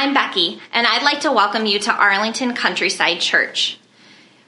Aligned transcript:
I'm 0.00 0.14
Becky, 0.14 0.60
and 0.72 0.86
I'd 0.86 1.02
like 1.02 1.22
to 1.22 1.32
welcome 1.32 1.66
you 1.66 1.80
to 1.80 1.92
Arlington 1.92 2.54
Countryside 2.54 3.18
Church. 3.18 3.80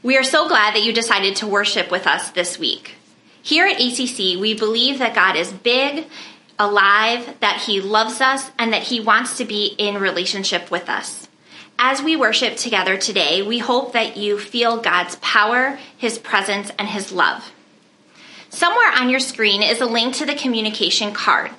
We 0.00 0.16
are 0.16 0.22
so 0.22 0.46
glad 0.46 0.76
that 0.76 0.84
you 0.84 0.92
decided 0.92 1.34
to 1.36 1.48
worship 1.48 1.90
with 1.90 2.06
us 2.06 2.30
this 2.30 2.56
week. 2.56 2.94
Here 3.42 3.66
at 3.66 3.80
ACC, 3.80 4.40
we 4.40 4.54
believe 4.54 5.00
that 5.00 5.12
God 5.12 5.34
is 5.34 5.50
big, 5.50 6.06
alive, 6.56 7.34
that 7.40 7.62
He 7.62 7.80
loves 7.80 8.20
us, 8.20 8.48
and 8.60 8.72
that 8.72 8.84
He 8.84 9.00
wants 9.00 9.38
to 9.38 9.44
be 9.44 9.74
in 9.76 9.98
relationship 9.98 10.70
with 10.70 10.88
us. 10.88 11.26
As 11.80 12.00
we 12.00 12.14
worship 12.14 12.54
together 12.54 12.96
today, 12.96 13.42
we 13.42 13.58
hope 13.58 13.92
that 13.92 14.16
you 14.16 14.38
feel 14.38 14.80
God's 14.80 15.16
power, 15.16 15.80
His 15.98 16.16
presence, 16.16 16.70
and 16.78 16.86
His 16.86 17.10
love. 17.10 17.50
Somewhere 18.50 18.92
on 18.96 19.10
your 19.10 19.18
screen 19.18 19.64
is 19.64 19.80
a 19.80 19.86
link 19.86 20.14
to 20.14 20.26
the 20.26 20.36
communication 20.36 21.12
card. 21.12 21.50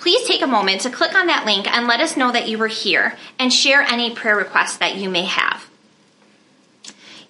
Please 0.00 0.26
take 0.26 0.40
a 0.40 0.46
moment 0.46 0.80
to 0.80 0.88
click 0.88 1.14
on 1.14 1.26
that 1.26 1.44
link 1.44 1.70
and 1.70 1.86
let 1.86 2.00
us 2.00 2.16
know 2.16 2.32
that 2.32 2.48
you 2.48 2.56
were 2.56 2.68
here 2.68 3.18
and 3.38 3.52
share 3.52 3.82
any 3.82 4.14
prayer 4.14 4.34
requests 4.34 4.78
that 4.78 4.96
you 4.96 5.10
may 5.10 5.24
have. 5.24 5.68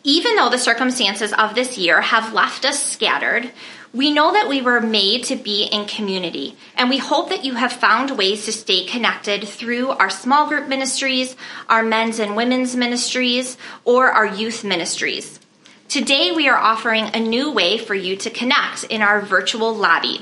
Even 0.05 0.37
though 0.37 0.49
the 0.49 0.57
circumstances 0.57 1.33
of 1.33 1.57
this 1.57 1.77
year 1.77 2.01
have 2.01 2.33
left 2.33 2.65
us 2.65 2.81
scattered, 2.81 3.51
we 3.93 4.13
know 4.13 4.33
that 4.33 4.49
we 4.49 4.63
were 4.63 4.81
made 4.81 5.25
to 5.25 5.35
be 5.35 5.65
in 5.65 5.85
community, 5.87 6.57
and 6.77 6.89
we 6.89 6.99
hope 6.99 7.29
that 7.31 7.45
you 7.45 7.55
have 7.55 7.73
found 7.73 8.17
ways 8.17 8.45
to 8.45 8.53
stay 8.53 8.87
connected 8.87 9.49
through 9.49 9.89
our 9.89 10.09
small 10.09 10.47
group 10.47 10.69
ministries, 10.69 11.35
our 11.69 11.83
men's 11.83 12.21
and 12.21 12.37
women's 12.37 12.77
ministries, 12.77 13.59
or 13.85 14.13
our 14.13 14.27
youth 14.27 14.63
ministries. 14.63 15.41
Today, 15.89 16.31
we 16.31 16.49
are 16.49 16.57
offering 16.57 17.07
a 17.07 17.19
new 17.19 17.51
way 17.51 17.79
for 17.79 17.97
you 17.97 18.15
to 18.19 18.31
connect 18.31 18.85
in 18.85 19.03
our 19.03 19.21
virtual 19.21 19.75
lobby. 19.75 20.21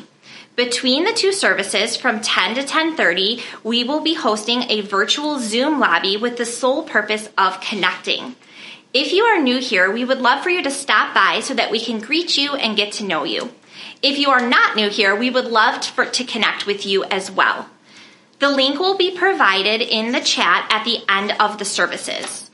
Between 0.59 1.05
the 1.05 1.13
two 1.13 1.31
services 1.31 1.97
from 1.97 2.21
10 2.21 2.57
to 2.57 2.65
10:30, 2.65 3.41
we 3.63 3.85
will 3.85 4.01
be 4.01 4.15
hosting 4.15 4.65
a 4.65 4.81
virtual 4.81 5.39
Zoom 5.39 5.79
lobby 5.79 6.17
with 6.17 6.37
the 6.37 6.45
sole 6.45 6.83
purpose 6.83 7.29
of 7.39 7.61
connecting. 7.61 8.35
If 8.93 9.13
you 9.13 9.23
are 9.23 9.41
new 9.41 9.61
here, 9.61 9.89
we 9.89 10.05
would 10.05 10.21
love 10.21 10.43
for 10.43 10.51
you 10.51 10.61
to 10.65 10.71
stop 10.73 11.15
by 11.15 11.39
so 11.39 11.55
that 11.55 11.71
we 11.71 11.79
can 11.79 12.01
greet 12.01 12.37
you 12.37 12.57
and 12.57 12.77
get 12.77 12.91
to 12.95 13.05
know 13.05 13.23
you. 13.23 13.53
If 14.03 14.19
you 14.19 14.31
are 14.31 14.49
not 14.49 14.75
new 14.75 14.91
here, 14.91 15.15
we 15.15 15.31
would 15.31 15.45
love 15.45 15.81
to, 15.81 15.93
for, 15.93 16.07
to 16.07 16.25
connect 16.25 16.67
with 16.67 16.85
you 16.85 17.05
as 17.05 17.31
well. 17.31 17.69
The 18.41 18.51
link 18.51 18.81
will 18.81 18.97
be 18.97 19.17
provided 19.17 19.81
in 19.81 20.11
the 20.11 20.21
chat 20.21 20.67
at 20.73 20.83
the 20.85 21.05
end 21.09 21.37
of 21.39 21.59
the 21.59 21.65
services. 21.65 22.51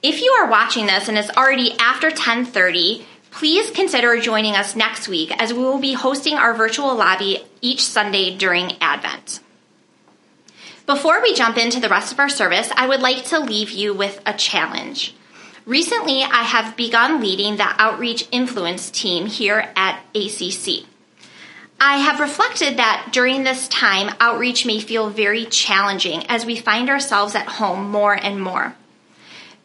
If 0.00 0.22
you 0.22 0.30
are 0.30 0.48
watching 0.48 0.86
this 0.86 1.08
and 1.08 1.18
it's 1.18 1.36
already 1.36 1.72
after 1.80 2.06
1030, 2.06 3.04
Please 3.32 3.70
consider 3.70 4.20
joining 4.20 4.54
us 4.54 4.76
next 4.76 5.08
week 5.08 5.32
as 5.42 5.54
we 5.54 5.58
will 5.58 5.78
be 5.78 5.94
hosting 5.94 6.34
our 6.34 6.52
virtual 6.52 6.94
lobby 6.94 7.42
each 7.62 7.82
Sunday 7.82 8.36
during 8.36 8.76
Advent. 8.80 9.40
Before 10.84 11.22
we 11.22 11.34
jump 11.34 11.56
into 11.56 11.80
the 11.80 11.88
rest 11.88 12.12
of 12.12 12.18
our 12.18 12.28
service, 12.28 12.70
I 12.76 12.86
would 12.86 13.00
like 13.00 13.24
to 13.26 13.38
leave 13.38 13.70
you 13.70 13.94
with 13.94 14.20
a 14.26 14.34
challenge. 14.34 15.14
Recently, 15.64 16.22
I 16.22 16.42
have 16.42 16.76
begun 16.76 17.20
leading 17.20 17.56
the 17.56 17.74
outreach 17.80 18.28
influence 18.32 18.90
team 18.90 19.26
here 19.26 19.72
at 19.76 20.00
ACC. 20.14 20.84
I 21.80 21.96
have 21.98 22.20
reflected 22.20 22.76
that 22.76 23.08
during 23.12 23.44
this 23.44 23.66
time, 23.68 24.14
outreach 24.20 24.66
may 24.66 24.78
feel 24.78 25.08
very 25.08 25.46
challenging 25.46 26.26
as 26.26 26.44
we 26.44 26.56
find 26.56 26.90
ourselves 26.90 27.34
at 27.34 27.48
home 27.48 27.90
more 27.90 28.14
and 28.14 28.40
more. 28.40 28.76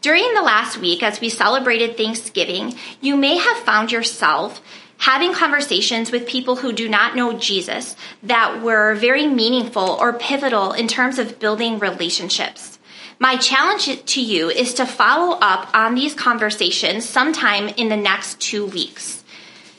During 0.08 0.34
the 0.36 0.42
last 0.42 0.78
week, 0.78 1.04
as 1.04 1.20
we 1.20 1.28
celebrated 1.28 1.98
Thanksgiving, 1.98 2.76
you 3.02 3.18
may 3.18 3.36
have 3.36 3.58
found 3.58 3.92
yourself 3.92 4.62
having 5.00 5.34
conversations 5.34 6.14
with 6.14 6.26
people 6.26 6.56
who 6.56 6.72
do 6.72 6.88
not 6.88 7.14
know 7.14 7.38
Jesus 7.38 7.94
that 8.24 8.62
were 8.62 8.96
very 8.96 9.28
meaningful 9.28 9.98
or 10.00 10.14
pivotal 10.14 10.72
in 10.72 10.88
terms 10.88 11.20
of 11.20 11.40
building 11.40 11.78
relationships. 11.78 12.80
My 13.20 13.36
challenge 13.36 14.06
to 14.06 14.22
you 14.22 14.50
is 14.50 14.76
to 14.76 14.86
follow 14.86 15.38
up 15.42 15.70
on 15.74 15.94
these 15.94 16.14
conversations 16.14 17.04
sometime 17.04 17.68
in 17.68 17.90
the 17.90 17.98
next 17.98 18.40
two 18.40 18.66
weeks. 18.66 19.26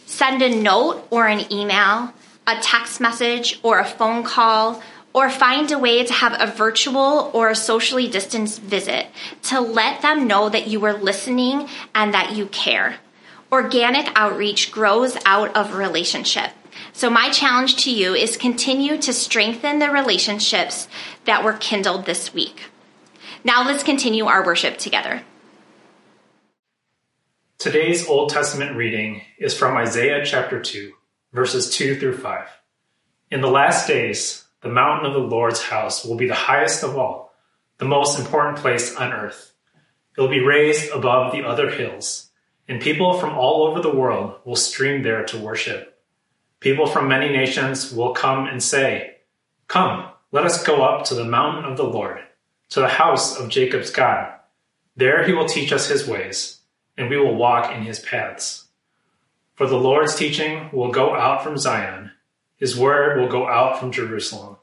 Send 0.04 0.42
a 0.42 0.54
note 0.54 1.06
or 1.08 1.26
an 1.26 1.50
email, 1.50 2.12
a 2.46 2.60
text 2.60 3.00
message 3.00 3.58
or 3.62 3.78
a 3.78 3.86
phone 3.86 4.24
call 4.24 4.82
or 5.18 5.28
find 5.28 5.72
a 5.72 5.78
way 5.80 6.04
to 6.04 6.12
have 6.12 6.40
a 6.40 6.46
virtual 6.46 7.28
or 7.34 7.50
a 7.50 7.56
socially 7.56 8.06
distanced 8.08 8.62
visit 8.62 9.08
to 9.42 9.60
let 9.60 10.00
them 10.00 10.28
know 10.28 10.48
that 10.48 10.68
you 10.68 10.84
are 10.84 10.94
listening 10.94 11.68
and 11.92 12.14
that 12.14 12.36
you 12.36 12.46
care. 12.46 12.94
Organic 13.50 14.06
outreach 14.14 14.70
grows 14.70 15.18
out 15.26 15.56
of 15.56 15.74
relationship. 15.74 16.52
So 16.92 17.10
my 17.10 17.30
challenge 17.30 17.82
to 17.82 17.92
you 17.92 18.14
is 18.14 18.36
continue 18.36 18.96
to 18.98 19.12
strengthen 19.12 19.80
the 19.80 19.90
relationships 19.90 20.86
that 21.24 21.42
were 21.42 21.54
kindled 21.54 22.06
this 22.06 22.32
week. 22.32 22.66
Now 23.42 23.66
let's 23.66 23.82
continue 23.82 24.26
our 24.26 24.46
worship 24.46 24.78
together. 24.78 25.22
Today's 27.58 28.06
Old 28.06 28.30
Testament 28.30 28.76
reading 28.76 29.22
is 29.36 29.52
from 29.52 29.76
Isaiah 29.76 30.24
chapter 30.24 30.62
2, 30.62 30.92
verses 31.32 31.74
2 31.74 31.98
through 31.98 32.18
5. 32.18 32.46
In 33.32 33.40
the 33.40 33.50
last 33.50 33.88
days, 33.88 34.44
the 34.60 34.68
mountain 34.68 35.06
of 35.06 35.12
the 35.12 35.28
Lord's 35.28 35.62
house 35.62 36.04
will 36.04 36.16
be 36.16 36.26
the 36.26 36.34
highest 36.34 36.82
of 36.82 36.96
all, 36.96 37.32
the 37.78 37.84
most 37.84 38.18
important 38.18 38.58
place 38.58 38.94
on 38.96 39.12
earth. 39.12 39.52
It 40.16 40.20
will 40.20 40.28
be 40.28 40.40
raised 40.40 40.90
above 40.90 41.32
the 41.32 41.44
other 41.44 41.70
hills, 41.70 42.30
and 42.68 42.80
people 42.82 43.18
from 43.18 43.38
all 43.38 43.68
over 43.68 43.80
the 43.80 43.94
world 43.94 44.40
will 44.44 44.56
stream 44.56 45.02
there 45.02 45.24
to 45.26 45.38
worship. 45.38 45.96
People 46.60 46.88
from 46.88 47.08
many 47.08 47.28
nations 47.28 47.92
will 47.92 48.12
come 48.12 48.46
and 48.46 48.60
say, 48.60 49.18
Come, 49.68 50.08
let 50.32 50.44
us 50.44 50.64
go 50.64 50.82
up 50.82 51.04
to 51.04 51.14
the 51.14 51.24
mountain 51.24 51.64
of 51.64 51.76
the 51.76 51.84
Lord, 51.84 52.18
to 52.70 52.80
the 52.80 52.88
house 52.88 53.38
of 53.38 53.48
Jacob's 53.48 53.90
God. 53.90 54.32
There 54.96 55.24
he 55.24 55.32
will 55.32 55.46
teach 55.46 55.72
us 55.72 55.88
his 55.88 56.08
ways, 56.08 56.62
and 56.96 57.08
we 57.08 57.16
will 57.16 57.36
walk 57.36 57.72
in 57.72 57.84
his 57.84 58.00
paths. 58.00 58.64
For 59.54 59.68
the 59.68 59.76
Lord's 59.76 60.16
teaching 60.16 60.68
will 60.72 60.90
go 60.90 61.14
out 61.14 61.44
from 61.44 61.58
Zion 61.58 62.10
his 62.58 62.76
word 62.76 63.18
will 63.18 63.28
go 63.28 63.48
out 63.48 63.78
from 63.78 63.92
Jerusalem. 63.92 64.56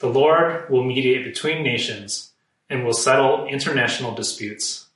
The 0.00 0.08
Lord 0.08 0.68
will 0.68 0.84
mediate 0.84 1.24
between 1.24 1.62
nations 1.62 2.32
and 2.68 2.84
will 2.84 2.92
settle 2.92 3.46
international 3.46 4.14
disputes. 4.14 4.88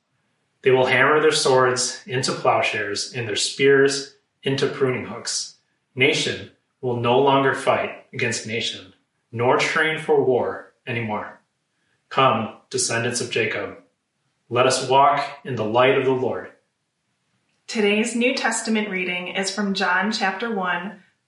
They 0.62 0.72
will 0.72 0.86
hammer 0.86 1.20
their 1.20 1.32
swords 1.32 2.02
into 2.06 2.32
plowshares 2.32 3.12
and 3.12 3.28
their 3.28 3.36
spears 3.36 4.16
into 4.42 4.66
pruning 4.66 5.06
hooks. 5.06 5.56
Nation 5.94 6.50
will 6.80 6.96
no 6.96 7.20
longer 7.20 7.54
fight 7.54 8.06
against 8.12 8.46
nation, 8.46 8.92
nor 9.30 9.58
train 9.58 9.98
for 9.98 10.24
war 10.24 10.72
anymore. 10.86 11.40
Come, 12.08 12.56
descendants 12.70 13.20
of 13.20 13.30
Jacob, 13.30 13.78
let 14.48 14.66
us 14.66 14.88
walk 14.88 15.24
in 15.44 15.54
the 15.54 15.64
light 15.64 15.96
of 15.96 16.04
the 16.04 16.12
Lord. 16.12 16.50
Today's 17.66 18.14
New 18.16 18.34
Testament 18.34 18.90
reading 18.90 19.28
is 19.28 19.50
from 19.50 19.74
John 19.74 20.10
chapter 20.10 20.52
1 20.52 21.02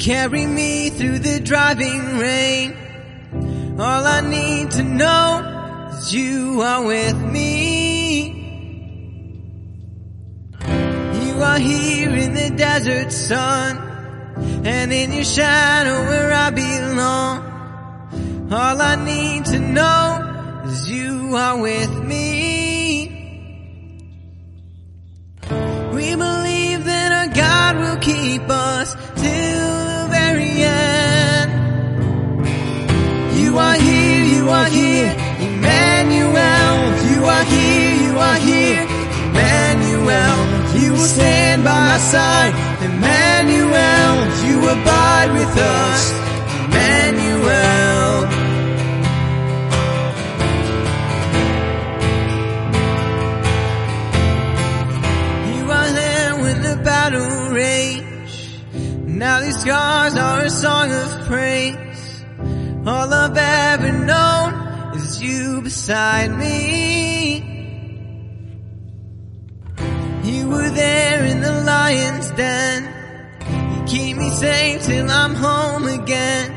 Carry 0.00 0.46
me 0.46 0.90
through 0.90 1.18
the 1.18 1.40
driving 1.40 2.18
rain. 2.18 2.74
All 3.78 4.04
I 4.06 4.20
need 4.22 4.70
to 4.72 4.82
know 4.82 5.88
is 5.92 6.14
you 6.14 6.62
are 6.62 6.84
with 6.84 7.18
me. 7.20 8.32
You 11.24 11.42
are 11.42 11.58
here 11.58 12.10
in 12.10 12.34
the 12.34 12.50
desert 12.56 13.12
sun, 13.12 13.76
and 14.64 14.92
in 14.92 15.12
your 15.12 15.24
shadow 15.24 16.00
where 16.08 16.32
I 16.32 16.50
belong. 16.50 17.38
All 18.52 18.80
I 18.80 18.96
need 18.96 19.44
to 19.46 19.58
know 19.58 20.62
is 20.66 20.90
you 20.90 21.36
are 21.36 21.60
with 21.60 21.92
me. 22.04 22.40
God 27.40 27.72
will 27.82 28.00
keep 28.10 28.42
us 28.50 28.88
till 29.24 29.76
the 29.92 30.06
very 30.16 30.52
end. 30.62 31.50
You 33.40 33.50
are 33.66 33.78
here, 33.88 34.24
you 34.34 34.44
are 34.58 34.70
here, 34.78 35.10
Emmanuel. 35.48 36.76
You 37.10 37.20
are 37.34 37.46
here, 37.54 37.92
you 38.04 38.14
are 38.28 38.40
here, 38.50 38.82
Emmanuel. 39.28 40.38
You 40.80 40.92
will 40.92 41.10
stand 41.16 41.64
by 41.64 41.80
my 41.92 41.98
side, 42.12 42.52
Emmanuel. 42.88 44.14
You 44.46 44.56
abide 44.74 45.30
with 45.38 45.54
us, 45.56 46.02
Emmanuel. 46.66 47.99
Now 59.20 59.38
these 59.42 59.60
scars 59.60 60.16
are 60.16 60.40
a 60.40 60.48
song 60.48 60.90
of 60.90 61.26
praise. 61.26 62.24
All 62.86 63.12
I've 63.12 63.36
ever 63.36 63.92
known 63.92 64.96
is 64.96 65.22
you 65.22 65.60
beside 65.60 66.30
me. 66.38 67.44
You 70.24 70.48
were 70.48 70.70
there 70.70 71.22
in 71.26 71.42
the 71.42 71.52
lion's 71.72 72.30
den. 72.30 72.80
You 73.72 73.84
keep 73.84 74.16
me 74.16 74.30
safe 74.30 74.84
till 74.84 75.10
I'm 75.10 75.34
home 75.34 75.86
again. 75.86 76.48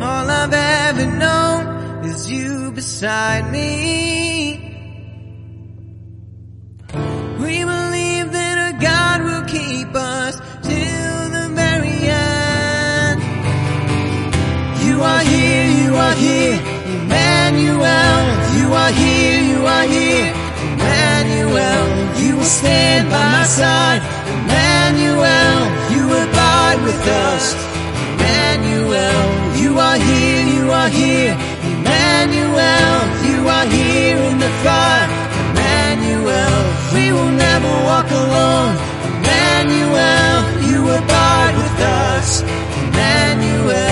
All 0.00 0.30
I've 0.30 0.54
ever 0.54 1.06
known 1.06 2.04
is 2.04 2.30
you 2.30 2.70
beside 2.70 3.50
me. 3.50 4.37
You 15.88 15.94
are 15.96 16.14
here, 16.14 16.60
Emmanuel. 16.96 18.20
You 18.58 18.68
are 18.82 18.92
here, 19.02 19.40
you 19.52 19.60
are 19.74 19.86
here, 19.96 20.28
Emmanuel. 20.74 21.86
You 22.22 22.36
will 22.36 22.52
stand 22.60 23.08
by 23.08 23.24
my 23.36 23.44
side, 23.44 24.02
Emmanuel. 24.36 25.60
You 25.94 26.04
abide 26.24 26.80
with 26.88 27.02
us, 27.28 27.44
Emmanuel. 28.12 29.24
You 29.62 29.70
are 29.86 29.98
here, 30.08 30.42
you 30.56 30.64
are 30.80 30.90
here, 31.00 31.32
Emmanuel. 31.72 32.98
You 33.30 33.38
are 33.56 33.66
here 33.76 34.18
in 34.30 34.36
the 34.44 34.52
fire, 34.64 35.08
Emmanuel. 35.50 36.60
We 36.96 37.04
will 37.16 37.34
never 37.46 37.72
walk 37.88 38.08
alone, 38.22 38.74
Emmanuel. 39.16 40.36
You 40.70 40.80
abide 41.00 41.54
with 41.62 41.78
us, 41.80 42.42
Emmanuel. 42.88 43.87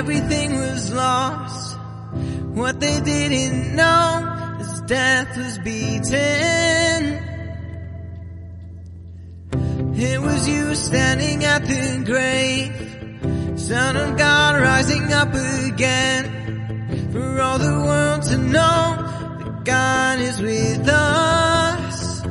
Everything 0.00 0.58
was 0.58 0.90
lost. 0.94 1.76
What 2.60 2.80
they 2.80 3.00
didn't 3.00 3.76
know 3.76 4.56
is 4.58 4.80
death 4.96 5.36
was 5.36 5.58
beaten. 5.58 7.02
It 10.08 10.18
was 10.22 10.48
you 10.48 10.74
standing 10.74 11.44
at 11.44 11.62
the 11.66 12.02
grave, 12.12 13.60
Son 13.60 13.94
of 13.98 14.16
God 14.16 14.62
rising 14.62 15.12
up 15.12 15.34
again 15.68 16.22
for 17.12 17.38
all 17.42 17.58
the 17.58 17.76
world 17.88 18.22
to 18.30 18.38
know 18.38 18.82
that 19.40 19.64
God 19.64 20.18
is 20.18 20.40
with 20.40 20.88
us. 20.88 22.22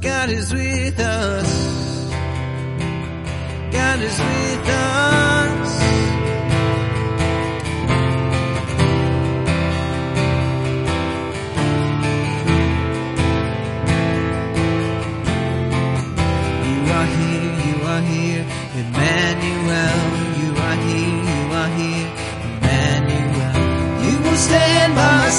God 0.00 0.30
is 0.30 0.50
with 0.50 0.98
us. 0.98 1.50
God 3.70 3.98
is 4.00 4.18
with 4.18 4.68
us. 4.68 4.81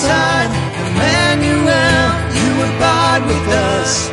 Side, 0.07 0.51
Emmanuel. 0.85 2.07
You 2.39 2.50
abide 2.67 3.23
with 3.29 3.47
us, 3.71 4.12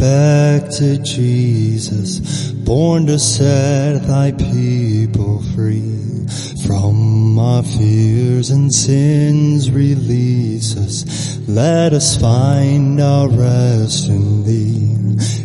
long 0.00 0.68
to 0.70 0.98
Jesus, 0.98 2.52
born 2.52 3.06
to 3.06 3.18
set 3.18 4.02
thy 4.06 4.32
people 4.32 5.42
free. 5.54 6.26
From 6.66 7.38
our 7.38 7.62
fears 7.62 8.50
and 8.50 8.72
sins 8.72 9.70
release 9.70 10.76
us, 10.76 11.38
let 11.48 11.92
us 11.94 12.20
find 12.20 13.00
our 13.00 13.28
rest 13.28 14.08
in 14.08 14.44
thee. 14.44 14.96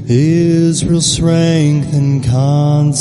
Israel's 0.08 1.06
strength 1.10 1.94
and 1.94 2.24
consolation, 2.24 3.00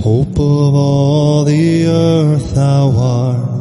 hope 0.00 0.38
of 0.38 0.74
all 0.74 1.44
the 1.44 1.86
earth 1.86 2.54
thou 2.54 2.90
art 2.96 3.52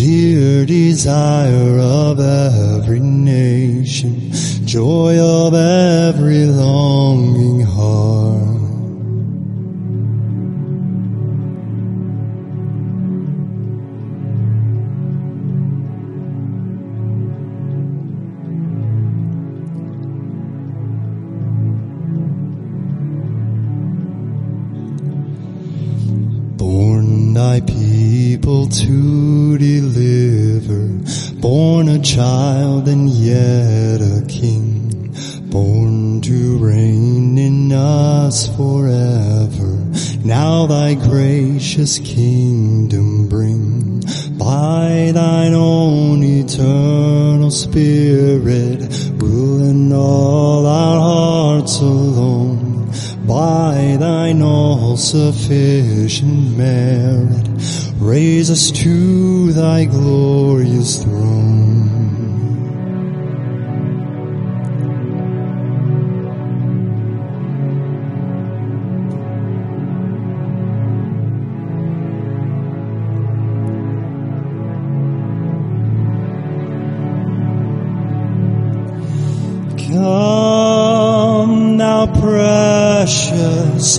dear 0.00 0.64
desire 0.64 1.78
of 1.78 2.18
every 2.20 3.00
nation, 3.00 4.32
joy 4.70 5.18
of 5.18 5.52
every 5.52 6.46
longing 6.46 7.60
heart. 7.62 8.46
Born 26.56 27.34
thy 27.34 27.60
people 27.62 28.68
to 28.68 29.58
deliver, 29.58 30.29
born 31.40 31.88
a 31.88 31.98
child 31.98 32.88
and 32.88 33.08
yet 33.10 34.00
a 34.00 34.24
king, 34.28 35.14
born 35.50 36.20
to 36.22 36.58
reign 36.58 37.38
in 37.38 37.72
us 37.72 38.48
forever. 38.56 39.78
Now 40.24 40.66
thy 40.66 40.94
gracious 40.94 41.98
kingdom 41.98 43.28
bring, 43.28 44.00
by 44.38 45.12
thine 45.14 45.54
own 45.54 46.22
eternal 46.22 47.50
spirit, 47.50 48.80
rule 49.16 49.62
in 49.68 49.92
all 49.92 50.66
our 50.66 50.98
hearts 51.00 51.80
alone. 51.80 52.70
by 53.30 53.96
thine 54.00 54.42
all 54.42 54.96
sufficient 54.96 56.56
merit, 56.56 57.46
raise 58.00 58.50
us 58.50 58.70
to 58.70 59.52
thy 59.52 59.84
glorious 59.84 61.02
throne. 61.02 61.20
Come, 79.92 81.76
thou 81.76 82.06
precious 82.06 83.98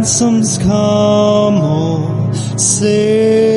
ransoms, 0.00 0.56
come, 0.56 1.60
O 1.62 2.30
oh, 2.32 2.32
Savior 2.56 3.49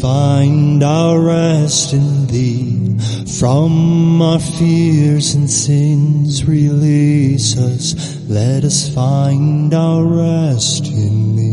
find 0.00 0.82
our 0.82 1.20
rest 1.20 1.92
in 1.92 2.26
thee. 2.26 2.96
From 3.38 4.22
our 4.22 4.38
fears 4.38 5.34
and 5.34 5.50
sins 5.50 6.44
release 6.44 7.58
us, 7.58 8.18
let 8.26 8.64
us 8.64 8.92
find 8.94 9.74
our 9.74 10.02
rest 10.02 10.86
in 10.86 11.36
thee. 11.36 11.50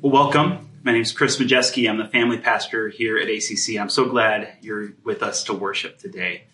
Well, 0.00 0.12
welcome. 0.12 0.70
My 0.84 0.92
name 0.92 1.02
is 1.02 1.10
Chris 1.10 1.38
Majeski. 1.38 1.90
I'm 1.90 1.98
the 1.98 2.06
family 2.06 2.38
pastor 2.38 2.88
here 2.88 3.16
at 3.16 3.28
ACC. 3.28 3.80
I'm 3.80 3.88
so 3.88 4.04
glad 4.04 4.52
you're 4.60 4.92
with 5.02 5.22
us 5.22 5.44
to 5.44 5.52
worship 5.52 5.98
today. 5.98 6.44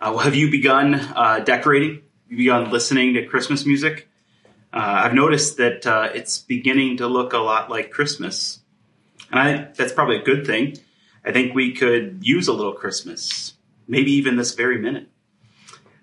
Uh, 0.00 0.12
well, 0.14 0.18
have 0.18 0.36
you 0.36 0.50
begun 0.50 0.94
uh, 0.94 1.40
decorating? 1.40 2.02
Begun 2.30 2.70
listening 2.70 3.14
to 3.14 3.26
Christmas 3.26 3.66
music? 3.66 4.08
Uh, 4.72 5.02
I've 5.04 5.14
noticed 5.14 5.56
that 5.56 5.84
uh, 5.84 6.10
it's 6.14 6.38
beginning 6.38 6.98
to 6.98 7.08
look 7.08 7.32
a 7.32 7.38
lot 7.38 7.68
like 7.68 7.90
Christmas. 7.90 8.60
And 9.32 9.40
I, 9.40 9.68
that's 9.74 9.92
probably 9.92 10.18
a 10.18 10.22
good 10.22 10.46
thing. 10.46 10.78
I 11.24 11.32
think 11.32 11.56
we 11.56 11.72
could 11.72 12.20
use 12.22 12.46
a 12.46 12.52
little 12.52 12.72
Christmas, 12.72 13.54
maybe 13.88 14.12
even 14.12 14.36
this 14.36 14.54
very 14.54 14.78
minute. 14.78 15.08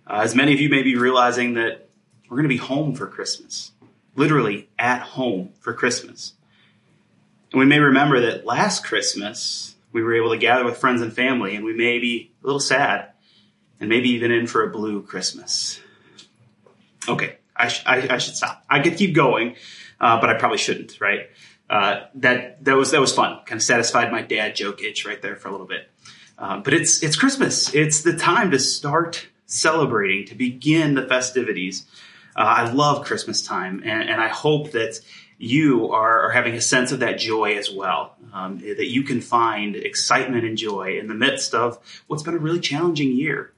Uh, 0.06 0.20
as 0.22 0.36
many 0.36 0.54
of 0.54 0.60
you 0.60 0.68
may 0.68 0.84
be 0.84 0.98
realizing 0.98 1.54
that 1.54 1.88
we're 2.30 2.36
going 2.36 2.44
to 2.44 2.50
be 2.50 2.58
home 2.58 2.94
for 2.94 3.08
Christmas, 3.08 3.72
literally 4.16 4.68
at 4.78 5.02
home 5.02 5.54
for 5.62 5.74
Christmas. 5.74 6.34
And 7.54 7.60
we 7.60 7.66
may 7.66 7.80
remember 7.80 8.20
that 8.20 8.46
last 8.46 8.84
Christmas, 8.84 9.76
we 9.94 10.04
were 10.04 10.14
able 10.14 10.32
to 10.32 10.38
gather 10.38 10.66
with 10.66 10.78
friends 10.78 11.02
and 11.02 11.14
family, 11.14 11.56
and 11.56 11.64
we 11.64 11.74
may 11.74 12.00
be 12.00 12.34
a 12.44 12.46
little 12.46 12.60
sad 12.60 13.14
and 13.80 13.88
maybe 13.88 14.10
even 14.10 14.32
in 14.32 14.46
for 14.46 14.62
a 14.64 14.70
blue 14.70 15.02
Christmas. 15.04 15.80
Okay, 17.08 17.38
I, 17.56 17.68
sh- 17.68 17.84
I, 17.86 18.16
I 18.16 18.18
should 18.18 18.36
stop. 18.36 18.64
I 18.70 18.80
could 18.82 18.98
keep 18.98 19.16
going, 19.16 19.56
uh, 20.00 20.20
but 20.20 20.30
I 20.30 20.38
probably 20.38 20.58
shouldn't, 20.58 21.00
right? 21.00 21.30
Uh, 21.70 22.02
that, 22.16 22.64
that 22.64 22.76
was, 22.76 22.92
that 22.92 23.02
was 23.02 23.14
fun. 23.14 23.40
Kind 23.46 23.60
of 23.60 23.64
satisfied 23.64 24.12
my 24.12 24.22
dad 24.22 24.56
joke 24.56 24.82
itch 24.84 25.06
right 25.06 25.22
there 25.22 25.36
for 25.36 25.50
a 25.50 25.52
little 25.52 25.68
bit. 25.68 25.90
Um, 26.38 26.64
but 26.64 26.74
it's, 26.74 27.04
it's 27.04 27.16
Christmas. 27.16 27.74
It's 27.74 28.02
the 28.02 28.16
time 28.16 28.52
to 28.52 28.60
start 28.60 29.28
celebrating, 29.48 30.26
to 30.28 30.36
begin 30.36 30.94
the 30.94 31.08
festivities. 31.08 31.86
Uh, 32.36 32.42
I 32.42 32.72
love 32.72 33.06
Christmas 33.06 33.42
time, 33.42 33.82
and, 33.84 34.10
and 34.10 34.22
I 34.22 34.28
hope 34.28 34.72
that 34.72 35.00
you 35.40 35.92
are, 35.92 36.28
are 36.28 36.32
having 36.32 36.54
a 36.56 36.62
sense 36.62 36.92
of 36.92 37.00
that 37.00 37.20
joy 37.20 37.58
as 37.58 37.72
well. 37.72 38.16
Um, 38.34 38.60
that 38.60 38.90
you 38.90 39.04
can 39.04 39.22
find 39.22 39.76
excitement 39.76 40.46
and 40.46 40.58
joy 40.58 41.00
in 41.00 41.08
the 41.08 41.16
midst 41.16 41.54
of 41.54 41.80
what's 42.08 42.24
been 42.24 42.36
a 42.36 42.40
really 42.40 42.60
challenging 42.60 43.14
year. 43.14 43.52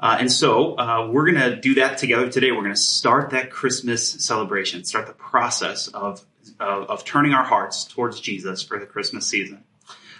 Uh, 0.00 0.16
and 0.20 0.30
so 0.30 0.78
uh, 0.78 1.08
we're 1.10 1.30
going 1.30 1.50
to 1.50 1.56
do 1.56 1.74
that 1.74 1.98
together 1.98 2.28
today. 2.28 2.52
We're 2.52 2.62
going 2.62 2.74
to 2.74 2.80
start 2.80 3.30
that 3.30 3.50
Christmas 3.50 4.08
celebration, 4.08 4.84
start 4.84 5.06
the 5.06 5.12
process 5.12 5.88
of, 5.88 6.24
of, 6.60 6.88
of 6.88 7.04
turning 7.04 7.32
our 7.32 7.44
hearts 7.44 7.84
towards 7.84 8.20
Jesus 8.20 8.62
for 8.62 8.78
the 8.78 8.86
Christmas 8.86 9.26
season. 9.26 9.64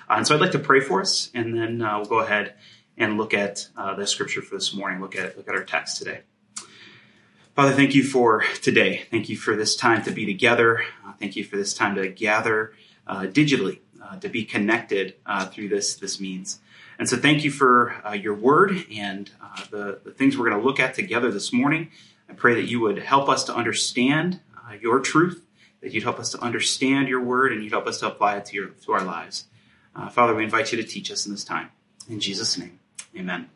Uh, 0.09 0.15
and 0.17 0.27
so 0.27 0.35
I'd 0.35 0.41
like 0.41 0.53
to 0.53 0.59
pray 0.59 0.81
for 0.81 1.01
us, 1.01 1.31
and 1.35 1.57
then 1.57 1.83
uh, 1.83 1.99
we'll 1.99 2.09
go 2.09 2.21
ahead 2.21 2.55
and 2.97 3.17
look 3.17 3.35
at 3.35 3.69
uh, 3.77 3.95
the 3.95 4.07
scripture 4.07 4.43
for 4.43 4.57
this 4.57 4.75
morning. 4.75 5.01
Look 5.01 5.17
at 5.17 5.37
look 5.37 5.49
at 5.49 5.55
our 5.55 5.65
text 5.65 5.99
today. 5.99 6.21
Father, 7.55 7.73
thank 7.73 7.95
you 7.95 8.05
for 8.05 8.45
today. 8.63 9.03
Thank 9.11 9.29
you 9.29 9.37
for 9.37 9.57
this 9.57 9.77
time 9.77 10.03
to 10.05 10.11
be 10.11 10.27
together. 10.27 10.85
Uh, 11.07 11.13
thank 11.19 11.37
you 11.37 11.45
for 11.45 11.57
this 11.57 11.75
time 11.75 11.97
to 11.97 12.09
gather 12.09 12.73
uh, 13.07 13.23
digitally, 13.23 13.81
uh, 14.03 14.19
to 14.19 14.29
be 14.29 14.45
connected 14.45 15.15
uh, 15.27 15.47
through 15.47 15.69
this 15.69 15.97
this 15.97 16.21
means. 16.21 16.61
And 16.99 17.09
so, 17.09 17.17
thank 17.17 17.45
you 17.45 17.51
for 17.51 17.95
uh, 18.05 18.13
your 18.13 18.35
word 18.35 18.85
and 18.93 19.31
uh, 19.43 19.65
the, 19.71 20.01
the 20.05 20.11
things 20.11 20.37
we're 20.37 20.49
going 20.49 20.61
to 20.61 20.67
look 20.67 20.81
at 20.81 20.95
together 20.95 21.31
this 21.31 21.53
morning. 21.53 21.91
I 22.29 22.33
pray 22.33 22.55
that 22.55 22.65
you 22.65 22.81
would 22.81 22.99
help 22.99 23.29
us 23.29 23.45
to 23.45 23.55
understand 23.55 24.41
your 24.81 25.01
truth, 25.01 25.47
that 25.81 25.93
you'd 25.93 26.03
help 26.03 26.19
us 26.19 26.31
to 26.33 26.41
understand 26.41 27.09
your 27.09 27.23
word, 27.23 27.53
and 27.53 27.63
you'd 27.63 27.73
help 27.73 27.87
us 27.87 28.01
to 28.01 28.07
apply 28.07 28.37
it 28.37 28.45
to, 28.47 28.57
your, 28.57 28.67
to 28.69 28.93
our 28.93 29.03
lives. 29.03 29.45
Father, 30.11 30.35
we 30.35 30.45
invite 30.45 30.71
you 30.71 30.81
to 30.81 30.87
teach 30.87 31.11
us 31.11 31.25
in 31.27 31.33
this 31.33 31.43
time. 31.43 31.71
In 32.09 32.21
Jesus' 32.21 32.57
name, 32.59 32.79
amen. 33.17 33.49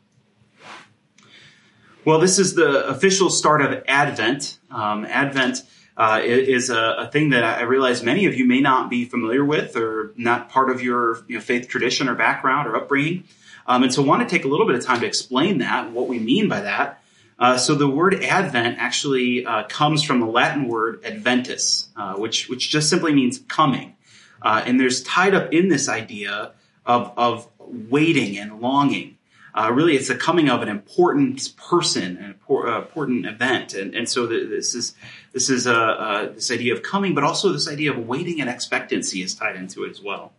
Well, 2.05 2.19
this 2.19 2.41
is 2.41 2.55
the 2.55 2.89
official 2.89 3.31
start 3.31 3.63
of 3.63 3.85
Advent. 3.87 4.59
Um, 4.73 5.05
Advent 5.05 5.63
uh, 5.97 6.21
is 6.25 6.71
a, 6.71 6.81
a, 6.99 7.07
thing 7.09 7.31
that 7.31 7.45
I 7.45 7.63
realize 7.63 8.03
many 8.03 8.27
of 8.27 8.35
you 8.35 8.47
may 8.47 8.61
not 8.61 8.89
be 8.89 9.05
familiar 9.05 9.45
with 9.45 9.77
or 9.77 10.13
not 10.17 10.49
part 10.49 10.71
of 10.71 10.83
your 10.83 11.23
you 11.29 11.37
know, 11.37 11.41
faith 11.41 11.69
tradition 11.69 12.09
or 12.09 12.15
background 12.15 12.67
or 12.67 12.77
upbringing. 12.77 13.25
Um, 13.67 13.83
and 13.83 13.93
so 13.93 14.03
I 14.03 14.07
want 14.07 14.27
to 14.27 14.35
take 14.35 14.45
a 14.45 14.49
little 14.49 14.67
bit 14.67 14.75
of 14.75 14.85
time 14.85 15.01
to 15.01 15.07
explain 15.07 15.59
that, 15.59 15.91
what 15.91 16.09
we 16.09 16.19
mean 16.19 16.49
by 16.49 16.63
that. 16.63 17.03
Uh, 17.39 17.57
so 17.57 17.75
the 17.75 17.89
word 17.89 18.23
Advent 18.23 18.79
actually 18.79 19.45
uh, 19.45 19.65
comes 19.65 20.03
from 20.03 20.21
the 20.21 20.27
Latin 20.27 20.69
word 20.69 21.05
adventus, 21.05 21.89
uh, 21.97 22.15
which, 22.15 22.49
which 22.49 22.71
just 22.71 22.89
simply 22.89 23.13
means 23.13 23.39
coming. 23.49 23.97
Uh, 24.41 24.63
and 24.65 24.81
there's 24.81 25.03
tied 25.03 25.35
up 25.35 25.53
in 25.53 25.69
this 25.69 25.89
idea 25.89 26.53
of, 26.87 27.13
of 27.17 27.49
waiting 27.59 28.39
and 28.39 28.61
longing. 28.61 29.19
Uh, 29.55 29.71
really, 29.71 29.97
it's 29.97 30.09
the 30.09 30.15
coming 30.15 30.49
of 30.49 30.63
an 30.63 30.69
important 30.69 31.55
person, 31.57 32.17
an 32.17 32.31
important 32.31 33.27
event, 33.27 33.75
and 33.75 33.95
and 33.95 34.09
so 34.09 34.27
the, 34.27 34.47
this 34.47 34.75
is 34.75 34.95
this 35.33 35.51
is 35.51 35.67
uh, 35.67 35.75
uh, 35.75 36.33
this 36.33 36.51
idea 36.51 36.73
of 36.73 36.83
coming, 36.83 37.15
but 37.15 37.23
also 37.23 37.53
this 37.53 37.69
idea 37.69 37.93
of 37.93 38.07
waiting 38.07 38.41
and 38.41 38.49
expectancy 38.49 39.23
is 39.23 39.35
tied 39.35 39.57
into 39.57 39.85
it 39.85 39.91
as 39.91 40.01
well. 40.01 40.33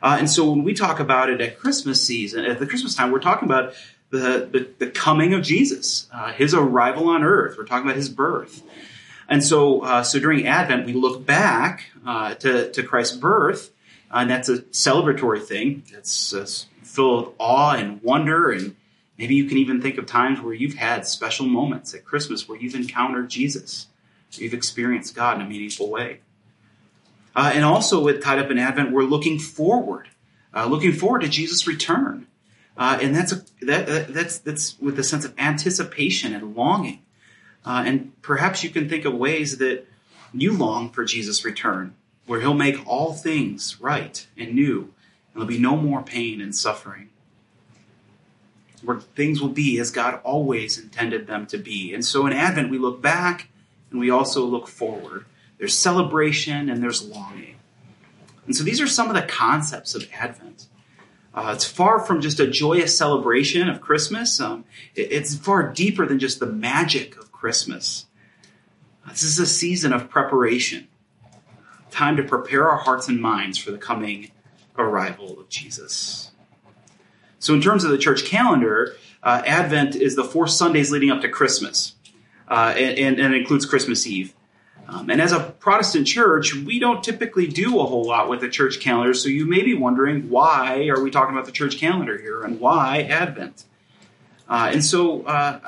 Uh, 0.00 0.16
and 0.20 0.30
so 0.30 0.48
when 0.48 0.62
we 0.62 0.72
talk 0.72 1.00
about 1.00 1.30
it 1.30 1.40
at 1.40 1.58
Christmas 1.58 2.00
season, 2.00 2.44
at 2.44 2.60
the 2.60 2.66
Christmas 2.66 2.94
time, 2.94 3.10
we're 3.10 3.18
talking 3.18 3.48
about 3.48 3.74
the 4.10 4.48
the, 4.50 4.68
the 4.78 4.90
coming 4.90 5.34
of 5.34 5.42
Jesus, 5.42 6.08
uh, 6.12 6.32
his 6.32 6.54
arrival 6.54 7.08
on 7.08 7.24
earth. 7.24 7.56
We're 7.58 7.64
talking 7.64 7.86
about 7.86 7.96
his 7.96 8.08
birth. 8.08 8.62
And 9.28 9.42
so, 9.42 9.80
uh, 9.80 10.02
so 10.02 10.20
during 10.20 10.46
Advent, 10.46 10.86
we 10.86 10.92
look 10.92 11.26
back 11.26 11.86
to 12.04 12.70
to 12.70 12.82
Christ's 12.84 13.16
birth, 13.16 13.72
and 14.12 14.30
that's 14.30 14.48
a 14.48 14.58
celebratory 14.58 15.42
thing. 15.42 15.82
It's 15.92 16.66
full 16.94 17.18
of 17.18 17.32
awe 17.38 17.74
and 17.74 18.02
wonder 18.02 18.50
and 18.50 18.76
maybe 19.18 19.34
you 19.34 19.44
can 19.44 19.58
even 19.58 19.80
think 19.80 19.98
of 19.98 20.06
times 20.06 20.40
where 20.40 20.54
you've 20.54 20.74
had 20.74 21.06
special 21.06 21.46
moments 21.46 21.94
at 21.94 22.04
christmas 22.04 22.48
where 22.48 22.58
you've 22.58 22.74
encountered 22.74 23.28
jesus 23.28 23.86
You've 24.40 24.54
experienced 24.54 25.14
God 25.14 25.36
in 25.36 25.46
a 25.46 25.48
meaningful 25.48 25.90
way. 25.90 26.20
Uh, 27.36 27.52
and 27.54 27.64
also, 27.64 28.02
with 28.02 28.22
tied 28.22 28.38
up 28.38 28.50
in 28.50 28.58
Advent, 28.58 28.92
we're 28.92 29.02
looking 29.02 29.38
forward, 29.38 30.08
uh, 30.54 30.66
looking 30.66 30.92
forward 30.92 31.22
to 31.22 31.28
Jesus' 31.28 31.66
return, 31.66 32.28
uh, 32.76 32.98
and 33.02 33.14
that's 33.14 33.32
a, 33.32 33.42
that, 33.62 34.12
that's 34.14 34.38
that's 34.38 34.78
with 34.80 34.98
a 34.98 35.04
sense 35.04 35.24
of 35.24 35.34
anticipation 35.36 36.32
and 36.32 36.54
longing. 36.54 37.02
Uh, 37.64 37.82
and 37.86 38.12
perhaps 38.22 38.62
you 38.62 38.70
can 38.70 38.88
think 38.88 39.04
of 39.04 39.14
ways 39.14 39.58
that 39.58 39.86
you 40.32 40.52
long 40.56 40.90
for 40.90 41.04
Jesus' 41.04 41.44
return, 41.44 41.96
where 42.26 42.40
He'll 42.40 42.54
make 42.54 42.86
all 42.86 43.12
things 43.12 43.80
right 43.80 44.26
and 44.36 44.54
new, 44.54 44.93
there'll 45.34 45.46
be 45.46 45.58
no 45.58 45.76
more 45.76 46.02
pain 46.02 46.40
and 46.40 46.54
suffering. 46.54 47.10
Where 48.82 49.00
things 49.00 49.40
will 49.40 49.48
be 49.48 49.78
as 49.78 49.90
God 49.90 50.20
always 50.24 50.78
intended 50.78 51.26
them 51.26 51.46
to 51.46 51.58
be. 51.58 51.94
And 51.94 52.04
so 52.04 52.26
in 52.26 52.32
Advent, 52.32 52.70
we 52.70 52.78
look 52.78 53.02
back 53.02 53.48
and 53.90 53.98
we 53.98 54.10
also 54.10 54.44
look 54.44 54.68
forward. 54.68 55.24
There's 55.58 55.76
celebration 55.76 56.68
and 56.68 56.82
there's 56.82 57.02
longing. 57.02 57.56
And 58.46 58.54
so 58.54 58.62
these 58.62 58.80
are 58.80 58.86
some 58.86 59.08
of 59.08 59.14
the 59.14 59.22
concepts 59.22 59.94
of 59.94 60.08
Advent. 60.12 60.66
Uh, 61.34 61.52
it's 61.54 61.64
far 61.64 61.98
from 61.98 62.20
just 62.20 62.38
a 62.38 62.46
joyous 62.46 62.96
celebration 62.96 63.68
of 63.68 63.80
Christmas. 63.80 64.40
Um, 64.40 64.64
it, 64.94 65.10
it's 65.10 65.34
far 65.34 65.72
deeper 65.72 66.06
than 66.06 66.18
just 66.18 66.38
the 66.38 66.46
magic 66.46 67.16
of 67.16 67.32
Christmas. 67.32 68.06
This 69.08 69.22
is 69.22 69.38
a 69.38 69.46
season 69.46 69.92
of 69.92 70.08
preparation, 70.08 70.88
time 71.90 72.16
to 72.16 72.22
prepare 72.22 72.70
our 72.70 72.78
hearts 72.78 73.08
and 73.08 73.20
minds 73.20 73.58
for 73.58 73.70
the 73.70 73.78
coming 73.78 74.30
arrival 74.76 75.38
of 75.38 75.48
Jesus. 75.48 76.30
So, 77.38 77.54
in 77.54 77.60
terms 77.60 77.84
of 77.84 77.90
the 77.90 77.98
church 77.98 78.24
calendar, 78.24 78.96
uh, 79.22 79.42
Advent 79.46 79.96
is 79.96 80.16
the 80.16 80.24
four 80.24 80.46
Sundays 80.46 80.90
leading 80.90 81.10
up 81.10 81.20
to 81.22 81.28
Christmas, 81.28 81.94
uh, 82.48 82.74
and, 82.76 83.18
and, 83.18 83.34
it 83.34 83.40
includes 83.40 83.66
Christmas 83.66 84.06
Eve. 84.06 84.34
Um, 84.86 85.08
and 85.08 85.20
as 85.20 85.32
a 85.32 85.40
Protestant 85.40 86.06
church, 86.06 86.54
we 86.54 86.78
don't 86.78 87.02
typically 87.02 87.46
do 87.46 87.80
a 87.80 87.84
whole 87.84 88.04
lot 88.04 88.28
with 88.28 88.40
the 88.40 88.48
church 88.48 88.80
calendar, 88.80 89.14
so 89.14 89.28
you 89.28 89.46
may 89.46 89.62
be 89.62 89.74
wondering 89.74 90.28
why 90.28 90.88
are 90.88 91.02
we 91.02 91.10
talking 91.10 91.34
about 91.34 91.46
the 91.46 91.52
church 91.52 91.78
calendar 91.78 92.18
here 92.18 92.42
and 92.42 92.60
why 92.60 93.02
Advent? 93.02 93.64
Uh, 94.46 94.70
and 94.74 94.84
so 94.84 95.22
uh, 95.22 95.58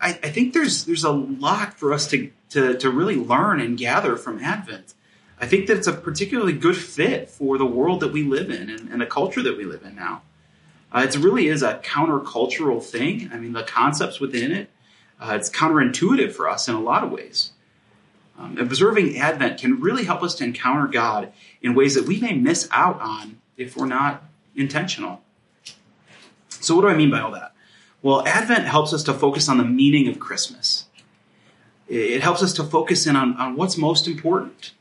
I, 0.00 0.08
I, 0.08 0.10
think 0.12 0.52
there's 0.52 0.84
there's 0.84 1.04
a 1.04 1.10
lot 1.10 1.72
for 1.72 1.94
us 1.94 2.06
to, 2.08 2.30
to, 2.50 2.76
to 2.76 2.90
really 2.90 3.16
learn 3.16 3.60
and 3.60 3.78
gather 3.78 4.14
from 4.16 4.40
Advent. 4.40 4.92
I 5.40 5.46
think 5.46 5.66
that 5.66 5.76
it's 5.76 5.86
a 5.86 5.92
particularly 5.92 6.54
good 6.54 6.76
fit 6.76 7.28
for 7.28 7.58
the 7.58 7.66
world 7.66 8.00
that 8.00 8.12
we 8.12 8.22
live 8.22 8.50
in 8.50 8.70
and, 8.70 8.88
and 8.90 9.00
the 9.00 9.06
culture 9.06 9.42
that 9.42 9.56
we 9.56 9.64
live 9.64 9.82
in 9.84 9.94
now. 9.94 10.22
Uh, 10.92 11.06
it 11.08 11.16
really 11.16 11.48
is 11.48 11.62
a 11.62 11.78
countercultural 11.78 12.82
thing. 12.82 13.30
I 13.32 13.36
mean, 13.36 13.52
the 13.52 13.62
concepts 13.62 14.18
within 14.18 14.52
it, 14.52 14.70
uh, 15.20 15.32
it's 15.34 15.50
counterintuitive 15.50 16.32
for 16.32 16.48
us 16.48 16.68
in 16.68 16.74
a 16.74 16.80
lot 16.80 17.04
of 17.04 17.10
ways. 17.10 17.52
Um, 18.38 18.58
observing 18.58 19.18
Advent 19.18 19.60
can 19.60 19.80
really 19.80 20.04
help 20.04 20.22
us 20.22 20.34
to 20.36 20.44
encounter 20.44 20.86
God 20.86 21.32
in 21.62 21.74
ways 21.74 21.94
that 21.94 22.06
we 22.06 22.20
may 22.20 22.34
miss 22.34 22.68
out 22.70 23.00
on 23.00 23.38
if 23.56 23.76
we're 23.76 23.86
not 23.86 24.24
intentional. 24.54 25.22
So, 26.48 26.74
what 26.74 26.82
do 26.82 26.88
I 26.88 26.96
mean 26.96 27.10
by 27.10 27.20
all 27.20 27.30
that? 27.32 27.52
Well, 28.02 28.26
Advent 28.26 28.64
helps 28.64 28.92
us 28.92 29.02
to 29.04 29.14
focus 29.14 29.48
on 29.48 29.58
the 29.58 29.64
meaning 29.64 30.08
of 30.08 30.18
Christmas. 30.20 30.86
It 31.88 32.22
helps 32.22 32.42
us 32.42 32.52
to 32.54 32.64
focus 32.64 33.06
in 33.06 33.16
on, 33.16 33.36
on 33.36 33.56
what's 33.56 33.78
most 33.78 34.06
important. 34.06 34.72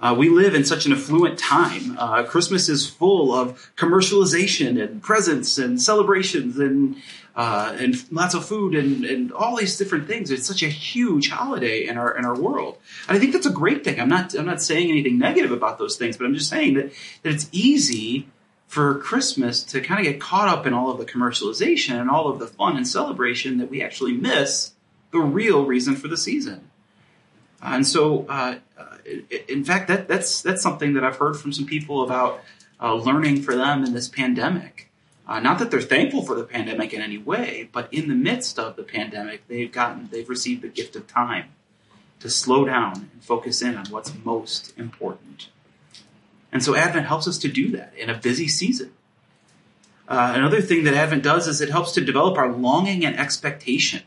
Uh, 0.00 0.14
we 0.16 0.28
live 0.28 0.54
in 0.54 0.64
such 0.64 0.86
an 0.86 0.92
affluent 0.92 1.38
time. 1.38 1.96
Uh, 1.98 2.22
Christmas 2.22 2.68
is 2.68 2.88
full 2.88 3.34
of 3.34 3.72
commercialization 3.76 4.80
and 4.80 5.02
presents 5.02 5.58
and 5.58 5.80
celebrations 5.80 6.58
and 6.58 6.96
uh, 7.34 7.72
and 7.78 7.94
lots 8.12 8.34
of 8.34 8.44
food 8.44 8.74
and, 8.74 9.04
and 9.04 9.30
all 9.32 9.56
these 9.56 9.78
different 9.78 10.08
things. 10.08 10.30
It's 10.32 10.46
such 10.46 10.64
a 10.64 10.68
huge 10.68 11.30
holiday 11.30 11.86
in 11.86 11.96
our 11.96 12.16
in 12.16 12.24
our 12.24 12.36
world, 12.36 12.78
and 13.08 13.16
I 13.16 13.20
think 13.20 13.32
that's 13.32 13.46
a 13.46 13.50
great 13.50 13.84
thing. 13.84 14.00
I'm 14.00 14.08
not 14.08 14.34
I'm 14.34 14.46
not 14.46 14.62
saying 14.62 14.90
anything 14.90 15.18
negative 15.18 15.52
about 15.52 15.78
those 15.78 15.96
things, 15.96 16.16
but 16.16 16.26
I'm 16.26 16.34
just 16.34 16.50
saying 16.50 16.74
that 16.74 16.92
that 17.22 17.32
it's 17.32 17.48
easy 17.52 18.28
for 18.66 18.98
Christmas 18.98 19.64
to 19.64 19.80
kind 19.80 19.98
of 19.98 20.12
get 20.12 20.20
caught 20.20 20.48
up 20.48 20.66
in 20.66 20.74
all 20.74 20.90
of 20.90 20.98
the 20.98 21.06
commercialization 21.06 21.98
and 21.98 22.10
all 22.10 22.28
of 22.28 22.38
the 22.38 22.46
fun 22.46 22.76
and 22.76 22.86
celebration 22.86 23.58
that 23.58 23.70
we 23.70 23.82
actually 23.82 24.12
miss 24.12 24.72
the 25.10 25.20
real 25.20 25.64
reason 25.64 25.96
for 25.96 26.06
the 26.06 26.18
season. 26.18 26.68
And 27.62 27.86
so, 27.86 28.26
uh, 28.28 28.56
in 29.48 29.64
fact, 29.64 29.88
that, 29.88 30.08
that's 30.08 30.42
that's 30.42 30.62
something 30.62 30.94
that 30.94 31.04
I've 31.04 31.16
heard 31.16 31.36
from 31.36 31.52
some 31.52 31.66
people 31.66 32.02
about 32.02 32.42
uh, 32.80 32.94
learning 32.94 33.42
for 33.42 33.54
them 33.54 33.84
in 33.84 33.92
this 33.92 34.08
pandemic. 34.08 34.90
Uh, 35.26 35.40
not 35.40 35.58
that 35.58 35.70
they're 35.70 35.80
thankful 35.80 36.22
for 36.22 36.34
the 36.34 36.44
pandemic 36.44 36.94
in 36.94 37.02
any 37.02 37.18
way, 37.18 37.68
but 37.70 37.92
in 37.92 38.08
the 38.08 38.14
midst 38.14 38.58
of 38.58 38.76
the 38.76 38.82
pandemic, 38.82 39.46
they've 39.46 39.70
gotten 39.70 40.08
they've 40.10 40.28
received 40.28 40.62
the 40.62 40.68
gift 40.68 40.96
of 40.96 41.06
time 41.06 41.50
to 42.20 42.30
slow 42.30 42.64
down 42.64 43.10
and 43.12 43.22
focus 43.22 43.62
in 43.62 43.76
on 43.76 43.86
what's 43.86 44.12
most 44.24 44.76
important. 44.78 45.48
And 46.50 46.62
so 46.62 46.74
Advent 46.74 47.06
helps 47.06 47.28
us 47.28 47.38
to 47.38 47.48
do 47.48 47.70
that 47.72 47.92
in 47.96 48.08
a 48.08 48.16
busy 48.16 48.48
season. 48.48 48.92
Uh, 50.08 50.32
another 50.34 50.62
thing 50.62 50.84
that 50.84 50.94
Advent 50.94 51.22
does 51.22 51.46
is 51.46 51.60
it 51.60 51.68
helps 51.68 51.92
to 51.92 52.00
develop 52.00 52.38
our 52.38 52.50
longing 52.50 53.04
and 53.04 53.18
expectation. 53.18 54.02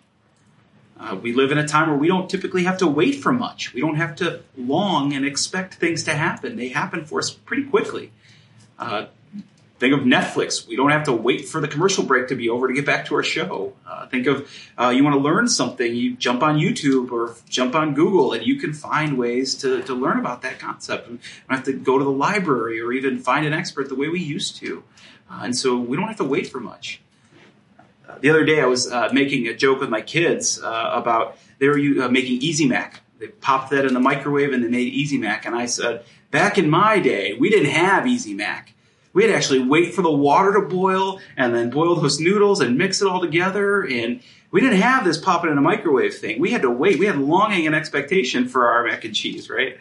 Uh, 1.01 1.15
we 1.15 1.33
live 1.33 1.51
in 1.51 1.57
a 1.57 1.67
time 1.67 1.89
where 1.89 1.97
we 1.97 2.07
don't 2.07 2.29
typically 2.29 2.63
have 2.65 2.77
to 2.77 2.87
wait 2.87 3.13
for 3.13 3.33
much. 3.33 3.73
We 3.73 3.81
don't 3.81 3.95
have 3.95 4.15
to 4.17 4.41
long 4.55 5.13
and 5.13 5.25
expect 5.25 5.75
things 5.75 6.03
to 6.03 6.13
happen. 6.13 6.57
They 6.57 6.69
happen 6.69 7.05
for 7.05 7.19
us 7.19 7.31
pretty 7.31 7.63
quickly. 7.63 8.11
Uh, 8.77 9.07
Think 9.81 9.95
of 9.95 10.01
Netflix. 10.01 10.67
We 10.67 10.75
don't 10.75 10.91
have 10.91 11.05
to 11.05 11.11
wait 11.11 11.47
for 11.47 11.59
the 11.59 11.67
commercial 11.67 12.03
break 12.03 12.27
to 12.27 12.35
be 12.35 12.49
over 12.49 12.67
to 12.67 12.73
get 12.75 12.85
back 12.85 13.07
to 13.07 13.15
our 13.15 13.23
show. 13.23 13.73
Uh, 13.83 14.05
think 14.05 14.27
of 14.27 14.47
uh, 14.79 14.89
you 14.89 15.03
want 15.03 15.15
to 15.15 15.19
learn 15.19 15.47
something, 15.47 15.95
you 15.95 16.15
jump 16.15 16.43
on 16.43 16.59
YouTube 16.59 17.11
or 17.11 17.35
jump 17.49 17.73
on 17.73 17.95
Google, 17.95 18.33
and 18.33 18.45
you 18.45 18.57
can 18.57 18.73
find 18.73 19.17
ways 19.17 19.55
to, 19.55 19.81
to 19.81 19.95
learn 19.95 20.19
about 20.19 20.43
that 20.43 20.59
concept. 20.59 21.09
We 21.09 21.17
don't 21.17 21.57
have 21.57 21.63
to 21.63 21.73
go 21.73 21.97
to 21.97 22.03
the 22.03 22.11
library 22.11 22.79
or 22.79 22.93
even 22.93 23.17
find 23.17 23.43
an 23.43 23.55
expert 23.55 23.89
the 23.89 23.95
way 23.95 24.07
we 24.07 24.19
used 24.19 24.55
to. 24.57 24.83
Uh, 25.27 25.39
and 25.45 25.57
so 25.57 25.77
we 25.77 25.97
don't 25.97 26.07
have 26.07 26.17
to 26.17 26.25
wait 26.25 26.47
for 26.47 26.59
much. 26.59 27.01
Uh, 28.11 28.19
the 28.19 28.29
other 28.29 28.43
day, 28.43 28.61
I 28.61 28.65
was 28.65 28.91
uh, 28.91 29.09
making 29.13 29.47
a 29.47 29.53
joke 29.53 29.79
with 29.79 29.89
my 29.89 30.01
kids 30.01 30.61
uh, 30.61 30.91
about 30.93 31.37
they 31.59 31.67
were 31.67 31.77
making 32.09 32.41
Easy 32.41 32.67
Mac. 32.67 33.01
They 33.19 33.27
popped 33.27 33.71
that 33.71 33.85
in 33.85 33.93
the 33.93 33.99
microwave 33.99 34.51
and 34.51 34.63
they 34.63 34.67
made 34.67 34.93
Easy 34.93 35.17
Mac. 35.17 35.45
And 35.45 35.55
I 35.55 35.67
said, 35.67 36.03
back 36.31 36.57
in 36.57 36.69
my 36.69 36.99
day, 36.99 37.33
we 37.33 37.49
didn't 37.49 37.71
have 37.71 38.07
Easy 38.07 38.33
Mac 38.33 38.73
we 39.13 39.23
had 39.23 39.29
to 39.29 39.35
actually 39.35 39.59
wait 39.59 39.93
for 39.93 40.01
the 40.01 40.11
water 40.11 40.53
to 40.53 40.61
boil 40.61 41.19
and 41.35 41.53
then 41.53 41.69
boil 41.69 41.95
those 41.95 42.19
noodles 42.19 42.61
and 42.61 42.77
mix 42.77 43.01
it 43.01 43.07
all 43.07 43.21
together. 43.21 43.83
And 43.83 44.21
we 44.51 44.61
didn't 44.61 44.79
have 44.81 45.03
this 45.03 45.17
pop 45.17 45.43
it 45.45 45.49
in 45.49 45.57
a 45.57 45.61
microwave 45.61 46.15
thing. 46.15 46.39
We 46.39 46.51
had 46.51 46.61
to 46.61 46.69
wait. 46.69 46.99
We 46.99 47.05
had 47.05 47.17
longing 47.17 47.67
and 47.67 47.75
expectation 47.75 48.47
for 48.47 48.67
our 48.69 48.83
mac 48.85 49.03
and 49.03 49.15
cheese, 49.15 49.49
right? 49.49 49.77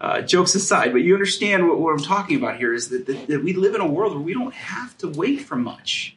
Uh, 0.00 0.20
jokes 0.20 0.54
aside, 0.54 0.92
but 0.92 0.98
you 0.98 1.14
understand 1.14 1.66
what, 1.66 1.78
what 1.78 1.92
I'm 1.92 2.02
talking 2.02 2.36
about 2.36 2.56
here 2.56 2.74
is 2.74 2.88
that, 2.90 3.06
that, 3.06 3.26
that 3.28 3.44
we 3.44 3.54
live 3.54 3.74
in 3.74 3.80
a 3.80 3.86
world 3.86 4.12
where 4.12 4.22
we 4.22 4.34
don't 4.34 4.52
have 4.52 4.98
to 4.98 5.08
wait 5.08 5.42
for 5.42 5.56
much. 5.56 6.16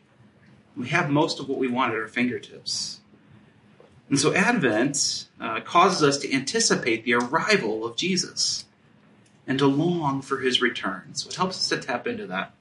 We 0.77 0.89
have 0.89 1.09
most 1.09 1.39
of 1.39 1.49
what 1.49 1.57
we 1.57 1.67
want 1.67 1.93
at 1.93 1.99
our 1.99 2.07
fingertips. 2.07 2.99
And 4.09 4.19
so 4.19 4.33
Advent 4.33 5.27
uh, 5.39 5.61
causes 5.61 6.03
us 6.03 6.17
to 6.19 6.33
anticipate 6.33 7.03
the 7.03 7.15
arrival 7.15 7.85
of 7.85 7.97
Jesus 7.97 8.65
and 9.47 9.57
to 9.59 9.67
long 9.67 10.21
for 10.21 10.37
his 10.37 10.61
return. 10.61 11.13
So 11.13 11.29
it 11.29 11.35
helps 11.35 11.57
us 11.57 11.69
to 11.69 11.85
tap 11.85 12.07
into 12.07 12.27
that. 12.27 12.53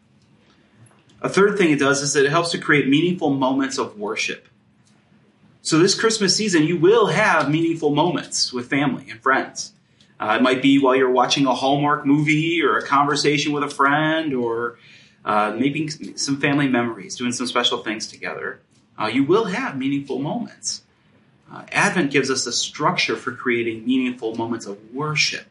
A 1.21 1.29
third 1.29 1.57
thing 1.57 1.71
it 1.71 1.79
does 1.79 2.03
is 2.03 2.13
that 2.13 2.25
it 2.25 2.31
helps 2.31 2.51
to 2.51 2.59
create 2.59 2.89
meaningful 2.89 3.31
moments 3.31 3.79
of 3.79 3.99
worship. 3.99 4.49
So 5.63 5.79
this 5.79 5.99
Christmas 5.99 6.37
season, 6.37 6.65
you 6.65 6.79
will 6.79 7.07
have 7.07 7.51
meaningful 7.51 7.91
moments 7.91 8.53
with 8.53 8.69
family 8.69 9.11
and 9.11 9.21
friends. 9.21 9.73
Uh, 10.19 10.37
it 10.39 10.43
might 10.43 10.63
be 10.63 10.79
while 10.79 10.95
you're 10.95 11.11
watching 11.11 11.47
a 11.47 11.55
Hallmark 11.55 12.07
movie 12.07 12.63
or 12.63 12.79
a 12.79 12.87
conversation 12.87 13.53
with 13.53 13.65
a 13.65 13.69
friend 13.69 14.33
or 14.33 14.79
uh, 15.27 15.55
maybe 15.59 15.89
some 16.17 16.41
family 16.41 16.69
memories, 16.69 17.17
doing 17.17 17.33
some 17.33 17.49
special 17.49 17.83
things 17.83 18.07
together. 18.07 18.61
Uh, 18.99 19.07
you 19.07 19.25
will 19.25 19.47
have 19.47 19.77
meaningful 19.77 20.21
moments. 20.21 20.83
Uh, 21.53 21.65
Advent 21.73 22.13
gives 22.13 22.31
us 22.31 22.47
a 22.47 22.53
structure 22.53 23.17
for 23.17 23.33
creating 23.33 23.85
meaningful 23.85 24.37
moments 24.37 24.67
of 24.67 24.79
worship. 24.95 25.47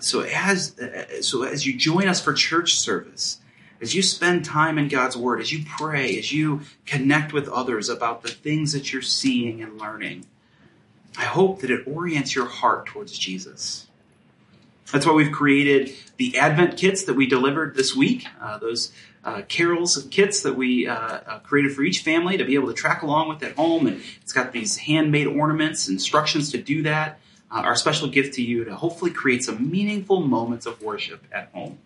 So 0.00 0.20
as 0.20 0.76
so 1.22 1.44
as 1.44 1.66
you 1.66 1.74
join 1.76 2.06
us 2.06 2.20
for 2.20 2.34
church 2.34 2.74
service, 2.76 3.38
as 3.80 3.94
you 3.94 4.02
spend 4.02 4.44
time 4.44 4.78
in 4.78 4.88
God's 4.88 5.16
Word, 5.16 5.40
as 5.40 5.50
you 5.50 5.64
pray, 5.66 6.18
as 6.18 6.30
you 6.30 6.60
connect 6.84 7.32
with 7.32 7.48
others 7.48 7.88
about 7.88 8.22
the 8.22 8.28
things 8.28 8.72
that 8.72 8.92
you're 8.92 9.00
seeing 9.00 9.62
and 9.62 9.78
learning, 9.78 10.26
I 11.16 11.24
hope 11.24 11.60
that 11.60 11.70
it 11.70 11.86
orients 11.86 12.34
your 12.34 12.46
heart 12.46 12.84
towards 12.86 13.16
Jesus. 13.16 13.85
That's 14.92 15.04
why 15.06 15.12
we've 15.12 15.32
created 15.32 15.94
the 16.16 16.38
Advent 16.38 16.76
kits 16.76 17.04
that 17.04 17.14
we 17.14 17.26
delivered 17.26 17.74
this 17.74 17.94
week. 17.94 18.26
Uh, 18.40 18.58
those 18.58 18.92
uh, 19.24 19.42
carols 19.48 20.06
kits 20.10 20.42
that 20.42 20.54
we 20.54 20.86
uh, 20.86 20.94
uh 20.94 21.38
created 21.40 21.72
for 21.72 21.82
each 21.82 22.00
family 22.00 22.36
to 22.36 22.44
be 22.44 22.54
able 22.54 22.68
to 22.68 22.74
track 22.74 23.02
along 23.02 23.28
with 23.28 23.42
at 23.42 23.56
home, 23.56 23.88
and 23.88 24.00
it's 24.22 24.32
got 24.32 24.52
these 24.52 24.76
handmade 24.76 25.26
ornaments, 25.26 25.88
instructions 25.88 26.52
to 26.52 26.58
do 26.58 26.82
that 26.82 27.18
uh, 27.50 27.60
our 27.60 27.76
special 27.76 28.08
gift 28.08 28.34
to 28.34 28.42
you 28.42 28.64
to 28.64 28.74
hopefully 28.74 29.10
create 29.10 29.44
some 29.44 29.70
meaningful 29.70 30.20
moments 30.20 30.66
of 30.66 30.82
worship 30.82 31.24
at 31.32 31.48
home. 31.52 31.78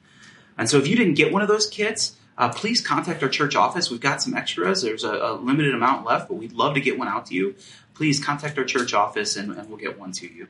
And 0.56 0.68
so 0.68 0.78
if 0.78 0.86
you 0.86 0.96
didn't 0.96 1.14
get 1.14 1.32
one 1.32 1.42
of 1.42 1.48
those 1.48 1.68
kits, 1.68 2.16
uh, 2.38 2.48
please 2.50 2.80
contact 2.80 3.22
our 3.22 3.28
church 3.28 3.54
office. 3.54 3.90
We've 3.90 4.00
got 4.00 4.22
some 4.22 4.34
extras. 4.34 4.82
There's 4.82 5.04
a, 5.04 5.12
a, 5.12 5.32
limited 5.34 5.74
amount 5.74 6.06
left, 6.06 6.28
but 6.28 6.34
we'd 6.34 6.52
love 6.52 6.74
to 6.74 6.80
get 6.80 6.98
one 6.98 7.08
out 7.08 7.26
to 7.26 7.34
you. 7.34 7.54
Please 7.94 8.22
contact 8.22 8.56
our 8.56 8.64
church 8.64 8.94
office 8.94 9.36
and, 9.36 9.52
and 9.52 9.68
we'll 9.68 9.78
get 9.78 9.98
one 9.98 10.12
to 10.12 10.26
you. 10.26 10.48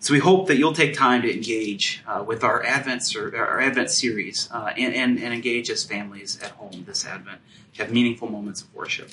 So 0.00 0.14
we 0.14 0.20
hope 0.20 0.46
that 0.46 0.58
you'll 0.58 0.74
take 0.74 0.94
time 0.94 1.22
to 1.22 1.32
engage 1.32 2.02
uh, 2.06 2.22
with 2.26 2.44
our 2.44 2.64
Advent 2.64 3.02
ser- 3.02 3.36
our 3.36 3.60
Advent 3.60 3.90
series 3.90 4.48
uh, 4.52 4.72
and, 4.76 4.94
and, 4.94 5.18
and 5.18 5.34
engage 5.34 5.70
as 5.70 5.84
families 5.84 6.38
at 6.42 6.50
home 6.52 6.84
this 6.86 7.04
Advent. 7.04 7.40
Have 7.78 7.92
meaningful 7.92 8.28
moments 8.28 8.62
of 8.62 8.74
worship. 8.74 9.10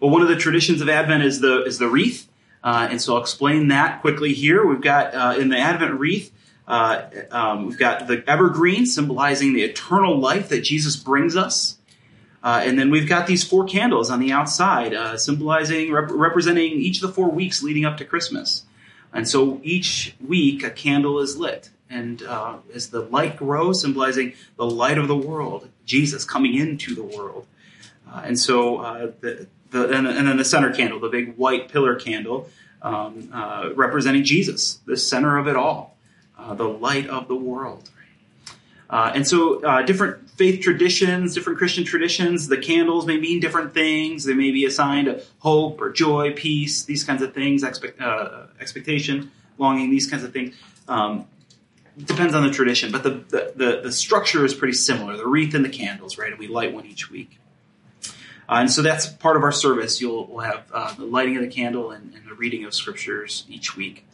Well, 0.00 0.10
one 0.10 0.22
of 0.22 0.28
the 0.28 0.36
traditions 0.36 0.80
of 0.80 0.88
Advent 0.88 1.22
is 1.22 1.40
the 1.40 1.64
is 1.64 1.78
the 1.78 1.88
wreath, 1.88 2.28
uh, 2.62 2.88
and 2.90 3.00
so 3.00 3.14
I'll 3.14 3.20
explain 3.20 3.68
that 3.68 4.00
quickly 4.00 4.32
here. 4.32 4.66
We've 4.66 4.80
got 4.80 5.14
uh, 5.14 5.38
in 5.38 5.50
the 5.50 5.58
Advent 5.58 6.00
wreath, 6.00 6.32
uh, 6.66 7.02
um, 7.30 7.66
we've 7.66 7.78
got 7.78 8.06
the 8.06 8.24
evergreen 8.26 8.86
symbolizing 8.86 9.52
the 9.52 9.62
eternal 9.62 10.18
life 10.18 10.48
that 10.48 10.62
Jesus 10.62 10.96
brings 10.96 11.36
us. 11.36 11.78
Uh, 12.42 12.62
and 12.64 12.78
then 12.78 12.90
we've 12.90 13.08
got 13.08 13.26
these 13.26 13.42
four 13.42 13.64
candles 13.64 14.10
on 14.10 14.20
the 14.20 14.30
outside, 14.30 14.92
uh, 14.92 15.16
symbolizing, 15.16 15.90
rep- 15.90 16.10
representing 16.10 16.72
each 16.72 17.02
of 17.02 17.08
the 17.08 17.14
four 17.14 17.30
weeks 17.30 17.62
leading 17.62 17.86
up 17.86 17.96
to 17.96 18.04
Christmas. 18.04 18.64
And 19.14 19.28
so 19.28 19.60
each 19.62 20.16
week 20.26 20.64
a 20.64 20.70
candle 20.70 21.20
is 21.20 21.38
lit. 21.38 21.70
And 21.88 22.22
uh, 22.24 22.56
as 22.74 22.90
the 22.90 23.00
light 23.00 23.36
grows, 23.36 23.80
symbolizing 23.80 24.34
the 24.56 24.66
light 24.66 24.98
of 24.98 25.06
the 25.06 25.16
world, 25.16 25.68
Jesus 25.86 26.24
coming 26.24 26.54
into 26.54 26.94
the 26.94 27.04
world. 27.04 27.46
Uh, 28.10 28.22
and 28.24 28.38
so 28.38 28.78
uh, 28.78 29.12
the, 29.20 29.46
the, 29.70 29.96
and, 29.96 30.06
and 30.06 30.26
then 30.26 30.36
the 30.36 30.44
center 30.44 30.72
candle, 30.72 30.98
the 30.98 31.08
big 31.08 31.36
white 31.36 31.68
pillar 31.68 31.94
candle, 31.94 32.48
um, 32.82 33.30
uh, 33.32 33.70
representing 33.74 34.24
Jesus, 34.24 34.80
the 34.86 34.96
center 34.96 35.38
of 35.38 35.46
it 35.46 35.56
all, 35.56 35.96
the 36.54 36.64
light 36.68 37.08
of 37.08 37.28
the 37.28 37.36
world. 37.36 37.88
Uh, 38.94 39.10
and 39.12 39.26
so, 39.26 39.60
uh, 39.64 39.82
different 39.82 40.30
faith 40.30 40.60
traditions, 40.60 41.34
different 41.34 41.58
Christian 41.58 41.82
traditions, 41.82 42.46
the 42.46 42.56
candles 42.56 43.06
may 43.06 43.18
mean 43.18 43.40
different 43.40 43.74
things. 43.74 44.22
They 44.22 44.34
may 44.34 44.52
be 44.52 44.66
assigned 44.66 45.20
hope 45.40 45.80
or 45.80 45.90
joy, 45.90 46.32
peace, 46.32 46.84
these 46.84 47.02
kinds 47.02 47.20
of 47.20 47.34
things, 47.34 47.64
expect, 47.64 48.00
uh, 48.00 48.44
expectation, 48.60 49.32
longing, 49.58 49.90
these 49.90 50.08
kinds 50.08 50.22
of 50.22 50.32
things. 50.32 50.54
Um, 50.86 51.26
depends 51.98 52.36
on 52.36 52.44
the 52.44 52.52
tradition, 52.52 52.92
but 52.92 53.02
the, 53.02 53.10
the, 53.10 53.52
the, 53.56 53.80
the, 53.82 53.90
structure 53.90 54.44
is 54.44 54.54
pretty 54.54 54.74
similar. 54.74 55.16
The 55.16 55.26
wreath 55.26 55.54
and 55.54 55.64
the 55.64 55.70
candles, 55.70 56.16
right? 56.16 56.30
And 56.30 56.38
we 56.38 56.46
light 56.46 56.72
one 56.72 56.86
each 56.86 57.10
week. 57.10 57.40
Uh, 58.48 58.58
and 58.60 58.70
so 58.70 58.80
that's 58.80 59.08
part 59.08 59.36
of 59.36 59.42
our 59.42 59.50
service. 59.50 60.00
You'll 60.00 60.28
we'll 60.28 60.44
have 60.44 60.70
uh, 60.72 60.94
the 60.94 61.04
lighting 61.04 61.34
of 61.34 61.42
the 61.42 61.48
candle 61.48 61.90
and, 61.90 62.14
and, 62.14 62.30
the 62.30 62.34
reading 62.34 62.64
of 62.64 62.72
scriptures 62.72 63.44
each 63.48 63.76
week 63.76 64.06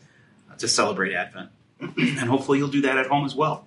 uh, 0.51 0.55
to 0.55 0.67
celebrate 0.67 1.13
Advent. 1.13 1.51
and 1.81 2.31
hopefully 2.31 2.57
you'll 2.57 2.69
do 2.69 2.81
that 2.81 2.97
at 2.97 3.09
home 3.09 3.27
as 3.27 3.35
well. 3.35 3.67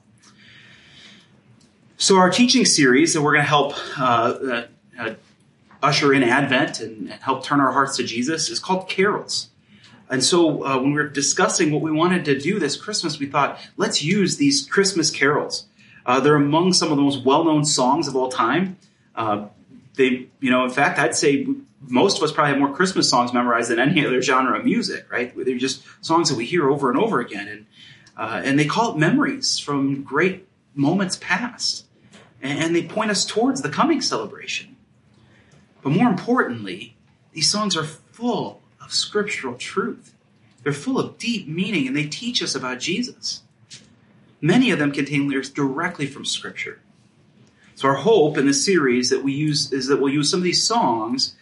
So, 1.98 2.18
our 2.18 2.30
teaching 2.30 2.66
series 2.66 3.14
that 3.14 3.22
we're 3.22 3.34
going 3.34 3.44
to 3.44 3.50
help 3.50 3.74
uh, 4.00 4.04
uh, 4.04 4.68
uh, 5.00 5.14
usher 5.82 6.14
in 6.14 6.24
Advent 6.24 6.80
and, 6.80 7.10
and, 7.10 7.22
help 7.22 7.44
turn 7.44 7.60
our 7.60 7.72
hearts 7.72 7.98
to 7.98 8.04
Jesus 8.04 8.50
is 8.50 8.60
called 8.60 8.90
Carols. 8.90 9.50
And 10.10 10.24
so, 10.24 10.66
uh, 10.66 10.80
when 10.80 10.94
we 10.94 11.02
were 11.02 11.08
discussing 11.08 11.72
what 11.72 11.82
we 11.82 11.92
wanted 11.92 12.26
to 12.26 12.40
do 12.40 12.58
this 12.60 12.76
Christmas, 12.76 13.20
we 13.20 13.28
thought, 13.28 13.60
let's 13.78 14.04
use 14.04 14.38
these 14.38 14.68
Christmas 14.68 15.12
carols. 15.12 15.66
Uh, 16.06 16.20
they're 16.20 16.36
among 16.36 16.74
some 16.74 16.92
of 16.92 16.98
the 16.98 17.04
most 17.04 17.24
well 17.24 17.44
known 17.44 17.64
songs 17.64 18.08
of 18.08 18.16
all 18.16 18.30
time. 18.30 18.78
Uh, 19.16 19.46
they, 19.96 20.28
you 20.40 20.50
know, 20.50 20.64
in 20.66 20.72
fact, 20.72 20.98
I'd 20.98 21.16
say 21.16 21.48
most 21.88 22.18
of 22.18 22.24
us 22.24 22.32
probably 22.32 22.54
have 22.54 22.60
more 22.60 22.74
Christmas 22.74 23.08
songs 23.08 23.34
memorized 23.34 23.70
than 23.70 23.80
any 23.80 24.06
other 24.06 24.22
genre 24.22 24.58
of 24.58 24.66
music, 24.66 25.10
right? 25.12 25.32
They're 25.36 25.58
just 25.58 25.84
songs 26.02 26.30
that 26.30 26.38
we 26.38 26.46
hear 26.46 26.70
over 26.70 26.90
and 26.90 27.00
over 27.00 27.20
again. 27.20 27.48
And, 27.48 27.66
and 28.46 28.60
they 28.60 28.66
call 28.66 28.94
it 28.94 28.98
memories 28.98 29.60
from 29.60 30.02
great 30.02 30.48
moments 30.76 31.18
past 31.22 31.86
and 32.42 32.76
they 32.76 32.84
point 32.84 33.10
us 33.10 33.26
towards 33.26 33.62
the 33.62 33.70
coming 33.70 34.02
celebration. 34.02 34.76
But 35.82 35.92
more 35.92 36.10
importantly, 36.10 36.96
these 37.32 37.50
songs 37.50 37.78
are 37.78 37.84
full 37.84 38.62
of 38.82 38.94
scriptural 38.94 39.56
truth. 39.56 40.14
They're 40.64 40.74
full 40.74 41.00
of 41.00 41.18
deep 41.18 41.48
meaning 41.48 41.88
and 41.88 41.96
they 41.96 42.06
teach 42.06 42.44
us 42.44 42.56
about 42.56 42.80
Jesus. 42.80 43.44
Many 44.42 44.72
of 44.72 44.80
them 44.80 44.92
contain 44.92 45.30
lyrics 45.30 45.50
directly 45.50 46.06
from 46.06 46.26
scripture. 46.26 46.80
So 47.76 47.88
our 47.88 47.96
hope 47.96 48.38
in 48.38 48.46
this 48.46 48.64
series 48.64 49.10
that 49.10 49.24
we 49.24 49.34
use 49.34 49.72
is 49.72 49.88
that 49.88 50.00
we'll 50.02 50.14
use 50.14 50.30
some 50.30 50.42
of 50.42 50.44
these 50.44 50.64
songs, 50.64 51.36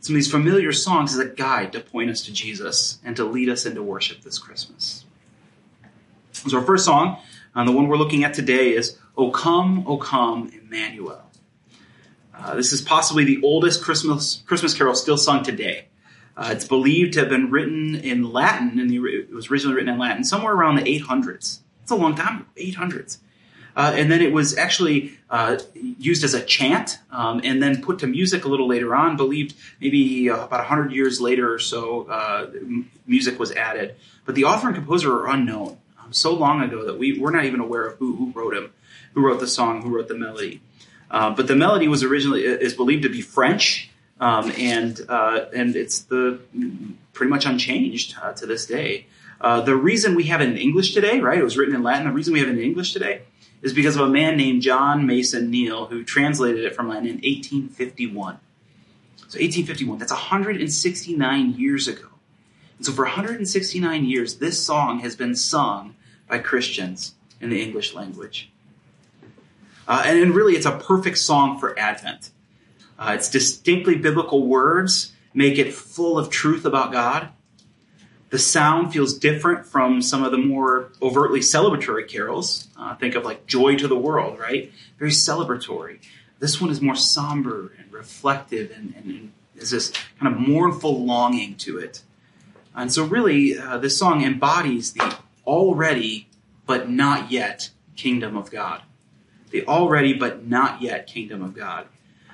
some 0.00 0.14
of 0.14 0.16
these 0.16 0.30
familiar 0.30 0.72
songs 0.72 1.12
as 1.12 1.18
a 1.18 1.28
guide 1.28 1.72
to 1.72 1.80
point 1.80 2.10
us 2.10 2.24
to 2.24 2.32
Jesus 2.32 2.98
and 3.04 3.14
to 3.16 3.24
lead 3.24 3.48
us 3.48 3.64
into 3.66 3.82
worship 3.82 4.22
this 4.22 4.38
Christmas. 4.38 5.04
So 6.32 6.58
our 6.58 6.64
first 6.64 6.84
song, 6.84 7.18
and 7.54 7.68
the 7.68 7.72
one 7.72 7.88
we're 7.88 7.96
looking 7.96 8.24
at 8.24 8.34
today 8.34 8.70
is 8.70 8.98
O 9.16 9.30
come, 9.30 9.84
O 9.86 9.98
come, 9.98 10.50
Emmanuel. 10.54 11.22
Uh, 12.34 12.54
this 12.54 12.72
is 12.72 12.80
possibly 12.80 13.24
the 13.24 13.40
oldest 13.42 13.82
Christmas, 13.82 14.42
Christmas 14.46 14.74
carol 14.74 14.94
still 14.94 15.18
sung 15.18 15.44
today. 15.44 15.86
Uh, 16.36 16.48
it's 16.50 16.66
believed 16.66 17.12
to 17.12 17.20
have 17.20 17.28
been 17.28 17.50
written 17.50 17.94
in 17.94 18.32
Latin, 18.32 18.78
and 18.80 18.90
it 18.90 19.32
was 19.32 19.50
originally 19.50 19.76
written 19.76 19.92
in 19.92 19.98
Latin 19.98 20.24
somewhere 20.24 20.54
around 20.54 20.76
the 20.76 21.00
800s. 21.00 21.58
It's 21.82 21.90
a 21.90 21.94
long 21.94 22.14
time, 22.14 22.46
800s. 22.56 23.18
Uh, 23.74 23.92
and 23.94 24.10
then 24.10 24.20
it 24.20 24.32
was 24.32 24.56
actually 24.56 25.12
uh, 25.30 25.58
used 25.74 26.24
as 26.24 26.34
a 26.34 26.42
chant 26.42 26.98
um, 27.10 27.40
and 27.42 27.62
then 27.62 27.82
put 27.82 27.98
to 28.00 28.06
music 28.06 28.44
a 28.44 28.48
little 28.48 28.68
later 28.68 28.94
on. 28.94 29.16
Believed 29.16 29.54
maybe 29.80 30.28
uh, 30.28 30.44
about 30.44 30.60
100 30.60 30.92
years 30.92 31.20
later 31.20 31.52
or 31.52 31.58
so, 31.58 32.02
uh, 32.02 32.50
music 33.06 33.38
was 33.38 33.52
added. 33.52 33.96
But 34.26 34.34
the 34.34 34.44
author 34.44 34.68
and 34.68 34.76
composer 34.76 35.12
are 35.14 35.28
unknown 35.30 35.78
so 36.12 36.34
long 36.34 36.62
ago 36.62 36.84
that 36.84 36.98
we, 36.98 37.18
we're 37.18 37.30
not 37.30 37.44
even 37.44 37.60
aware 37.60 37.86
of 37.86 37.98
who, 37.98 38.16
who 38.16 38.32
wrote 38.32 38.54
him 38.54 38.72
who 39.14 39.24
wrote 39.24 39.40
the 39.40 39.46
song, 39.46 39.82
who 39.82 39.90
wrote 39.94 40.08
the 40.08 40.14
melody. 40.14 40.60
Uh, 41.10 41.30
but 41.30 41.46
the 41.46 41.56
melody 41.56 41.88
was 41.88 42.02
originally 42.02 42.44
is 42.44 42.74
believed 42.74 43.02
to 43.02 43.08
be 43.08 43.20
French, 43.20 43.90
um, 44.20 44.50
and 44.56 45.00
uh, 45.08 45.46
and 45.54 45.76
it's 45.76 46.00
the 46.00 46.40
pretty 47.12 47.30
much 47.30 47.44
unchanged 47.44 48.16
uh, 48.22 48.32
to 48.32 48.46
this 48.46 48.66
day. 48.66 49.06
Uh, 49.40 49.60
the 49.60 49.76
reason 49.76 50.14
we 50.14 50.24
have 50.24 50.40
it 50.40 50.48
in 50.48 50.56
English 50.56 50.94
today, 50.94 51.20
right? 51.20 51.38
It 51.38 51.44
was 51.44 51.58
written 51.58 51.74
in 51.74 51.82
Latin. 51.82 52.06
The 52.06 52.12
reason 52.12 52.32
we 52.32 52.40
have 52.40 52.48
it 52.48 52.52
in 52.52 52.60
English 52.60 52.92
today 52.92 53.22
is 53.60 53.74
because 53.74 53.96
of 53.96 54.02
a 54.02 54.08
man 54.08 54.36
named 54.36 54.62
John 54.62 55.06
Mason 55.06 55.50
Neale 55.50 55.86
who 55.86 56.04
translated 56.04 56.64
it 56.64 56.74
from 56.74 56.88
Latin 56.88 57.06
in 57.06 57.16
1851. 57.16 58.38
So 59.16 59.38
1851. 59.38 59.98
That's 59.98 60.12
169 60.12 61.54
years 61.54 61.88
ago. 61.88 62.08
And 62.78 62.86
so 62.86 62.92
for 62.92 63.04
169 63.04 64.04
years, 64.04 64.36
this 64.36 64.62
song 64.64 65.00
has 65.00 65.16
been 65.16 65.34
sung 65.34 65.94
by 66.32 66.38
Christians 66.38 67.14
in 67.42 67.50
the 67.50 67.60
English 67.60 67.92
language. 67.92 68.50
Uh, 69.86 70.02
and, 70.06 70.18
and, 70.18 70.34
really, 70.34 70.54
it's 70.54 70.64
a 70.64 70.78
perfect 70.78 71.18
song 71.18 71.58
for 71.58 71.78
Advent. 71.78 72.30
Uh, 72.98 73.12
its 73.14 73.28
distinctly 73.28 73.96
biblical 73.96 74.46
words 74.46 75.12
make 75.34 75.58
it 75.58 75.74
full 75.74 76.18
of 76.18 76.30
truth 76.30 76.64
about 76.64 76.90
God. 76.90 77.28
The 78.30 78.38
sound 78.38 78.94
feels 78.94 79.12
different 79.18 79.66
from 79.66 80.00
some 80.00 80.24
of 80.24 80.32
the 80.32 80.38
more 80.38 80.90
overtly 81.02 81.40
celebratory 81.40 82.08
carols. 82.08 82.68
Uh, 82.78 82.94
think 82.94 83.14
of 83.14 83.26
like 83.26 83.46
Joy 83.46 83.76
to 83.76 83.86
the 83.86 83.98
World, 83.98 84.38
right? 84.38 84.72
Very 84.98 85.10
celebratory. 85.10 85.98
This 86.38 86.62
one 86.62 86.70
is 86.70 86.80
more 86.80 86.96
somber 86.96 87.74
and 87.78 87.92
reflective 87.92 88.70
and, 88.70 88.94
and, 88.96 89.04
and 89.04 89.32
is 89.54 89.70
this 89.70 89.92
kind 90.18 90.34
of 90.34 90.40
mournful 90.40 91.04
longing 91.04 91.56
to 91.56 91.76
it. 91.76 92.00
And 92.74 92.90
so, 92.90 93.04
really, 93.04 93.58
uh, 93.58 93.76
this 93.76 93.98
song 93.98 94.24
embodies 94.24 94.94
the 94.94 95.14
already 95.46 96.28
but 96.66 96.88
not 96.88 97.30
yet 97.30 97.70
kingdom 97.96 98.36
of 98.36 98.50
God 98.50 98.82
the 99.52 99.64
already 99.66 100.14
but 100.14 100.48
not 100.48 100.82
yet 100.82 101.06
kingdom 101.06 101.42
of 101.42 101.54
God. 101.54 101.86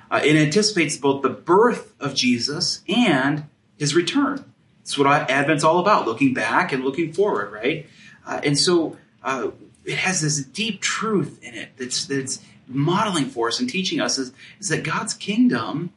Uh, 0.09 0.21
it 0.23 0.35
anticipates 0.35 0.97
both 0.97 1.21
the 1.21 1.29
birth 1.29 1.93
of 1.99 2.15
Jesus 2.15 2.81
and 2.89 3.43
his 3.77 3.93
return. 3.93 4.43
That's 4.79 4.97
what 4.97 5.29
Advent's 5.29 5.63
all 5.63 5.77
about, 5.77 6.07
looking 6.07 6.33
back 6.33 6.71
and 6.71 6.83
looking 6.83 7.13
forward, 7.13 7.51
right? 7.51 7.85
Uh, 8.25 8.41
and 8.43 8.57
so 8.57 8.97
uh, 9.21 9.49
it 9.85 9.97
has 9.97 10.21
this 10.21 10.43
deep 10.43 10.81
truth 10.81 11.39
in 11.43 11.53
it 11.53 11.69
that's, 11.77 12.05
that's 12.07 12.41
modeling 12.67 13.25
for 13.25 13.49
us 13.49 13.59
and 13.59 13.69
teaching 13.69 14.01
us 14.01 14.17
is, 14.17 14.33
is 14.59 14.69
that 14.69 14.83
God's 14.83 15.13
kingdom, 15.13 15.91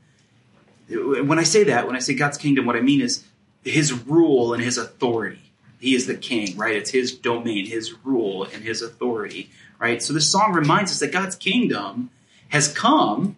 when 0.88 1.38
I 1.38 1.44
say 1.44 1.64
that, 1.64 1.87
when 1.87 1.96
I 1.96 2.01
say 2.01 2.12
God's 2.12 2.37
kingdom, 2.37 2.66
what 2.66 2.77
I 2.77 2.81
mean 2.83 3.01
is 3.01 3.25
his 3.64 3.92
rule 3.92 4.53
and 4.53 4.62
his 4.62 4.77
authority. 4.77 5.51
He 5.83 5.95
is 5.95 6.07
the 6.07 6.14
king, 6.14 6.57
right? 6.57 6.77
It's 6.77 6.90
his 6.90 7.12
domain, 7.12 7.66
his 7.66 7.92
rule, 8.05 8.45
and 8.45 8.62
his 8.62 8.81
authority 8.81 9.51
right? 9.83 10.01
So 10.01 10.12
this 10.12 10.31
song 10.31 10.53
reminds 10.53 10.92
us 10.92 11.01
that 11.01 11.11
God's 11.11 11.35
kingdom 11.35 12.11
has 12.51 12.73
come, 12.73 13.35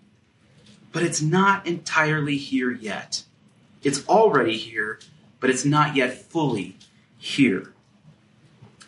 but 0.93 1.03
it's 1.03 1.23
not 1.23 1.67
entirely 1.67 2.37
here 2.37 2.71
yet. 2.71 3.23
It's 3.83 4.07
already 4.07 4.59
here, 4.59 5.01
but 5.41 5.49
it's 5.49 5.65
not 5.65 5.97
yet 5.97 6.13
fully 6.19 6.77
here. 7.17 7.73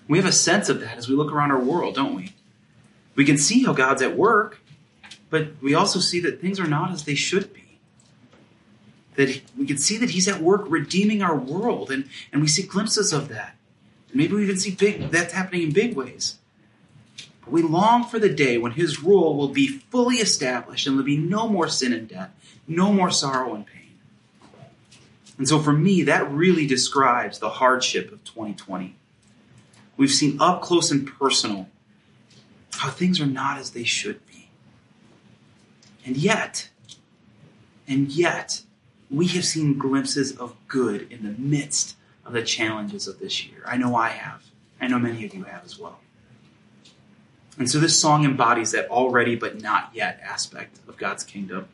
We 0.06 0.18
have 0.18 0.26
a 0.26 0.32
sense 0.32 0.68
of 0.68 0.80
that 0.80 0.98
as 0.98 1.08
we 1.08 1.16
look 1.16 1.32
around 1.32 1.50
our 1.50 1.58
world, 1.58 1.94
don't 1.94 2.14
we? 2.14 2.34
We 3.14 3.24
can 3.24 3.38
see 3.38 3.64
how 3.64 3.72
God's 3.72 4.02
at 4.02 4.14
work, 4.14 4.60
but 5.30 5.52
we 5.62 5.72
also 5.72 5.98
see 5.98 6.20
that 6.20 6.42
things 6.42 6.60
are 6.60 6.68
not 6.68 6.92
as 6.92 7.04
they 7.04 7.14
should 7.14 7.54
be. 7.54 7.65
That 9.16 9.40
we 9.56 9.66
can 9.66 9.78
see 9.78 9.96
that 9.98 10.10
He's 10.10 10.28
at 10.28 10.40
work 10.40 10.64
redeeming 10.68 11.22
our 11.22 11.36
world, 11.36 11.90
and, 11.90 12.08
and 12.32 12.42
we 12.42 12.48
see 12.48 12.62
glimpses 12.62 13.12
of 13.12 13.28
that. 13.28 13.56
Maybe 14.12 14.34
we 14.34 14.44
even 14.44 14.58
see 14.58 14.74
big 14.74 15.10
that's 15.10 15.32
happening 15.32 15.62
in 15.62 15.72
big 15.72 15.94
ways. 15.94 16.38
But 17.40 17.52
we 17.52 17.62
long 17.62 18.04
for 18.04 18.18
the 18.18 18.28
day 18.28 18.58
when 18.58 18.72
his 18.72 19.02
rule 19.02 19.36
will 19.36 19.48
be 19.48 19.68
fully 19.68 20.16
established 20.16 20.86
and 20.86 20.96
there'll 20.96 21.06
be 21.06 21.16
no 21.16 21.48
more 21.48 21.68
sin 21.68 21.92
and 21.92 22.08
death, 22.08 22.30
no 22.66 22.92
more 22.92 23.10
sorrow 23.10 23.54
and 23.54 23.66
pain. 23.66 23.98
And 25.38 25.46
so 25.48 25.60
for 25.60 25.72
me, 25.72 26.02
that 26.02 26.30
really 26.30 26.66
describes 26.66 27.38
the 27.38 27.50
hardship 27.50 28.10
of 28.10 28.24
2020. 28.24 28.96
We've 29.96 30.10
seen 30.10 30.38
up 30.40 30.62
close 30.62 30.90
and 30.90 31.06
personal 31.06 31.68
how 32.72 32.90
things 32.90 33.20
are 33.20 33.26
not 33.26 33.58
as 33.58 33.70
they 33.70 33.84
should 33.84 34.26
be. 34.26 34.48
And 36.04 36.16
yet, 36.16 36.70
and 37.86 38.10
yet, 38.10 38.62
we 39.10 39.26
have 39.28 39.44
seen 39.44 39.78
glimpses 39.78 40.36
of 40.36 40.56
good 40.68 41.10
in 41.10 41.22
the 41.22 41.34
midst 41.38 41.96
of 42.24 42.32
the 42.32 42.42
challenges 42.42 43.06
of 43.06 43.18
this 43.18 43.46
year. 43.46 43.62
I 43.66 43.76
know 43.76 43.94
I 43.94 44.08
have. 44.08 44.42
I 44.80 44.88
know 44.88 44.98
many 44.98 45.24
of 45.24 45.34
you 45.34 45.44
have 45.44 45.64
as 45.64 45.78
well. 45.78 46.00
And 47.58 47.70
so 47.70 47.78
this 47.78 47.98
song 47.98 48.24
embodies 48.24 48.72
that 48.72 48.90
already 48.90 49.36
but 49.36 49.60
not 49.60 49.90
yet 49.94 50.20
aspect 50.22 50.78
of 50.88 50.96
God's 50.96 51.24
kingdom. 51.24 51.68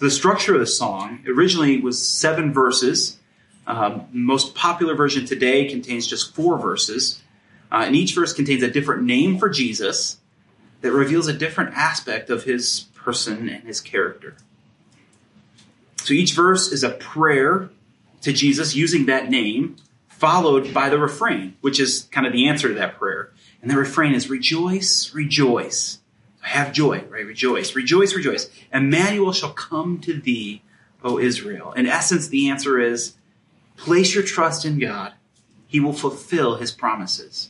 The 0.00 0.10
structure 0.10 0.54
of 0.54 0.60
the 0.60 0.66
song 0.66 1.24
originally 1.26 1.80
was 1.80 2.06
seven 2.06 2.52
verses. 2.52 3.18
Um, 3.66 4.06
most 4.12 4.54
popular 4.54 4.94
version 4.94 5.24
today 5.24 5.68
contains 5.68 6.06
just 6.06 6.34
four 6.34 6.58
verses. 6.58 7.22
Uh, 7.72 7.84
and 7.86 7.96
each 7.96 8.14
verse 8.14 8.32
contains 8.32 8.62
a 8.62 8.70
different 8.70 9.04
name 9.04 9.38
for 9.38 9.48
Jesus 9.48 10.18
that 10.82 10.92
reveals 10.92 11.28
a 11.28 11.32
different 11.32 11.74
aspect 11.74 12.28
of 12.28 12.44
his 12.44 12.86
person 12.94 13.48
and 13.48 13.64
his 13.64 13.80
character. 13.80 14.36
So 16.04 16.12
each 16.12 16.34
verse 16.34 16.70
is 16.70 16.84
a 16.84 16.90
prayer 16.90 17.70
to 18.20 18.32
Jesus 18.34 18.76
using 18.76 19.06
that 19.06 19.30
name, 19.30 19.76
followed 20.06 20.74
by 20.74 20.90
the 20.90 20.98
refrain, 20.98 21.56
which 21.62 21.80
is 21.80 22.08
kind 22.10 22.26
of 22.26 22.32
the 22.34 22.46
answer 22.46 22.68
to 22.68 22.74
that 22.74 22.98
prayer. 22.98 23.32
And 23.62 23.70
the 23.70 23.78
refrain 23.78 24.12
is 24.12 24.28
rejoice, 24.28 25.14
rejoice. 25.14 26.00
Have 26.42 26.74
joy, 26.74 27.04
right? 27.08 27.24
Rejoice, 27.24 27.74
rejoice, 27.74 28.14
rejoice. 28.14 28.50
Emmanuel 28.70 29.32
shall 29.32 29.54
come 29.54 29.98
to 30.00 30.12
thee, 30.12 30.60
O 31.02 31.18
Israel. 31.18 31.72
In 31.72 31.86
essence, 31.86 32.28
the 32.28 32.50
answer 32.50 32.78
is 32.78 33.14
place 33.78 34.14
your 34.14 34.24
trust 34.24 34.66
in 34.66 34.78
God. 34.78 35.14
He 35.66 35.80
will 35.80 35.94
fulfill 35.94 36.56
his 36.56 36.70
promises. 36.70 37.48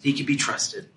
He 0.00 0.12
can 0.12 0.24
be 0.24 0.36
trusted. 0.36 0.88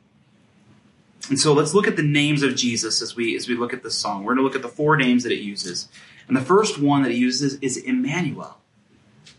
And 1.29 1.39
so 1.39 1.51
let's 1.51 1.73
look 1.73 1.87
at 1.87 1.95
the 1.95 2.03
names 2.03 2.43
of 2.43 2.55
Jesus 2.55 3.01
as 3.01 3.15
we 3.15 3.35
as 3.35 3.47
we 3.47 3.55
look 3.55 3.73
at 3.73 3.81
this 3.81 3.95
song. 3.95 4.23
We're 4.23 4.35
going 4.35 4.43
to 4.43 4.43
look 4.43 4.55
at 4.55 4.61
the 4.61 4.67
four 4.67 4.95
names 4.97 5.23
that 5.23 5.31
it 5.31 5.41
uses. 5.41 5.87
And 6.27 6.35
the 6.35 6.41
first 6.41 6.79
one 6.79 7.03
that 7.03 7.11
he 7.11 7.17
uses 7.17 7.55
is 7.59 7.77
Emmanuel, 7.77 8.57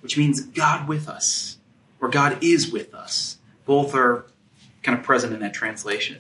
which 0.01 0.16
means 0.16 0.40
God 0.40 0.88
with 0.88 1.09
us, 1.09 1.59
or 2.01 2.09
God 2.09 2.42
is 2.42 2.70
with 2.70 2.94
us. 2.94 3.38
Both 3.64 3.94
are 3.94 4.27
kind 4.83 4.96
of 4.99 5.05
present 5.05 5.33
in 5.33 5.40
that 5.40 5.55
translation. 5.55 6.18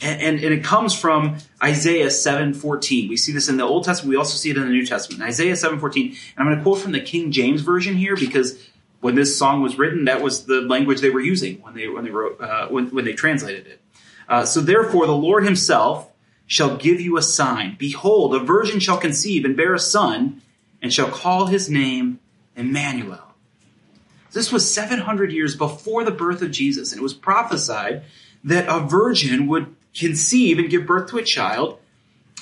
And, 0.00 0.20
and, 0.22 0.44
and, 0.44 0.54
it 0.54 0.62
comes 0.62 0.94
from 0.94 1.38
Isaiah 1.60 2.06
7.14. 2.06 3.08
We 3.08 3.16
see 3.16 3.32
this 3.32 3.48
in 3.48 3.56
the 3.56 3.64
Old 3.64 3.82
Testament. 3.82 4.10
We 4.10 4.16
also 4.16 4.36
see 4.36 4.50
it 4.50 4.56
in 4.56 4.62
the 4.62 4.68
New 4.68 4.86
Testament. 4.86 5.22
Isaiah 5.22 5.54
7.14. 5.54 6.10
And 6.10 6.16
I'm 6.36 6.46
going 6.46 6.56
to 6.56 6.62
quote 6.62 6.78
from 6.78 6.92
the 6.92 7.00
King 7.00 7.32
James 7.32 7.62
Version 7.62 7.96
here 7.96 8.14
because 8.14 8.64
when 9.00 9.16
this 9.16 9.36
song 9.36 9.60
was 9.60 9.76
written, 9.76 10.04
that 10.04 10.22
was 10.22 10.44
the 10.44 10.60
language 10.60 11.00
they 11.00 11.10
were 11.10 11.20
using 11.20 11.60
when 11.62 11.74
they, 11.74 11.88
when 11.88 12.04
they 12.04 12.10
wrote, 12.10 12.40
uh, 12.40 12.68
when, 12.68 12.86
when 12.90 13.04
they 13.04 13.12
translated 13.12 13.66
it. 13.66 13.80
Uh, 14.28 14.44
so 14.44 14.60
therefore, 14.60 15.06
the 15.06 15.16
Lord 15.16 15.42
himself 15.42 16.08
shall 16.48 16.76
give 16.76 17.00
you 17.00 17.16
a 17.16 17.22
sign. 17.22 17.76
Behold, 17.78 18.34
a 18.34 18.40
virgin 18.40 18.80
shall 18.80 18.98
conceive 18.98 19.44
and 19.44 19.56
bear 19.56 19.74
a 19.74 19.78
son 19.78 20.42
and 20.82 20.92
shall 20.92 21.10
call 21.10 21.46
his 21.46 21.70
name 21.70 22.18
Emmanuel. 22.56 23.34
This 24.32 24.50
was 24.50 24.72
700 24.72 25.30
years 25.30 25.54
before 25.54 26.04
the 26.04 26.10
birth 26.10 26.42
of 26.42 26.50
Jesus, 26.50 26.90
and 26.90 27.00
it 27.00 27.02
was 27.02 27.14
prophesied 27.14 28.02
that 28.44 28.66
a 28.68 28.80
virgin 28.80 29.46
would 29.46 29.74
conceive 29.94 30.58
and 30.58 30.70
give 30.70 30.86
birth 30.86 31.10
to 31.10 31.18
a 31.18 31.24
child, 31.24 31.78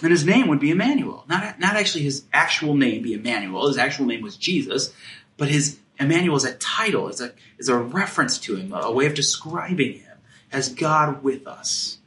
and 0.03 0.11
his 0.11 0.25
name 0.25 0.49
would 0.49 0.61
be 0.61 0.71
Emmanuel. 0.71 1.25
Not, 1.29 1.59
not 1.59 1.77
actually 1.77 2.05
his 2.05 2.25
actual 2.33 2.75
name 2.75 3.03
be 3.03 3.15
Emmanuel. 3.15 3.67
His 3.67 3.79
actual 3.79 4.07
name 4.07 4.23
was 4.23 4.37
Jesus, 4.37 4.93
but 5.37 5.49
his 5.49 5.79
Emmanuel 5.99 6.37
is 6.37 6.45
a 6.45 6.55
title, 6.55 7.09
is 7.09 7.21
a, 7.21 7.33
is 7.59 7.69
a 7.69 7.77
reference 7.77 8.39
to 8.41 8.57
him, 8.57 8.73
a 8.73 8.93
way 8.93 9.07
of 9.07 9.15
describing 9.15 9.95
him 9.95 10.19
as 10.53 10.69
God 10.69 11.23
with 11.23 11.47
us. 11.47 11.99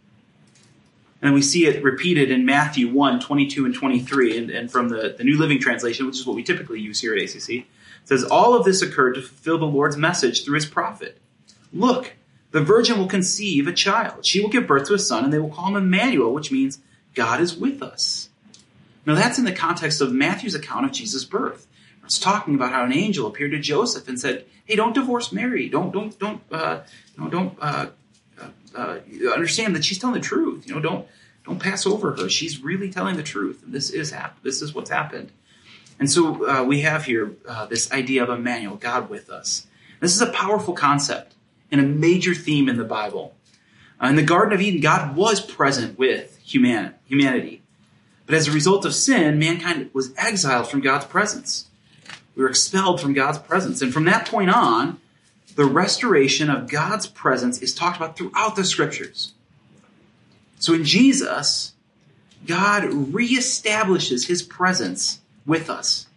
And 1.22 1.34
we 1.34 1.42
see 1.42 1.66
it 1.66 1.84
repeated 1.84 2.32
in 2.32 2.46
Matthew 2.46 2.90
1, 2.94 3.20
22 3.20 3.66
and 3.66 3.76
23, 3.76 4.38
and, 4.38 4.50
and 4.50 4.72
from 4.72 4.90
the, 4.90 5.16
the 5.18 5.24
New 5.24 5.38
Living 5.38 5.60
Translation, 5.60 6.06
which 6.06 6.18
is 6.18 6.26
what 6.26 6.36
we 6.36 6.44
typically 6.44 6.80
use 6.80 7.02
here 7.02 7.14
at 7.14 7.22
ACC. 7.22 7.66
Says, 8.06 8.24
All 8.24 8.56
of 8.56 8.64
this 8.64 8.82
occurred 8.82 9.16
to 9.16 9.22
fulfill 9.22 9.58
the 9.58 9.66
Lord's 9.66 9.98
message 9.98 10.46
through 10.46 10.56
his 10.56 10.66
prophet. 10.66 11.18
Look, 11.74 12.14
the 12.52 12.62
virgin 12.62 12.98
will 12.98 13.08
conceive 13.08 13.68
a 13.68 13.74
child. 13.74 14.26
She 14.26 14.42
will 14.42 14.50
give 14.50 14.66
birth 14.66 14.88
to 14.88 14.94
a 14.94 15.00
son, 15.00 15.26
and 15.26 15.34
they 15.34 15.40
will 15.40 15.50
call 15.50 15.68
him 15.68 15.76
Emmanuel, 15.76 16.34
which 16.34 16.52
means 16.52 16.80
God 17.14 17.42
is 17.42 17.56
with 17.56 17.84
us. 17.84 18.30
Now, 19.06 19.16
that's 19.16 19.38
in 19.38 19.46
the 19.46 19.52
context 19.52 20.02
of 20.02 20.14
Matthew's 20.14 20.56
account 20.56 20.86
of 20.86 20.92
Jesus' 20.92 21.26
birth. 21.26 21.68
It's 22.04 22.18
talking 22.18 22.56
about 22.56 22.72
how 22.72 22.86
an 22.86 22.94
angel 22.94 23.28
appeared 23.28 23.52
to 23.52 23.60
Joseph 23.60 24.08
and 24.08 24.20
said, 24.20 24.46
"Hey, 24.66 24.76
don't 24.76 24.96
divorce 24.96 25.32
Mary. 25.32 25.70
Don't, 25.70 25.94
don't, 25.94 26.18
don't, 26.18 26.42
uh, 26.52 26.82
don't, 27.16 27.30
don't 27.30 27.58
uh, 27.62 27.88
uh, 28.80 29.00
understand 29.34 29.76
that 29.76 29.84
she's 29.84 30.00
telling 30.00 30.16
the 30.16 30.26
truth. 30.26 30.68
You 30.68 30.76
know, 30.76 30.82
don't, 30.82 31.08
don't 31.46 31.60
pass 31.60 31.86
over 31.86 32.16
her. 32.16 32.30
She's 32.30 32.62
really 32.64 32.90
telling 32.90 33.18
the 33.18 33.24
truth. 33.24 33.64
This 33.66 33.90
is 33.90 34.12
hap- 34.12 34.42
This 34.44 34.62
is 34.62 34.74
what's 34.74 34.90
happened." 34.90 35.32
And 36.00 36.10
so 36.10 36.48
uh, 36.48 36.64
we 36.64 36.82
have 36.82 37.04
here 37.04 37.36
uh, 37.48 37.66
this 37.66 37.92
idea 37.92 38.24
of 38.24 38.30
Emmanuel, 38.30 38.78
God 38.78 39.10
with 39.10 39.30
us. 39.30 39.68
This 40.00 40.16
is 40.16 40.22
a 40.22 40.32
powerful 40.32 40.74
concept 40.74 41.36
and 41.72 41.82
a 41.82 41.84
major 41.84 42.34
theme 42.34 42.70
in 42.70 42.78
the 42.78 42.86
Bible. 42.86 43.36
Uh, 44.02 44.08
in 44.08 44.16
the 44.16 44.24
Garden 44.24 44.54
of 44.54 44.62
Eden, 44.62 44.80
God 44.80 45.16
was 45.16 45.42
present 45.42 46.00
with 46.00 46.38
human, 46.38 46.96
humanity. 47.06 47.62
But 48.26 48.36
as 48.36 48.48
a 48.48 48.52
result 48.52 48.86
of 48.86 48.96
sin, 48.96 49.40
mankind 49.40 49.90
was 49.92 50.14
exiled 50.16 50.70
from 50.70 50.82
God's 50.82 51.06
presence. 51.06 51.68
We 52.36 52.44
were 52.44 52.50
expelled 52.50 53.02
from 53.02 53.14
God's 53.14 53.40
presence. 53.40 53.82
And 53.82 53.92
from 53.92 54.06
that 54.06 54.28
point 54.28 54.52
on, 54.52 55.02
the 55.60 55.66
restoration 55.66 56.50
of 56.50 56.70
God's 56.70 57.06
presence 57.06 57.62
is 57.62 57.76
talked 57.76 57.98
about 57.98 58.16
throughout 58.16 58.56
the 58.56 58.64
scriptures. 58.64 59.34
So 60.58 60.74
in 60.74 60.86
Jesus, 60.86 61.74
God 62.48 62.84
reestablishes 62.84 64.28
his 64.28 64.42
presence 64.42 65.20
with 65.46 65.70
us. 65.70 66.08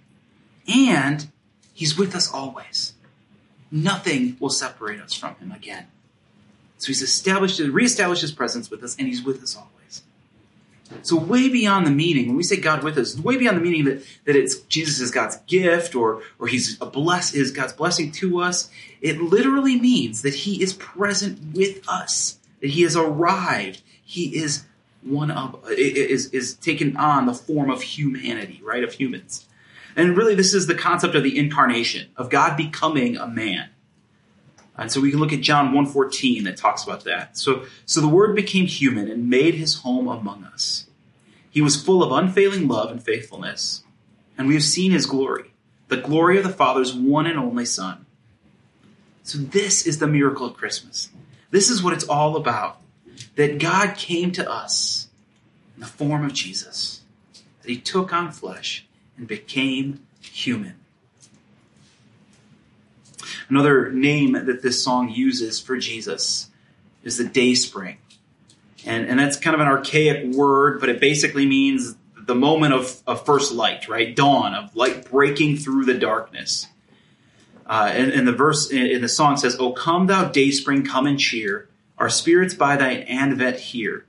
And 0.72 1.26
he's 1.74 1.98
with 1.98 2.14
us 2.14 2.33
always. 2.33 2.94
Nothing 3.68 4.37
will 4.38 4.48
separate 4.48 5.00
us 5.00 5.12
from 5.12 5.35
him 5.35 5.50
again. 5.50 5.88
So 6.78 6.87
he's 6.87 7.02
established, 7.02 7.59
reestablished 7.59 8.22
his 8.22 8.31
presence 8.31 8.70
with 8.70 8.85
us, 8.85 8.94
and 8.96 9.09
he's 9.09 9.24
with 9.24 9.42
us 9.42 9.57
always. 9.57 9.72
So 11.02 11.16
way 11.16 11.48
beyond 11.48 11.87
the 11.87 11.90
meaning, 11.90 12.28
when 12.28 12.37
we 12.37 12.42
say 12.42 12.57
God 12.57 12.83
with 12.83 12.98
us, 12.98 13.18
way 13.18 13.37
beyond 13.37 13.57
the 13.57 13.62
meaning 13.62 13.85
that, 13.85 14.05
that 14.24 14.37
it's 14.37 14.61
Jesus 14.62 15.00
is 15.00 15.11
God's 15.11 15.37
gift 15.46 15.94
or, 15.94 16.22
or 16.38 16.46
he's 16.46 16.81
a 16.81 16.87
bless 16.87 17.35
is 17.35 17.50
God's 17.50 17.72
blessing 17.72 18.12
to 18.12 18.40
us, 18.40 18.70
it 19.00 19.20
literally 19.20 19.81
means 19.81 20.22
that 20.22 20.35
he 20.35 20.62
is 20.62 20.72
present 20.74 21.55
with 21.55 21.87
us, 21.88 22.38
that 22.61 22.70
he 22.70 22.83
has 22.83 22.96
arrived. 22.96 23.83
He 24.05 24.37
is 24.37 24.64
one 25.02 25.31
of 25.31 25.59
is 25.68 26.28
is 26.28 26.55
taken 26.55 26.96
on 26.96 27.26
the 27.26 27.35
form 27.35 27.70
of 27.70 27.83
humanity, 27.83 28.61
right? 28.62 28.85
Of 28.85 28.92
humans. 28.92 29.46
And 29.96 30.16
really, 30.16 30.35
this 30.35 30.55
is 30.55 30.66
the 30.66 30.74
concept 30.74 31.14
of 31.14 31.22
the 31.22 31.38
incarnation, 31.38 32.09
of 32.16 32.31
God 32.31 32.57
becoming 32.57 33.16
a 33.16 33.26
man. 33.26 33.68
And 34.76 34.90
so 34.90 35.00
we 35.00 35.11
can 35.11 35.20
look 35.20 35.32
at 35.32 35.40
John 35.40 35.72
1.14 35.74 36.44
that 36.44 36.56
talks 36.56 36.82
about 36.82 37.04
that. 37.04 37.37
So, 37.37 37.66
so 37.85 38.00
the 38.00 38.08
Word 38.08 38.35
became 38.35 38.66
human 38.66 39.11
and 39.11 39.28
made 39.28 39.54
his 39.54 39.80
home 39.80 40.08
among 40.08 40.44
us. 40.44 40.87
He 41.50 41.61
was 41.61 41.80
full 41.80 42.02
of 42.02 42.12
unfailing 42.12 42.66
love 42.66 42.90
and 42.90 43.02
faithfulness, 43.02 43.85
and 44.38 44.48
we 44.48 44.54
have 44.54 44.62
seen 44.62 44.92
his 44.92 45.04
glory, 45.04 45.52
the 45.88 45.98
glory 45.98 46.38
of 46.38 46.44
the 46.44 46.48
Father's 46.50 46.94
one 46.94 47.26
and 47.26 47.38
only 47.38 47.66
Son. 47.66 48.06
So 49.22 49.38
this 49.38 49.87
is 49.87 49.98
the 49.98 50.06
miracle 50.06 50.46
of 50.46 50.56
Christmas. 50.56 51.11
This 51.50 51.68
is 51.68 51.82
what 51.82 51.92
it's 51.92 52.08
all 52.08 52.37
about. 52.37 52.78
That 53.37 53.58
God 53.58 53.96
came 53.96 54.32
to 54.32 54.50
us 54.50 55.08
in 55.74 55.82
the 55.82 55.87
form 55.87 56.24
of 56.24 56.32
Jesus. 56.32 57.02
That 57.61 57.70
he 57.70 57.78
took 57.78 58.12
on 58.12 58.32
flesh 58.32 58.87
and 59.16 59.28
became 59.28 60.00
human. 60.22 60.76
Another 63.48 63.90
name 63.90 64.33
that 64.33 64.62
this 64.62 64.83
song 64.83 65.11
uses 65.11 65.61
for 65.61 65.76
Jesus 65.76 66.50
is 67.02 67.18
the 67.18 67.24
day 67.24 67.55
spring. 67.55 67.98
And, 68.85 69.07
and 69.07 69.18
that's 69.18 69.37
kind 69.37 69.55
of 69.55 69.61
an 69.61 69.68
archaic 69.68 70.35
word, 70.35 70.81
but 70.81 70.88
it 70.88 71.00
basically 71.00 71.46
means 71.46 71.94
the 72.16 72.35
moment 72.35 72.74
of, 72.74 73.02
of 73.07 73.24
first 73.24 73.52
light, 73.52 73.88
right? 73.88 74.14
Dawn, 74.14 74.55
of 74.55 74.74
light 74.76 75.11
breaking 75.11 75.57
through 75.57 75.85
the 75.85 75.94
darkness. 75.94 76.68
Uh, 77.66 77.90
and, 77.92 78.12
and, 78.12 78.26
the 78.26 78.33
verse 78.33 78.70
in, 78.70 78.87
in 78.87 79.02
the 79.02 79.09
song 79.09 79.37
says, 79.37 79.57
O 79.59 79.72
come 79.72 80.07
thou 80.07 80.24
day 80.24 80.50
spring, 80.50 80.85
come 80.85 81.07
and 81.07 81.18
cheer, 81.18 81.68
our 81.96 82.11
spirits 82.11 82.55
by 82.55 82.76
thine 82.76 83.02
advent 83.02 83.59
here. 83.59 84.05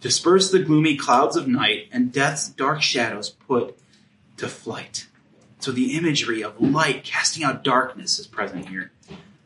Disperse 0.00 0.50
the 0.50 0.60
gloomy 0.60 0.96
clouds 0.96 1.36
of 1.36 1.48
night, 1.48 1.88
and 1.90 2.12
death's 2.12 2.48
dark 2.48 2.82
shadows 2.82 3.30
put 3.30 3.76
to 4.36 4.48
flight. 4.48 5.06
So 5.58 5.72
the 5.72 5.96
imagery 5.96 6.42
of 6.42 6.60
light 6.60 7.04
casting 7.04 7.44
out 7.44 7.64
darkness 7.64 8.18
is 8.18 8.26
present 8.26 8.68
here. 8.68 8.92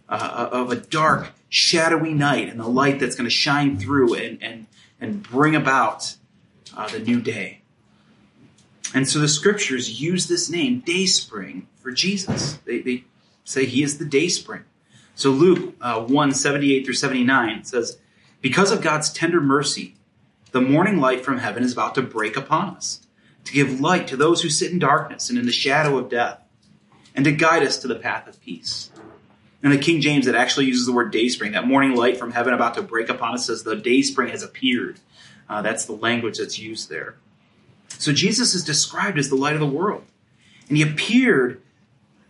Uh, 0.08 0.48
of 0.50 0.72
a 0.72 0.76
dark, 0.76 1.30
shadowy 1.48 2.12
night 2.12 2.48
and 2.48 2.58
the 2.58 2.66
light 2.66 2.98
that's 2.98 3.14
going 3.14 3.28
to 3.28 3.34
shine 3.34 3.78
through 3.78 4.14
and, 4.14 4.42
and, 4.42 4.66
and 5.00 5.22
bring 5.22 5.54
about 5.54 6.16
uh, 6.76 6.88
the 6.88 6.98
new 6.98 7.20
day. 7.20 7.60
And 8.92 9.08
so 9.08 9.20
the 9.20 9.28
scriptures 9.28 10.00
use 10.00 10.26
this 10.26 10.50
name, 10.50 10.80
day 10.80 11.06
spring, 11.06 11.68
for 11.76 11.92
Jesus. 11.92 12.54
They, 12.64 12.80
they 12.80 13.04
say 13.44 13.66
he 13.66 13.82
is 13.82 13.98
the 13.98 14.04
day 14.04 14.28
spring. 14.28 14.64
So 15.14 15.30
Luke 15.30 15.74
uh, 15.80 16.00
1 16.00 16.32
78 16.32 16.84
through 16.84 16.94
79 16.94 17.64
says, 17.64 17.98
Because 18.40 18.70
of 18.72 18.80
God's 18.80 19.12
tender 19.12 19.40
mercy, 19.40 19.96
the 20.52 20.60
morning 20.60 20.98
light 20.98 21.24
from 21.24 21.38
heaven 21.38 21.62
is 21.62 21.72
about 21.72 21.94
to 21.96 22.02
break 22.02 22.36
upon 22.36 22.76
us, 22.76 23.06
to 23.44 23.52
give 23.52 23.80
light 23.80 24.08
to 24.08 24.16
those 24.16 24.42
who 24.42 24.48
sit 24.48 24.70
in 24.70 24.78
darkness 24.78 25.30
and 25.30 25.38
in 25.38 25.46
the 25.46 25.52
shadow 25.52 25.98
of 25.98 26.08
death, 26.08 26.40
and 27.14 27.24
to 27.24 27.32
guide 27.32 27.62
us 27.62 27.78
to 27.78 27.88
the 27.88 27.94
path 27.96 28.28
of 28.28 28.40
peace. 28.40 28.90
And 29.62 29.72
the 29.72 29.78
King 29.78 30.00
James, 30.00 30.26
that 30.26 30.34
actually 30.34 30.66
uses 30.66 30.86
the 30.86 30.92
word 30.92 31.10
day 31.10 31.28
spring, 31.28 31.52
that 31.52 31.66
morning 31.66 31.94
light 31.94 32.16
from 32.16 32.32
heaven 32.32 32.54
about 32.54 32.74
to 32.74 32.82
break 32.82 33.08
upon 33.08 33.34
us, 33.34 33.46
says 33.46 33.62
the 33.62 33.76
day 33.76 34.02
spring 34.02 34.30
has 34.30 34.42
appeared. 34.42 34.98
Uh, 35.48 35.60
that's 35.62 35.84
the 35.84 35.92
language 35.92 36.38
that's 36.38 36.58
used 36.58 36.88
there. 36.88 37.16
So 37.98 38.12
Jesus 38.12 38.54
is 38.54 38.64
described 38.64 39.18
as 39.18 39.28
the 39.28 39.34
light 39.34 39.54
of 39.54 39.60
the 39.60 39.66
world. 39.66 40.04
And 40.68 40.76
he 40.76 40.82
appeared, 40.82 41.60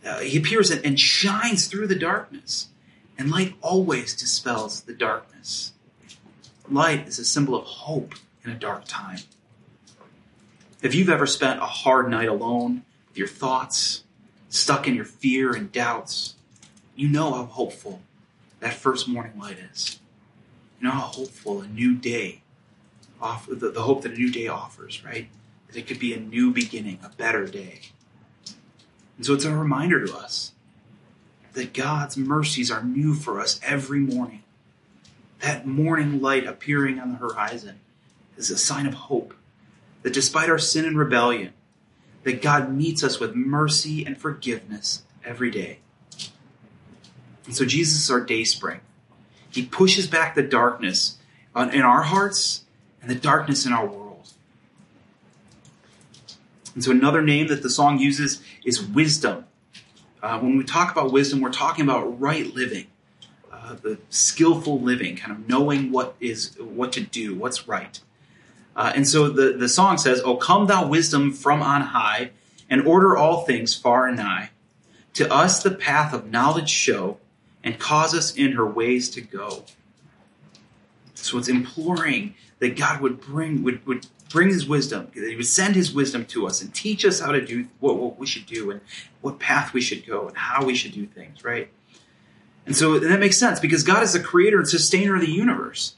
uh, 0.05 0.21
he 0.21 0.39
appears 0.39 0.71
and, 0.71 0.85
and 0.85 0.99
shines 0.99 1.67
through 1.67 1.87
the 1.87 1.95
darkness. 1.95 2.69
And 3.19 3.31
light 3.31 3.55
always 3.61 4.17
dispels 4.17 4.81
the 4.81 4.95
darkness. 4.95 5.73
Light 6.69 7.07
is 7.07 7.19
a 7.19 7.25
symbol 7.25 7.55
of 7.55 7.65
hope 7.65 8.15
in 8.43 8.51
a 8.51 8.55
dark 8.55 8.85
time. 8.87 9.19
If 10.83 10.95
you've 10.95 11.11
ever 11.11 11.27
spent 11.27 11.61
a 11.61 11.67
hard 11.67 12.09
night 12.09 12.29
alone 12.29 12.83
with 13.09 13.19
your 13.19 13.29
thoughts, 13.29 14.05
stuck 14.49 14.89
in 14.89 14.95
your 14.95 15.05
fear 15.05 15.53
and 15.53 15.71
doubts, 15.71 16.37
you 16.97 17.09
know 17.09 17.33
how 17.35 17.45
hopeful 17.45 18.01
that 18.61 18.73
first 18.73 19.07
morning 19.07 19.39
light 19.39 19.59
is. 19.59 20.01
You 20.81 20.89
know 20.89 20.95
how 20.95 21.01
hopeful 21.01 21.61
a 21.61 21.67
new 21.67 21.95
day, 21.95 22.43
the, 23.21 23.71
the 23.71 23.83
hope 23.83 24.03
that 24.03 24.13
a 24.13 24.15
new 24.15 24.33
day 24.33 24.49
offers, 24.49 25.05
right? 25.05 25.29
That 25.67 25.77
it 25.77 25.87
could 25.87 25.99
be 25.99 26.15
a 26.15 26.21
new 26.21 26.51
beginning, 26.51 26.99
a 27.05 27.11
better 27.11 27.47
day. 27.47 27.81
And 29.19 29.27
so 29.27 29.35
it's 29.35 29.45
a 29.45 29.55
reminder 29.55 30.07
to 30.07 30.17
us 30.17 30.53
that 31.53 31.75
God's 31.75 32.17
mercies 32.17 32.71
are 32.71 32.83
new 32.83 33.13
for 33.15 33.39
us 33.39 33.61
every 33.63 34.01
morning. 34.01 34.45
That 35.41 35.67
morning 35.67 36.23
light 36.23 36.47
appearing 36.47 36.99
on 36.99 37.11
the 37.11 37.19
horizon 37.19 37.81
is 38.39 38.51
a 38.51 38.57
sign 38.57 38.87
of 38.87 38.95
hope 38.95 39.35
that 40.03 40.13
despite 40.13 40.49
our 40.49 40.59
sin 40.59 40.85
and 40.85 40.99
rebellion, 40.99 41.53
that 42.25 42.43
God 42.43 42.73
meets 42.73 43.03
us 43.03 43.19
with 43.19 43.35
mercy 43.35 44.05
and 44.05 44.17
forgiveness 44.17 45.03
every 45.25 45.51
day. 45.51 45.79
And 47.47 47.57
so 47.57 47.65
Jesus 47.65 48.05
is 48.05 48.11
our 48.11 48.21
day 48.21 48.45
spring. 48.45 48.81
He 49.51 49.65
pushes 49.65 50.07
back 50.07 50.35
the 50.35 50.43
darkness 50.43 51.19
in 51.57 51.83
our 51.83 52.03
hearts 52.03 52.65
and 53.03 53.11
the 53.11 53.15
darkness 53.15 53.67
in 53.67 53.73
our 53.73 53.87
world. 53.87 54.29
And 56.75 56.85
so 56.85 56.93
another 56.93 57.23
name 57.23 57.49
that 57.49 57.63
the 57.63 57.71
song 57.71 57.99
uses 57.99 58.43
is 58.65 58.81
wisdom. 58.83 59.47
Uh, 60.23 60.39
when 60.39 60.57
we 60.57 60.65
talk 60.65 60.93
about 60.93 61.11
wisdom, 61.11 61.41
we're 61.41 61.51
talking 61.51 61.85
about 61.85 62.21
right 62.21 62.55
living, 62.55 62.87
uh, 63.51 63.75
the 63.75 63.99
skillful 64.11 64.81
living, 64.81 65.17
kind 65.17 65.33
of 65.33 65.49
knowing 65.49 65.91
what 65.91 66.15
is 66.21 66.57
what 66.61 66.93
to 66.93 67.01
do, 67.01 67.35
what's 67.35 67.67
right. 67.67 68.01
Uh, 68.81 68.93
and 68.95 69.07
so 69.07 69.29
the, 69.29 69.53
the 69.53 69.69
song 69.69 69.99
says, 69.99 70.23
"O 70.25 70.37
come, 70.37 70.67
thou 70.67 70.87
wisdom 70.87 71.33
from 71.35 71.61
on 71.61 71.83
high, 71.83 72.31
and 72.71 72.87
order 72.87 73.15
all 73.15 73.45
things 73.45 73.75
far 73.75 74.07
and 74.07 74.17
nigh. 74.17 74.49
To 75.15 75.31
us 75.31 75.63
the 75.63 75.71
path 75.71 76.15
of 76.15 76.31
knowledge 76.31 76.71
show, 76.71 77.19
and 77.63 77.79
cause 77.79 78.15
us 78.15 78.35
in 78.35 78.53
her 78.53 78.65
ways 78.65 79.11
to 79.11 79.21
go." 79.21 79.65
So 81.13 81.37
it's 81.37 81.49
imploring 81.49 82.37
that 82.61 82.75
God 82.75 83.03
would 83.03 83.21
bring 83.21 83.63
would, 83.63 83.87
would 83.87 84.07
bring 84.31 84.49
his 84.49 84.67
wisdom, 84.67 85.09
that 85.15 85.29
he 85.29 85.37
would 85.37 85.47
send 85.47 85.75
his 85.75 85.93
wisdom 85.93 86.25
to 86.27 86.47
us 86.47 86.63
and 86.63 86.73
teach 86.73 87.05
us 87.05 87.21
how 87.21 87.33
to 87.33 87.45
do 87.45 87.67
what, 87.81 87.99
what 87.99 88.19
we 88.19 88.27
should 88.27 88.47
do 88.47 88.71
and 88.71 88.81
what 89.21 89.39
path 89.39 89.75
we 89.75 89.83
should 89.83 90.07
go 90.07 90.27
and 90.27 90.39
how 90.39 90.65
we 90.65 90.75
should 90.75 90.93
do 90.93 91.05
things, 91.05 91.45
right? 91.45 91.69
And 92.65 92.75
so 92.75 92.95
and 92.95 93.11
that 93.11 93.21
makes 93.21 93.37
sense 93.37 93.61
because 93.61 93.83
God 93.83 94.03
is 94.03 94.15
the 94.15 94.21
creator 94.21 94.57
and 94.57 94.67
sustainer 94.67 95.17
of 95.17 95.21
the 95.21 95.31
universe. 95.31 95.97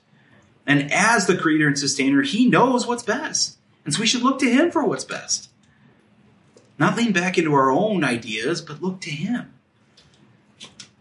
And 0.66 0.92
as 0.92 1.26
the 1.26 1.36
creator 1.36 1.66
and 1.66 1.78
sustainer, 1.78 2.22
he 2.22 2.48
knows 2.48 2.86
what's 2.86 3.02
best. 3.02 3.58
And 3.84 3.92
so 3.92 4.00
we 4.00 4.06
should 4.06 4.22
look 4.22 4.38
to 4.40 4.50
him 4.50 4.70
for 4.70 4.84
what's 4.84 5.04
best. 5.04 5.50
Not 6.78 6.96
lean 6.96 7.12
back 7.12 7.36
into 7.36 7.52
our 7.52 7.70
own 7.70 8.04
ideas, 8.04 8.60
but 8.60 8.82
look 8.82 9.00
to 9.02 9.10
him. 9.10 9.52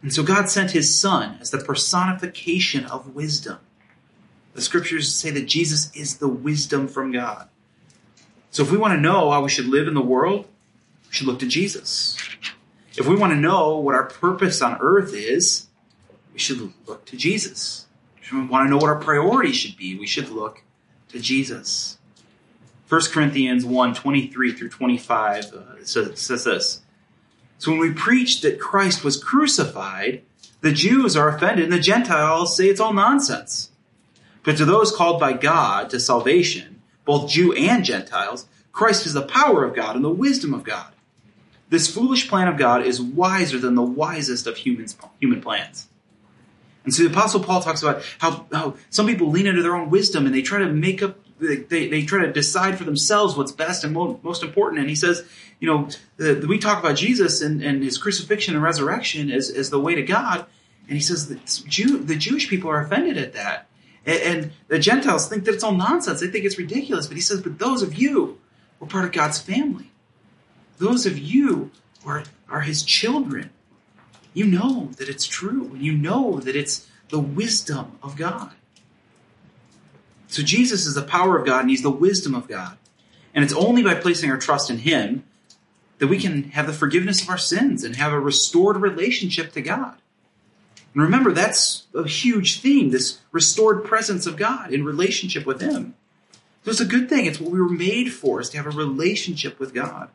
And 0.02 0.14
so 0.14 0.24
God 0.24 0.50
sent 0.50 0.72
his 0.72 0.94
son 0.94 1.38
as 1.40 1.52
the 1.52 1.60
personification 1.60 2.86
of 2.86 3.16
wisdom. 3.16 3.60
The 4.54 4.62
scriptures 4.62 5.14
say 5.14 5.30
that 5.32 5.46
Jesus 5.46 5.96
is 5.96 6.18
the 6.18 6.28
wisdom 6.28 6.88
from 6.88 7.12
God. 7.12 7.48
So 8.50 8.64
if 8.64 8.72
we 8.72 8.78
want 8.78 8.94
to 8.94 9.00
know 9.00 9.32
how 9.32 9.44
we 9.44 9.50
should 9.50 9.68
live 9.68 9.88
in 9.88 9.94
the 9.94 10.02
world, 10.02 10.48
we 11.08 11.14
should 11.14 11.28
look 11.28 11.40
to 11.40 11.48
Jesus. 11.48 12.18
If 12.98 13.08
we 13.08 13.16
want 13.16 13.32
to 13.32 13.40
know 13.40 13.78
what 13.78 13.96
our 13.96 14.04
purpose 14.04 14.62
on 14.62 14.78
earth 14.82 15.14
is, 15.14 15.68
we 16.34 16.40
should 16.40 16.74
look 16.86 17.06
to 17.06 17.16
Jesus. 17.16 17.86
If 18.22 18.32
we 18.32 18.46
want 18.46 18.68
to 18.68 18.70
know 18.70 18.78
what 18.78 18.90
our 18.90 19.00
priorities 19.00 19.56
should 19.56 19.78
be, 19.78 19.98
we 19.98 20.08
should 20.08 20.30
look 20.30 20.64
to 21.10 21.20
Jesus. 21.20 21.98
1 22.88 23.02
Corinthians 23.12 23.66
1 23.66 23.94
23 23.94 24.54
through 24.54 24.70
25 24.70 25.54
uh, 25.54 25.84
says, 25.84 26.44
this. 26.44 26.82
So 27.58 27.72
when 27.72 27.80
we 27.80 27.94
preach 27.94 28.42
that 28.42 28.60
Christ 28.60 29.04
was 29.04 29.22
crucified, 29.22 30.24
the 30.62 30.72
Jews 30.72 31.16
are 31.16 31.30
offended 31.30 31.66
and 31.66 31.74
the 31.74 31.80
Gentiles 31.80 32.56
say 32.56 32.68
it's 32.68 32.80
all 32.80 32.94
nonsense. 32.94 33.72
But 34.44 34.58
to 34.58 34.66
those 34.66 34.96
called 34.96 35.20
by 35.20 35.34
God 35.34 35.90
to 35.92 36.00
salvation, 36.00 36.82
both 37.06 37.30
Jew 37.30 37.54
and 37.54 37.86
Gentiles, 37.86 38.48
Christ 38.72 39.06
is 39.06 39.14
the 39.14 39.22
power 39.22 39.64
of 39.64 39.76
God 39.76 39.96
and 39.96 40.04
the 40.04 40.10
wisdom 40.10 40.54
of 40.54 40.64
God. 40.64 40.92
This 41.70 41.94
foolish 41.94 42.28
plan 42.28 42.48
of 42.48 42.58
God 42.58 42.86
is 42.86 43.02
wiser 43.02 43.58
than 43.58 43.76
the 43.76 43.82
wisest 43.82 44.48
of 44.48 44.58
human 44.58 45.42
plans. 45.42 45.88
And 46.84 46.94
so 46.94 47.04
the 47.04 47.10
Apostle 47.10 47.42
Paul 47.42 47.62
talks 47.62 47.84
about 47.84 48.04
how, 48.18 48.48
how 48.52 48.76
some 48.90 49.06
people 49.06 49.30
lean 49.30 49.48
into 49.48 49.62
their 49.62 49.76
own 49.76 49.90
wisdom 49.90 50.26
and 50.26 50.34
they 50.34 50.42
try 50.42 50.60
to 50.60 50.68
make 50.68 51.04
up, 51.04 51.18
they, 51.40 51.88
they 51.88 52.04
try 52.04 52.26
to 52.26 52.32
decide 52.32 52.78
for 52.78 52.84
themselves 52.84 53.36
what's 53.36 53.52
best 53.52 53.84
and 53.84 53.94
most 53.94 54.44
important. 54.44 54.80
And 54.80 54.90
he 54.90 54.96
says, 54.96 55.24
you 55.60 55.68
know, 55.68 55.90
the, 56.18 56.46
we 56.48 56.58
talk 56.58 56.84
about 56.84 56.96
Jesus 56.96 57.42
and, 57.42 57.62
and 57.62 57.84
his 57.84 57.98
crucifixion 57.98 58.56
and 58.56 58.64
resurrection 58.64 59.32
as, 59.32 59.50
as 59.50 59.70
the 59.70 59.80
way 59.80 59.96
to 59.96 60.02
God. 60.02 60.46
And 60.88 60.98
he 60.98 61.04
says 61.04 61.30
that 61.30 61.64
Jew, 61.68 62.00
the 62.00 62.16
Jewish 62.16 62.50
people 62.50 62.70
are 62.70 62.82
offended 62.82 63.18
at 63.18 63.34
that. 63.34 63.68
And, 64.06 64.22
and 64.22 64.52
the 64.68 64.80
Gentiles 64.80 65.30
think 65.30 65.46
that 65.46 65.54
it's 65.54 65.64
all 65.64 65.74
nonsense. 65.74 66.20
They 66.20 66.28
think 66.28 66.46
it's 66.46 66.58
ridiculous. 66.58 67.08
But 67.08 67.18
he 67.18 67.22
says, 67.22 67.42
but 67.42 67.60
those 67.60 67.84
of 67.84 67.94
you 67.94 68.40
who 68.80 68.86
are 68.86 68.90
part 68.90 69.06
of 69.06 69.12
God's 69.12 69.40
family, 69.40 69.92
those 70.80 71.06
of 71.06 71.18
you 71.18 71.70
are, 72.06 72.24
are 72.50 72.62
his 72.62 72.84
children, 72.84 73.52
you 74.34 74.46
know 74.46 74.92
that 74.98 75.10
it's 75.10 75.26
true. 75.26 75.72
And 75.74 75.82
you 75.82 75.94
know 75.94 76.40
that 76.40 76.56
it's 76.56 76.88
the 77.10 77.20
wisdom 77.20 77.98
of 78.02 78.16
God. 78.16 78.52
So 80.28 80.42
Jesus 80.42 80.86
is 80.86 80.96
the 80.96 81.02
power 81.02 81.38
of 81.38 81.46
God 81.46 81.62
and 81.62 81.70
he's 81.70 81.82
the 81.82 81.92
wisdom 81.92 82.34
of 82.34 82.48
God. 82.48 82.78
And 83.34 83.44
it's 83.44 83.54
only 83.54 83.84
by 83.84 83.96
placing 83.96 84.32
our 84.32 84.38
trust 84.38 84.70
in 84.70 84.80
him 84.80 85.24
that 86.00 86.08
we 86.08 86.18
can 86.18 86.44
have 86.52 86.66
the 86.66 86.74
forgiveness 86.74 87.22
of 87.22 87.30
our 87.30 87.38
sins 87.38 87.84
and 87.84 87.96
have 87.96 88.12
a 88.12 88.20
restored 88.20 88.78
relationship 88.78 89.52
to 89.54 89.62
God. 89.62 89.98
And 90.94 91.04
remember, 91.04 91.32
that's 91.32 91.86
a 91.94 92.08
huge 92.08 92.60
theme, 92.60 92.90
this 92.90 93.20
restored 93.32 93.86
presence 93.86 94.26
of 94.26 94.36
God 94.36 94.74
in 94.74 94.84
relationship 94.84 95.46
with 95.46 95.62
Him. 95.62 95.96
So 96.64 96.72
it's 96.72 96.82
a 96.82 96.86
good 96.86 97.08
thing. 97.08 97.26
It's 97.26 97.40
what 97.40 97.52
we 97.52 97.62
were 97.62 97.70
made 97.70 98.12
for, 98.12 98.42
is 98.42 98.50
to 98.50 98.58
have 98.58 98.66
a 98.66 98.72
relationship 98.72 99.60
with 99.60 99.74
God. 99.74 100.10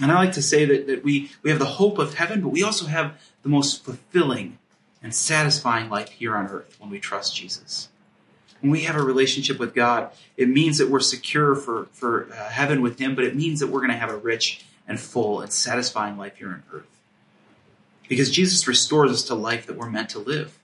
And 0.00 0.10
I 0.10 0.14
like 0.14 0.32
to 0.32 0.42
say 0.42 0.64
that, 0.64 0.86
that 0.86 1.04
we, 1.04 1.30
we 1.42 1.50
have 1.50 1.58
the 1.58 1.66
hope 1.66 1.98
of 1.98 2.14
heaven, 2.14 2.40
but 2.40 2.48
we 2.48 2.62
also 2.62 2.86
have 2.86 3.20
the 3.42 3.48
most 3.48 3.84
fulfilling 3.84 4.58
and 5.02 5.14
satisfying 5.14 5.90
life 5.90 6.10
here 6.10 6.36
on 6.36 6.46
earth 6.46 6.76
when 6.78 6.90
we 6.90 6.98
trust 6.98 7.36
Jesus. 7.36 7.88
When 8.60 8.70
we 8.70 8.82
have 8.82 8.96
a 8.96 9.02
relationship 9.02 9.58
with 9.58 9.74
God, 9.74 10.10
it 10.36 10.48
means 10.48 10.78
that 10.78 10.90
we're 10.90 11.00
secure 11.00 11.54
for, 11.54 11.86
for 11.92 12.32
uh, 12.32 12.48
heaven 12.48 12.82
with 12.82 12.98
Him, 12.98 13.14
but 13.14 13.24
it 13.24 13.34
means 13.34 13.60
that 13.60 13.68
we're 13.68 13.80
going 13.80 13.90
to 13.90 13.96
have 13.96 14.10
a 14.10 14.16
rich 14.16 14.64
and 14.86 14.98
full 14.98 15.40
and 15.40 15.52
satisfying 15.52 16.18
life 16.18 16.36
here 16.36 16.48
on 16.48 16.62
earth. 16.72 17.00
Because 18.08 18.30
Jesus 18.30 18.66
restores 18.66 19.12
us 19.12 19.22
to 19.24 19.34
life 19.34 19.66
that 19.66 19.76
we're 19.76 19.88
meant 19.88 20.10
to 20.10 20.18
live. 20.18 20.58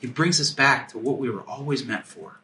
He 0.00 0.06
brings 0.06 0.40
us 0.40 0.52
back 0.52 0.88
to 0.90 0.98
what 0.98 1.18
we 1.18 1.28
were 1.28 1.42
always 1.42 1.84
meant 1.84 2.06
for. 2.06 2.40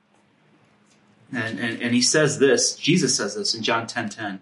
And, 1.32 1.59
and, 1.59 1.82
and 1.82 1.94
he 1.94 2.02
says 2.02 2.38
this, 2.38 2.74
Jesus 2.76 3.16
says 3.16 3.34
this 3.34 3.54
in 3.54 3.62
John 3.62 3.86
10 3.86 4.09
10. 4.09 4.40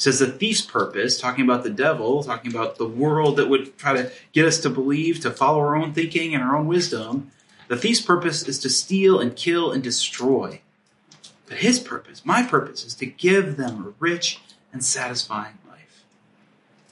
Says 0.00 0.18
the 0.18 0.28
thief's 0.28 0.62
purpose, 0.62 1.20
talking 1.20 1.44
about 1.44 1.62
the 1.62 1.68
devil, 1.68 2.22
talking 2.22 2.50
about 2.50 2.78
the 2.78 2.88
world 2.88 3.36
that 3.36 3.50
would 3.50 3.76
try 3.76 3.92
to 3.92 4.10
get 4.32 4.46
us 4.46 4.58
to 4.60 4.70
believe, 4.70 5.20
to 5.20 5.30
follow 5.30 5.58
our 5.58 5.76
own 5.76 5.92
thinking 5.92 6.34
and 6.34 6.42
our 6.42 6.56
own 6.56 6.66
wisdom. 6.66 7.30
The 7.68 7.76
thief's 7.76 8.00
purpose 8.00 8.48
is 8.48 8.58
to 8.60 8.70
steal 8.70 9.20
and 9.20 9.36
kill 9.36 9.70
and 9.70 9.82
destroy. 9.82 10.62
But 11.46 11.58
his 11.58 11.78
purpose, 11.78 12.24
my 12.24 12.42
purpose, 12.42 12.82
is 12.82 12.94
to 12.94 13.04
give 13.04 13.58
them 13.58 13.84
a 13.84 13.92
rich 14.02 14.40
and 14.72 14.82
satisfying 14.82 15.58
life. 15.68 16.02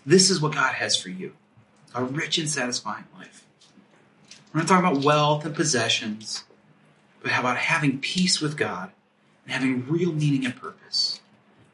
This 0.04 0.28
is 0.28 0.42
what 0.42 0.52
God 0.52 0.74
has 0.74 0.94
for 0.94 1.08
you 1.08 1.32
a 1.94 2.04
rich 2.04 2.36
and 2.36 2.50
satisfying 2.50 3.06
life. 3.16 3.42
We're 4.52 4.60
not 4.60 4.68
talking 4.68 4.86
about 4.86 5.02
wealth 5.02 5.46
and 5.46 5.54
possessions, 5.54 6.44
but 7.22 7.30
how 7.30 7.40
about 7.40 7.56
having 7.56 8.00
peace 8.00 8.38
with 8.38 8.58
God 8.58 8.90
and 9.46 9.54
having 9.54 9.88
real 9.88 10.12
meaning 10.12 10.44
and 10.44 10.54
purpose. 10.54 11.20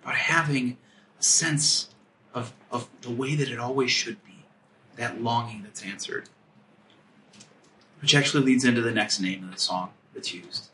about 0.04 0.14
having 0.14 0.76
sense 1.24 1.88
of, 2.34 2.52
of 2.70 2.88
the 3.02 3.10
way 3.10 3.34
that 3.34 3.48
it 3.48 3.58
always 3.58 3.90
should 3.90 4.22
be, 4.24 4.44
that 4.96 5.22
longing 5.22 5.62
that's 5.62 5.82
answered. 5.82 6.28
Which 8.00 8.14
actually 8.14 8.44
leads 8.44 8.64
into 8.64 8.82
the 8.82 8.90
next 8.90 9.20
name 9.20 9.44
of 9.44 9.52
the 9.52 9.60
song 9.60 9.90
that's 10.12 10.34
used. 10.34 10.68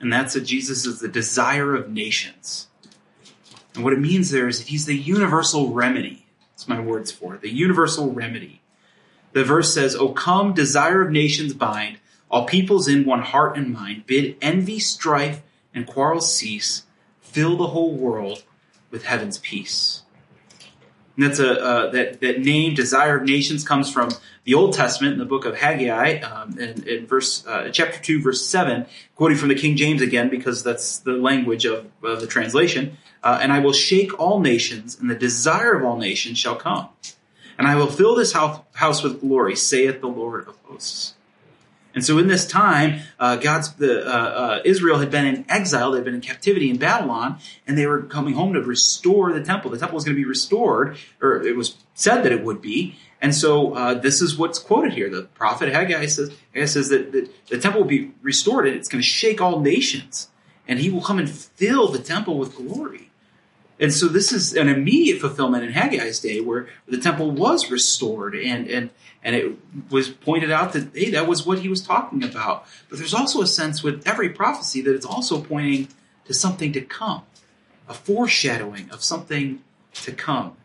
And 0.00 0.12
that's 0.12 0.34
that 0.34 0.42
Jesus 0.42 0.86
is 0.86 1.00
the 1.00 1.08
desire 1.08 1.74
of 1.74 1.90
nations. 1.90 2.68
And 3.74 3.84
what 3.84 3.92
it 3.92 4.00
means 4.00 4.30
there 4.30 4.48
is 4.48 4.58
that 4.58 4.68
he's 4.68 4.86
the 4.86 4.96
universal 4.96 5.72
remedy. 5.72 6.26
That's 6.52 6.68
my 6.68 6.80
words 6.80 7.10
for 7.10 7.34
it. 7.34 7.42
The 7.42 7.50
universal 7.50 8.10
remedy. 8.10 8.62
The 9.32 9.44
verse 9.44 9.72
says, 9.74 9.94
O 9.94 10.10
come, 10.10 10.54
desire 10.54 11.02
of 11.02 11.10
nations 11.10 11.52
bind, 11.52 11.98
all 12.30 12.46
peoples 12.46 12.88
in 12.88 13.04
one 13.04 13.22
heart 13.22 13.56
and 13.56 13.72
mind, 13.72 14.06
bid 14.06 14.36
envy, 14.40 14.78
strife, 14.78 15.42
and 15.74 15.86
quarrels 15.86 16.34
cease, 16.34 16.84
fill 17.20 17.56
the 17.56 17.68
whole 17.68 17.92
world 17.92 18.44
with 18.90 19.04
heaven's 19.04 19.38
peace. 19.38 20.02
And 21.16 21.24
that's 21.24 21.38
a 21.38 21.60
uh, 21.60 21.90
that 21.90 22.20
that 22.20 22.40
name, 22.40 22.74
desire 22.74 23.16
of 23.18 23.24
nations, 23.24 23.66
comes 23.66 23.90
from 23.90 24.10
the 24.44 24.54
Old 24.54 24.74
Testament 24.74 25.14
in 25.14 25.18
the 25.18 25.24
book 25.24 25.44
of 25.46 25.56
Haggai, 25.56 26.20
um, 26.20 26.58
in, 26.58 26.86
in 26.86 27.06
verse 27.06 27.44
uh, 27.46 27.70
chapter 27.72 27.98
two, 28.00 28.22
verse 28.22 28.46
seven, 28.46 28.86
quoting 29.14 29.38
from 29.38 29.48
the 29.48 29.54
King 29.54 29.76
James 29.76 30.02
again 30.02 30.28
because 30.28 30.62
that's 30.62 30.98
the 30.98 31.12
language 31.12 31.64
of, 31.64 31.86
of 32.02 32.20
the 32.20 32.26
translation. 32.26 32.98
Uh, 33.22 33.38
and 33.40 33.52
I 33.52 33.58
will 33.58 33.72
shake 33.72 34.18
all 34.20 34.40
nations, 34.40 34.98
and 35.00 35.10
the 35.10 35.16
desire 35.16 35.74
of 35.74 35.84
all 35.84 35.96
nations 35.96 36.38
shall 36.38 36.54
come, 36.54 36.88
and 37.58 37.66
I 37.66 37.74
will 37.74 37.88
fill 37.88 38.14
this 38.14 38.34
house, 38.34 38.60
house 38.74 39.02
with 39.02 39.20
glory, 39.20 39.56
saith 39.56 40.00
the 40.00 40.06
Lord 40.08 40.46
of 40.46 40.56
hosts. 40.64 41.15
And 41.96 42.04
so 42.04 42.18
in 42.18 42.28
this 42.28 42.46
time, 42.46 43.00
uh, 43.18 43.36
God's 43.36 43.72
the 43.72 44.06
uh, 44.06 44.10
uh, 44.10 44.60
Israel 44.66 44.98
had 44.98 45.10
been 45.10 45.26
in 45.26 45.46
exile; 45.48 45.92
they'd 45.92 46.04
been 46.04 46.14
in 46.14 46.20
captivity 46.20 46.68
in 46.68 46.76
Babylon, 46.76 47.38
and 47.66 47.76
they 47.76 47.86
were 47.86 48.02
coming 48.02 48.34
home 48.34 48.52
to 48.52 48.60
restore 48.60 49.32
the 49.32 49.42
temple. 49.42 49.70
The 49.70 49.78
temple 49.78 49.94
was 49.94 50.04
going 50.04 50.14
to 50.14 50.20
be 50.20 50.28
restored, 50.28 50.98
or 51.22 51.42
it 51.42 51.56
was 51.56 51.78
said 51.94 52.22
that 52.22 52.32
it 52.32 52.44
would 52.44 52.60
be. 52.60 52.96
And 53.22 53.34
so 53.34 53.72
uh, 53.72 53.94
this 53.94 54.20
is 54.20 54.36
what's 54.36 54.58
quoted 54.58 54.92
here. 54.92 55.08
The 55.08 55.22
prophet 55.22 55.72
Haggai 55.72 56.04
says, 56.04 56.36
Haggai 56.52 56.66
says 56.66 56.90
that, 56.90 57.12
that 57.12 57.30
the 57.46 57.58
temple 57.58 57.80
will 57.80 57.88
be 57.88 58.12
restored, 58.20 58.66
and 58.66 58.76
it's 58.76 58.90
going 58.90 59.00
to 59.00 59.08
shake 59.08 59.40
all 59.40 59.60
nations, 59.60 60.28
and 60.68 60.78
He 60.78 60.90
will 60.90 61.00
come 61.00 61.18
and 61.18 61.30
fill 61.30 61.88
the 61.88 61.98
temple 61.98 62.36
with 62.38 62.54
glory. 62.54 63.05
And 63.78 63.92
so 63.92 64.08
this 64.08 64.32
is 64.32 64.54
an 64.54 64.68
immediate 64.68 65.20
fulfillment 65.20 65.64
in 65.64 65.72
Haggai's 65.72 66.20
day 66.20 66.40
where 66.40 66.68
the 66.88 66.98
temple 66.98 67.30
was 67.30 67.70
restored 67.70 68.34
and, 68.34 68.66
and, 68.68 68.90
and 69.22 69.36
it 69.36 69.56
was 69.90 70.08
pointed 70.08 70.50
out 70.50 70.72
that, 70.72 70.88
hey, 70.94 71.10
that 71.10 71.28
was 71.28 71.44
what 71.44 71.58
he 71.58 71.68
was 71.68 71.82
talking 71.82 72.24
about. 72.24 72.66
But 72.88 72.98
there's 72.98 73.12
also 73.12 73.42
a 73.42 73.46
sense 73.46 73.82
with 73.82 74.06
every 74.06 74.30
prophecy 74.30 74.80
that 74.82 74.94
it's 74.94 75.04
also 75.04 75.42
pointing 75.42 75.88
to 76.24 76.32
something 76.32 76.72
to 76.72 76.80
come, 76.80 77.22
a 77.88 77.94
foreshadowing 77.94 78.90
of 78.90 79.02
something 79.02 79.62
to 79.94 80.12
come. 80.12 80.56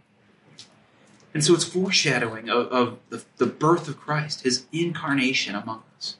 And 1.33 1.43
so 1.43 1.53
it's 1.53 1.63
foreshadowing 1.63 2.49
of, 2.49 2.67
of 2.67 2.99
the, 3.09 3.23
the 3.37 3.45
birth 3.45 3.87
of 3.87 3.99
Christ, 3.99 4.43
his 4.43 4.65
incarnation 4.71 5.55
among 5.55 5.83
us, 5.97 6.17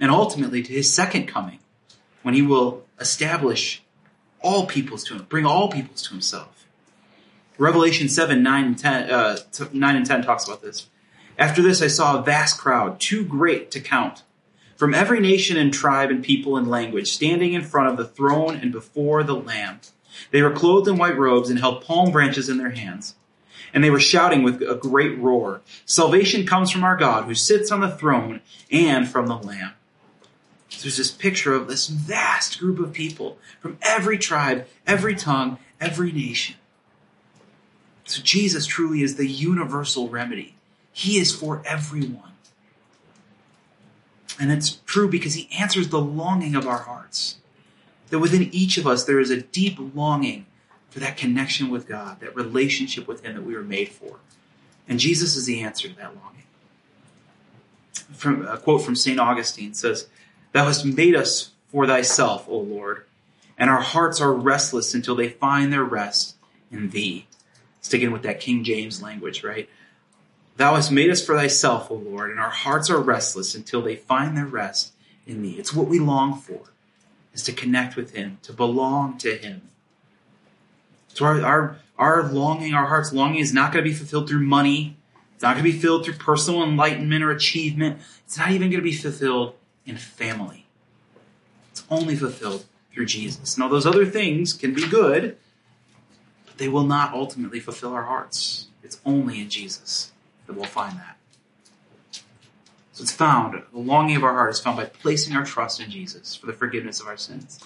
and 0.00 0.10
ultimately 0.10 0.62
to 0.62 0.72
his 0.72 0.92
second 0.92 1.26
coming 1.26 1.58
when 2.22 2.34
he 2.34 2.42
will 2.42 2.84
establish 3.00 3.81
all 4.42 4.66
peoples 4.66 5.04
to 5.04 5.14
him, 5.14 5.26
bring 5.28 5.46
all 5.46 5.68
peoples 5.68 6.02
to 6.02 6.10
himself. 6.10 6.66
Revelation 7.58 8.08
7, 8.08 8.42
9 8.42 8.64
and 8.64 8.78
10, 8.78 9.10
uh, 9.10 9.36
9 9.72 9.96
and 9.96 10.06
10 10.06 10.22
talks 10.22 10.46
about 10.46 10.62
this. 10.62 10.88
After 11.38 11.62
this, 11.62 11.82
I 11.82 11.86
saw 11.86 12.18
a 12.18 12.22
vast 12.22 12.58
crowd, 12.58 13.00
too 13.00 13.24
great 13.24 13.70
to 13.70 13.80
count, 13.80 14.22
from 14.76 14.94
every 14.94 15.20
nation 15.20 15.56
and 15.56 15.72
tribe 15.72 16.10
and 16.10 16.24
people 16.24 16.56
and 16.56 16.68
language, 16.68 17.12
standing 17.12 17.52
in 17.52 17.62
front 17.62 17.88
of 17.88 17.96
the 17.96 18.06
throne 18.06 18.56
and 18.56 18.72
before 18.72 19.22
the 19.22 19.34
Lamb. 19.34 19.80
They 20.30 20.42
were 20.42 20.50
clothed 20.50 20.88
in 20.88 20.98
white 20.98 21.16
robes 21.16 21.50
and 21.50 21.58
held 21.58 21.84
palm 21.84 22.10
branches 22.10 22.48
in 22.48 22.58
their 22.58 22.70
hands. 22.70 23.14
And 23.72 23.82
they 23.82 23.90
were 23.90 24.00
shouting 24.00 24.42
with 24.42 24.60
a 24.62 24.74
great 24.74 25.18
roar, 25.18 25.62
Salvation 25.86 26.46
comes 26.46 26.70
from 26.70 26.84
our 26.84 26.96
God 26.96 27.24
who 27.24 27.34
sits 27.34 27.72
on 27.72 27.80
the 27.80 27.90
throne 27.90 28.40
and 28.70 29.08
from 29.08 29.26
the 29.26 29.36
Lamb. 29.36 29.72
There's 30.82 30.96
this 30.96 31.10
picture 31.10 31.54
of 31.54 31.68
this 31.68 31.88
vast 31.88 32.58
group 32.58 32.78
of 32.78 32.92
people 32.92 33.38
from 33.60 33.78
every 33.82 34.18
tribe, 34.18 34.66
every 34.86 35.14
tongue, 35.14 35.58
every 35.80 36.12
nation. 36.12 36.56
So 38.04 38.20
Jesus 38.22 38.66
truly 38.66 39.02
is 39.02 39.16
the 39.16 39.28
universal 39.28 40.08
remedy. 40.08 40.54
He 40.92 41.18
is 41.18 41.34
for 41.34 41.62
everyone. 41.64 42.32
And 44.40 44.50
it's 44.50 44.80
true 44.86 45.08
because 45.08 45.34
he 45.34 45.48
answers 45.58 45.88
the 45.88 46.00
longing 46.00 46.54
of 46.54 46.66
our 46.66 46.80
hearts. 46.80 47.36
That 48.10 48.18
within 48.18 48.52
each 48.52 48.76
of 48.76 48.86
us 48.86 49.04
there 49.04 49.20
is 49.20 49.30
a 49.30 49.40
deep 49.40 49.78
longing 49.94 50.46
for 50.90 51.00
that 51.00 51.16
connection 51.16 51.70
with 51.70 51.88
God, 51.88 52.20
that 52.20 52.36
relationship 52.36 53.08
with 53.08 53.24
him 53.24 53.34
that 53.34 53.44
we 53.44 53.54
were 53.54 53.62
made 53.62 53.88
for. 53.88 54.18
And 54.88 54.98
Jesus 54.98 55.36
is 55.36 55.46
the 55.46 55.60
answer 55.60 55.88
to 55.88 55.96
that 55.96 56.14
longing. 56.16 56.42
From 58.12 58.46
a 58.46 58.58
quote 58.58 58.82
from 58.82 58.96
St. 58.96 59.18
Augustine 59.18 59.72
says, 59.72 60.08
Thou 60.52 60.66
hast 60.66 60.84
made 60.84 61.16
us 61.16 61.50
for 61.68 61.86
thyself, 61.86 62.46
O 62.48 62.58
Lord, 62.58 63.04
and 63.58 63.70
our 63.70 63.80
hearts 63.80 64.20
are 64.20 64.32
restless 64.32 64.94
until 64.94 65.14
they 65.14 65.28
find 65.28 65.72
their 65.72 65.84
rest 65.84 66.36
in 66.70 66.90
thee. 66.90 67.26
Sticking 67.80 68.12
with 68.12 68.22
that 68.22 68.40
King 68.40 68.62
James 68.62 69.02
language, 69.02 69.42
right? 69.42 69.68
Thou 70.56 70.74
hast 70.74 70.92
made 70.92 71.10
us 71.10 71.24
for 71.24 71.34
thyself, 71.34 71.90
O 71.90 71.94
Lord, 71.94 72.30
and 72.30 72.38
our 72.38 72.50
hearts 72.50 72.90
are 72.90 73.00
restless 73.00 73.54
until 73.54 73.80
they 73.82 73.96
find 73.96 74.36
their 74.36 74.46
rest 74.46 74.92
in 75.26 75.42
thee. 75.42 75.56
It's 75.58 75.74
what 75.74 75.88
we 75.88 75.98
long 75.98 76.38
for, 76.38 76.60
is 77.32 77.42
to 77.44 77.52
connect 77.52 77.96
with 77.96 78.14
him, 78.14 78.38
to 78.42 78.52
belong 78.52 79.16
to 79.18 79.36
him. 79.36 79.62
So 81.08 81.24
our, 81.24 81.40
our, 81.42 81.78
our 81.98 82.22
longing, 82.24 82.74
our 82.74 82.86
heart's 82.86 83.12
longing 83.12 83.40
is 83.40 83.54
not 83.54 83.72
going 83.72 83.84
to 83.84 83.90
be 83.90 83.96
fulfilled 83.96 84.28
through 84.28 84.44
money. 84.44 84.96
It's 85.34 85.42
not 85.42 85.56
going 85.56 85.64
to 85.64 85.72
be 85.72 85.78
filled 85.78 86.04
through 86.04 86.14
personal 86.14 86.62
enlightenment 86.62 87.24
or 87.24 87.30
achievement. 87.30 88.00
It's 88.26 88.36
not 88.36 88.50
even 88.50 88.70
going 88.70 88.80
to 88.80 88.84
be 88.84 88.94
fulfilled 88.94 89.54
in 89.86 89.96
family. 89.96 90.66
It's 91.70 91.84
only 91.90 92.16
fulfilled 92.16 92.64
through 92.92 93.06
Jesus. 93.06 93.56
Now, 93.56 93.68
those 93.68 93.86
other 93.86 94.04
things 94.04 94.52
can 94.52 94.74
be 94.74 94.86
good, 94.88 95.36
but 96.46 96.58
they 96.58 96.68
will 96.68 96.84
not 96.84 97.14
ultimately 97.14 97.60
fulfill 97.60 97.92
our 97.92 98.04
hearts. 98.04 98.66
It's 98.82 99.00
only 99.04 99.40
in 99.40 99.48
Jesus 99.48 100.12
that 100.46 100.54
we'll 100.54 100.64
find 100.64 100.98
that. 100.98 101.16
So 102.92 103.02
it's 103.02 103.12
found, 103.12 103.62
the 103.72 103.78
longing 103.78 104.16
of 104.16 104.24
our 104.24 104.34
heart 104.34 104.50
is 104.50 104.60
found 104.60 104.76
by 104.76 104.84
placing 104.84 105.34
our 105.34 105.44
trust 105.44 105.80
in 105.80 105.90
Jesus 105.90 106.36
for 106.36 106.46
the 106.46 106.52
forgiveness 106.52 107.00
of 107.00 107.06
our 107.06 107.16
sins. 107.16 107.58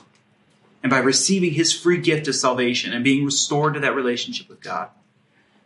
And 0.84 0.90
by 0.90 0.98
receiving 0.98 1.54
his 1.54 1.72
free 1.72 1.98
gift 1.98 2.28
of 2.28 2.36
salvation 2.36 2.92
and 2.92 3.02
being 3.02 3.24
restored 3.24 3.74
to 3.74 3.80
that 3.80 3.96
relationship 3.96 4.48
with 4.48 4.60
God. 4.60 4.90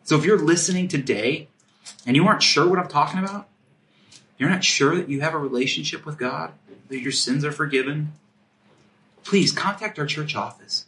So 0.02 0.16
if 0.16 0.24
you're 0.24 0.38
listening 0.38 0.88
today 0.88 1.48
and 2.06 2.16
you 2.16 2.26
aren't 2.26 2.42
sure 2.42 2.66
what 2.66 2.78
I'm 2.78 2.88
talking 2.88 3.18
about, 3.18 3.49
you're 4.40 4.48
not 4.48 4.64
sure 4.64 4.96
that 4.96 5.10
you 5.10 5.20
have 5.20 5.34
a 5.34 5.38
relationship 5.38 6.06
with 6.06 6.16
God, 6.16 6.52
that 6.88 6.98
your 6.98 7.12
sins 7.12 7.44
are 7.44 7.52
forgiven, 7.52 8.14
please 9.22 9.52
contact 9.52 9.98
our 9.98 10.06
church 10.06 10.34
office. 10.34 10.86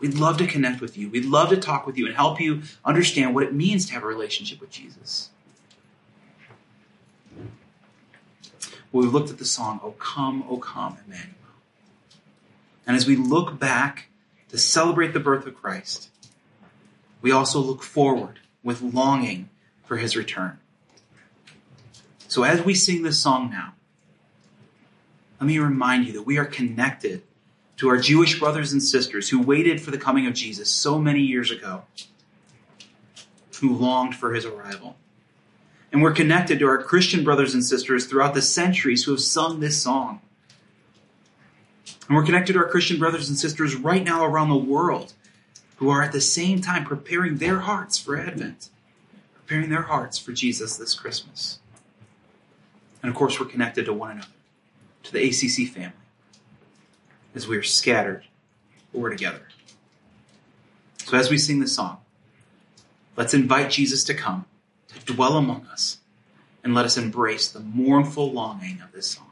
We'd 0.00 0.14
love 0.14 0.36
to 0.38 0.48
connect 0.48 0.80
with 0.80 0.98
you. 0.98 1.08
We'd 1.08 1.24
love 1.24 1.50
to 1.50 1.56
talk 1.56 1.86
with 1.86 1.96
you 1.96 2.06
and 2.06 2.16
help 2.16 2.40
you 2.40 2.62
understand 2.84 3.36
what 3.36 3.44
it 3.44 3.54
means 3.54 3.86
to 3.86 3.92
have 3.92 4.02
a 4.02 4.06
relationship 4.06 4.60
with 4.60 4.70
Jesus. 4.70 5.30
Well, 8.90 9.04
we've 9.04 9.12
looked 9.12 9.30
at 9.30 9.38
the 9.38 9.44
song, 9.44 9.78
O 9.84 9.92
Come, 9.92 10.44
O 10.50 10.56
Come, 10.56 10.98
Emmanuel. 11.06 11.34
And 12.84 12.96
as 12.96 13.06
we 13.06 13.14
look 13.14 13.60
back 13.60 14.08
to 14.48 14.58
celebrate 14.58 15.12
the 15.12 15.20
birth 15.20 15.46
of 15.46 15.54
Christ, 15.54 16.10
we 17.22 17.30
also 17.30 17.60
look 17.60 17.84
forward 17.84 18.40
with 18.64 18.82
longing 18.82 19.50
for 19.84 19.98
his 19.98 20.16
return. 20.16 20.58
So 22.28 22.42
as 22.44 22.62
we 22.62 22.74
sing 22.74 23.02
this 23.02 23.18
song 23.18 23.50
now, 23.50 23.72
let 25.40 25.46
me 25.46 25.58
remind 25.58 26.06
you 26.06 26.12
that 26.12 26.22
we 26.22 26.36
are 26.36 26.44
connected 26.44 27.22
to 27.78 27.88
our 27.88 27.96
Jewish 27.96 28.38
brothers 28.38 28.72
and 28.72 28.82
sisters 28.82 29.30
who 29.30 29.40
waited 29.40 29.80
for 29.80 29.90
the 29.90 29.98
coming 29.98 30.26
of 30.26 30.34
Jesus 30.34 30.68
so 30.68 30.98
many 30.98 31.20
years 31.20 31.50
ago, 31.50 31.84
who 33.60 33.74
longed 33.74 34.14
for 34.14 34.34
his 34.34 34.44
arrival. 34.44 34.96
And 35.90 36.02
we're 36.02 36.12
connected 36.12 36.58
to 36.58 36.66
our 36.66 36.82
Christian 36.82 37.24
brothers 37.24 37.54
and 37.54 37.64
sisters 37.64 38.04
throughout 38.04 38.34
the 38.34 38.42
centuries 38.42 39.04
who 39.04 39.12
have 39.12 39.20
sung 39.20 39.60
this 39.60 39.80
song. 39.82 40.20
And 42.08 42.16
we're 42.16 42.26
connected 42.26 42.52
to 42.52 42.58
our 42.58 42.68
Christian 42.68 42.98
brothers 42.98 43.30
and 43.30 43.38
sisters 43.38 43.74
right 43.74 44.04
now 44.04 44.24
around 44.24 44.50
the 44.50 44.56
world 44.56 45.14
who 45.76 45.88
are 45.88 46.02
at 46.02 46.12
the 46.12 46.20
same 46.20 46.60
time 46.60 46.84
preparing 46.84 47.38
their 47.38 47.60
hearts 47.60 47.96
for 47.96 48.18
Advent, 48.18 48.68
preparing 49.34 49.70
their 49.70 49.82
hearts 49.82 50.18
for 50.18 50.32
Jesus 50.32 50.76
this 50.76 50.94
Christmas. 50.94 51.60
And 53.02 53.10
of 53.10 53.16
course, 53.16 53.38
we're 53.38 53.46
connected 53.46 53.84
to 53.86 53.92
one 53.92 54.12
another, 54.12 54.28
to 55.04 55.12
the 55.12 55.26
ACC 55.28 55.72
family, 55.72 55.92
as 57.34 57.46
we 57.46 57.56
are 57.56 57.62
scattered, 57.62 58.24
we're 58.92 59.10
together. 59.10 59.48
So 61.04 61.16
as 61.16 61.30
we 61.30 61.38
sing 61.38 61.60
this 61.60 61.74
song, 61.74 61.98
let's 63.16 63.34
invite 63.34 63.70
Jesus 63.70 64.04
to 64.04 64.14
come, 64.14 64.46
to 64.88 65.14
dwell 65.14 65.36
among 65.36 65.66
us, 65.66 65.98
and 66.64 66.74
let 66.74 66.84
us 66.84 66.96
embrace 66.96 67.50
the 67.50 67.60
mournful 67.60 68.32
longing 68.32 68.80
of 68.82 68.92
this 68.92 69.06
song. 69.06 69.27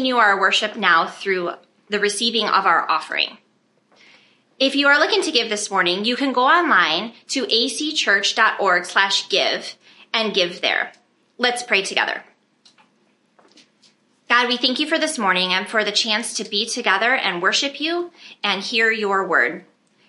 Continue 0.00 0.16
our 0.16 0.40
worship 0.40 0.76
now 0.76 1.06
through 1.06 1.50
the 1.90 2.00
receiving 2.00 2.46
of 2.46 2.64
our 2.64 2.90
offering. 2.90 3.36
If 4.58 4.74
you 4.74 4.86
are 4.86 4.98
looking 4.98 5.20
to 5.20 5.30
give 5.30 5.50
this 5.50 5.70
morning, 5.70 6.06
you 6.06 6.16
can 6.16 6.32
go 6.32 6.44
online 6.44 7.12
to 7.28 7.44
acchurch.org 7.44 8.86
slash 8.86 9.28
give 9.28 9.76
and 10.14 10.32
give 10.32 10.62
there. 10.62 10.92
Let's 11.36 11.62
pray 11.62 11.82
together. 11.82 12.24
God, 14.30 14.48
we 14.48 14.56
thank 14.56 14.78
you 14.78 14.86
for 14.86 14.98
this 14.98 15.18
morning 15.18 15.52
and 15.52 15.68
for 15.68 15.84
the 15.84 15.92
chance 15.92 16.32
to 16.38 16.48
be 16.48 16.64
together 16.64 17.14
and 17.14 17.42
worship 17.42 17.78
you 17.78 18.10
and 18.42 18.62
hear 18.62 18.90
your 18.90 19.26
word. 19.26 19.66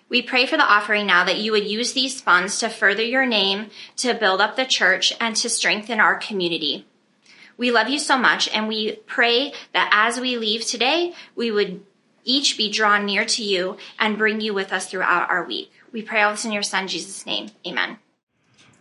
We 0.08 0.22
pray 0.22 0.46
for 0.46 0.56
the 0.56 0.64
offering 0.64 1.06
now 1.06 1.24
that 1.24 1.40
you 1.40 1.52
would 1.52 1.68
use 1.68 1.92
these 1.92 2.18
funds 2.18 2.58
to 2.60 2.70
further 2.70 3.04
your 3.04 3.26
name, 3.26 3.68
to 3.98 4.14
build 4.14 4.40
up 4.40 4.56
the 4.56 4.64
church, 4.64 5.12
and 5.20 5.36
to 5.36 5.50
strengthen 5.50 6.00
our 6.00 6.16
community. 6.16 6.86
We 7.62 7.70
love 7.70 7.88
you 7.88 8.00
so 8.00 8.18
much, 8.18 8.48
and 8.48 8.66
we 8.66 8.96
pray 9.06 9.52
that 9.72 9.88
as 9.92 10.18
we 10.18 10.36
leave 10.36 10.66
today, 10.66 11.14
we 11.36 11.52
would 11.52 11.80
each 12.24 12.58
be 12.58 12.68
drawn 12.68 13.06
near 13.06 13.24
to 13.24 13.44
you 13.44 13.76
and 14.00 14.18
bring 14.18 14.40
you 14.40 14.52
with 14.52 14.72
us 14.72 14.90
throughout 14.90 15.30
our 15.30 15.44
week. 15.44 15.70
We 15.92 16.02
pray 16.02 16.22
all 16.22 16.32
this 16.32 16.44
in 16.44 16.50
your 16.50 16.64
Son, 16.64 16.88
Jesus' 16.88 17.24
name. 17.24 17.50
Amen. 17.64 17.98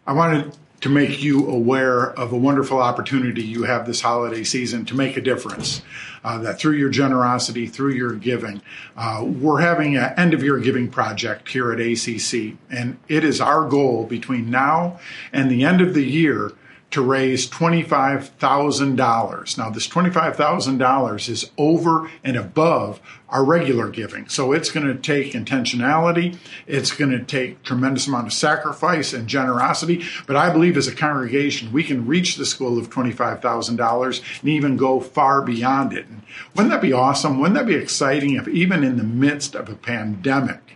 I 0.07 0.13
wanted 0.13 0.57
to 0.79 0.89
make 0.89 1.21
you 1.21 1.47
aware 1.47 2.09
of 2.09 2.33
a 2.33 2.35
wonderful 2.35 2.79
opportunity 2.79 3.43
you 3.43 3.65
have 3.65 3.85
this 3.85 4.01
holiday 4.01 4.43
season 4.43 4.83
to 4.85 4.95
make 4.95 5.15
a 5.15 5.21
difference. 5.21 5.83
Uh, 6.23 6.39
that 6.39 6.57
through 6.57 6.73
your 6.73 6.89
generosity, 6.89 7.67
through 7.67 7.91
your 7.91 8.13
giving, 8.13 8.63
uh, 8.97 9.23
we're 9.23 9.61
having 9.61 9.95
an 9.95 10.11
end 10.17 10.33
of 10.33 10.41
year 10.43 10.57
giving 10.57 10.89
project 10.89 11.49
here 11.49 11.71
at 11.71 11.79
ACC, 11.79 12.57
and 12.71 12.97
it 13.07 13.23
is 13.23 13.39
our 13.39 13.69
goal 13.69 14.05
between 14.05 14.49
now 14.49 14.99
and 15.31 15.51
the 15.51 15.63
end 15.63 15.81
of 15.81 15.93
the 15.93 16.03
year 16.03 16.53
to 16.91 17.01
raise 17.01 17.49
$25,000. 17.49 19.57
Now, 19.57 19.69
this 19.69 19.87
$25,000 19.87 21.29
is 21.29 21.49
over 21.57 22.11
and 22.23 22.37
above 22.37 23.01
our 23.29 23.43
regular 23.45 23.89
giving. 23.89 24.27
So 24.27 24.51
it's 24.51 24.69
going 24.69 24.85
to 24.85 24.95
take 24.95 25.31
intentionality. 25.31 26.37
It's 26.67 26.91
going 26.91 27.11
to 27.11 27.23
take 27.23 27.63
tremendous 27.63 28.07
amount 28.07 28.27
of 28.27 28.33
sacrifice 28.33 29.13
and 29.13 29.25
generosity. 29.27 30.03
But 30.27 30.35
I 30.35 30.51
believe 30.51 30.75
as 30.75 30.89
a 30.89 30.95
congregation, 30.95 31.71
we 31.71 31.83
can 31.83 32.05
reach 32.05 32.35
this 32.35 32.53
goal 32.53 32.77
of 32.77 32.89
$25,000 32.89 34.41
and 34.41 34.49
even 34.49 34.75
go 34.75 34.99
far 34.99 35.41
beyond 35.41 35.93
it. 35.93 36.07
And 36.07 36.23
wouldn't 36.55 36.73
that 36.73 36.81
be 36.81 36.91
awesome? 36.91 37.39
Wouldn't 37.39 37.57
that 37.57 37.67
be 37.67 37.75
exciting 37.75 38.35
if 38.35 38.49
even 38.49 38.83
in 38.83 38.97
the 38.97 39.03
midst 39.03 39.55
of 39.55 39.69
a 39.69 39.75
pandemic, 39.75 40.70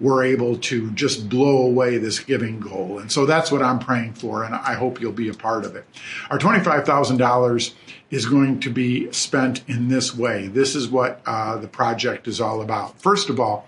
we're 0.00 0.24
able 0.24 0.56
to 0.56 0.90
just 0.92 1.28
blow 1.28 1.66
away 1.66 1.98
this 1.98 2.18
giving 2.18 2.60
goal. 2.60 2.98
And 2.98 3.10
so 3.10 3.26
that's 3.26 3.50
what 3.52 3.62
I'm 3.62 3.78
praying 3.78 4.14
for, 4.14 4.44
and 4.44 4.54
I 4.54 4.74
hope 4.74 5.00
you'll 5.00 5.12
be 5.12 5.28
a 5.28 5.34
part 5.34 5.64
of 5.64 5.76
it. 5.76 5.84
Our 6.30 6.38
$25,000 6.38 7.74
is 8.10 8.26
going 8.26 8.60
to 8.60 8.70
be 8.70 9.10
spent 9.12 9.62
in 9.68 9.88
this 9.88 10.14
way. 10.16 10.48
This 10.48 10.74
is 10.74 10.88
what 10.88 11.20
uh, 11.26 11.56
the 11.58 11.68
project 11.68 12.28
is 12.28 12.40
all 12.40 12.60
about. 12.62 13.00
First 13.00 13.28
of 13.30 13.40
all, 13.40 13.66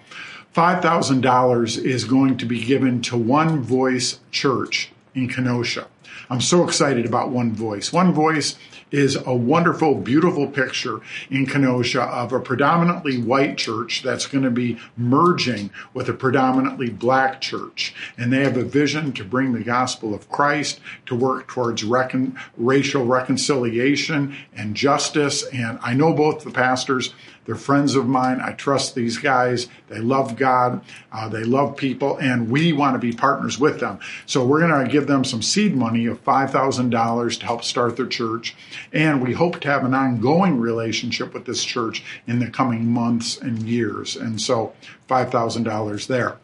$5,000 0.55 1.85
is 1.85 2.05
going 2.05 2.39
to 2.39 2.47
be 2.47 2.65
given 2.65 3.03
to 3.03 3.17
One 3.17 3.63
Voice 3.63 4.21
Church 4.31 4.91
in 5.15 5.29
Kenosha. 5.29 5.87
I'm 6.31 6.41
so 6.41 6.65
excited 6.65 7.07
about 7.07 7.31
One 7.31 7.53
Voice. 7.53 7.93
One 7.93 8.13
Voice 8.13 8.57
is 8.91 9.17
a 9.17 9.35
wonderful, 9.35 9.97
beautiful 9.97 10.47
picture 10.47 11.01
in 11.31 11.47
Kenosha 11.47 12.03
of 12.03 12.33
a 12.33 12.41
predominantly 12.41 13.21
white 13.21 13.57
church 13.57 14.03
that's 14.03 14.27
going 14.27 14.45
to 14.45 14.51
be 14.51 14.79
merging 14.97 15.71
with 15.93 16.09
a 16.09 16.13
predominantly 16.13 16.91
black 16.91 17.41
church. 17.41 17.95
And 18.17 18.33
they 18.33 18.45
have 18.45 18.57
a 18.57 18.65
vision 18.65 19.13
to 19.15 19.25
bring 19.25 19.53
the 19.53 19.65
gospel 19.65 20.15
of 20.15 20.29
Christ, 20.29 20.81
to 21.07 21.15
work 21.15 21.49
towards 21.49 21.85
recon- 21.85 22.39
racial 22.57 23.05
reconciliation 23.05 24.37
and 24.55 24.77
justice. 24.77 25.45
And 25.53 25.79
I 25.83 25.95
know 25.95 26.13
both 26.13 26.45
the 26.45 26.51
pastors. 26.51 27.15
They're 27.47 27.55
friends 27.55 27.95
of 27.95 28.07
mine. 28.07 28.41
I 28.41 28.53
trust 28.53 28.95
these 28.95 29.19
guys. 29.19 29.69
They 29.89 30.01
love 30.01 30.37
God. 30.37 30.83
Uh, 31.13 31.29
they 31.29 31.45
love 31.45 31.77
people, 31.77 32.17
and 32.19 32.51
we 32.51 32.73
want 32.73 32.95
to 32.95 32.99
be 32.99 33.13
partners 33.13 33.59
with 33.59 33.81
them. 33.81 34.01
So 34.27 34.45
we're 34.45 34.67
going 34.67 34.85
to 34.85 34.91
give 34.91 35.07
them 35.07 35.25
some 35.25 35.43
seed 35.43 35.77
money 35.77 36.07
of 36.07 36.23
$5,000 36.25 37.41
to 37.41 37.47
help 37.47 37.65
start 37.65 37.97
their 37.97 38.07
church. 38.07 38.55
And 38.93 39.23
we 39.23 39.33
hope 39.33 39.61
to 39.61 39.69
have 39.69 39.85
an 39.85 39.95
ongoing 39.95 40.59
relationship 40.59 41.33
with 41.33 41.47
this 41.47 41.65
church 41.65 42.03
in 42.27 42.41
the 42.41 42.49
coming 42.49 42.87
months 42.87 43.39
and 43.39 43.63
years. 43.63 44.17
And 44.17 44.41
so 44.41 44.75
$5,000 45.09 46.07
there. 46.09 46.39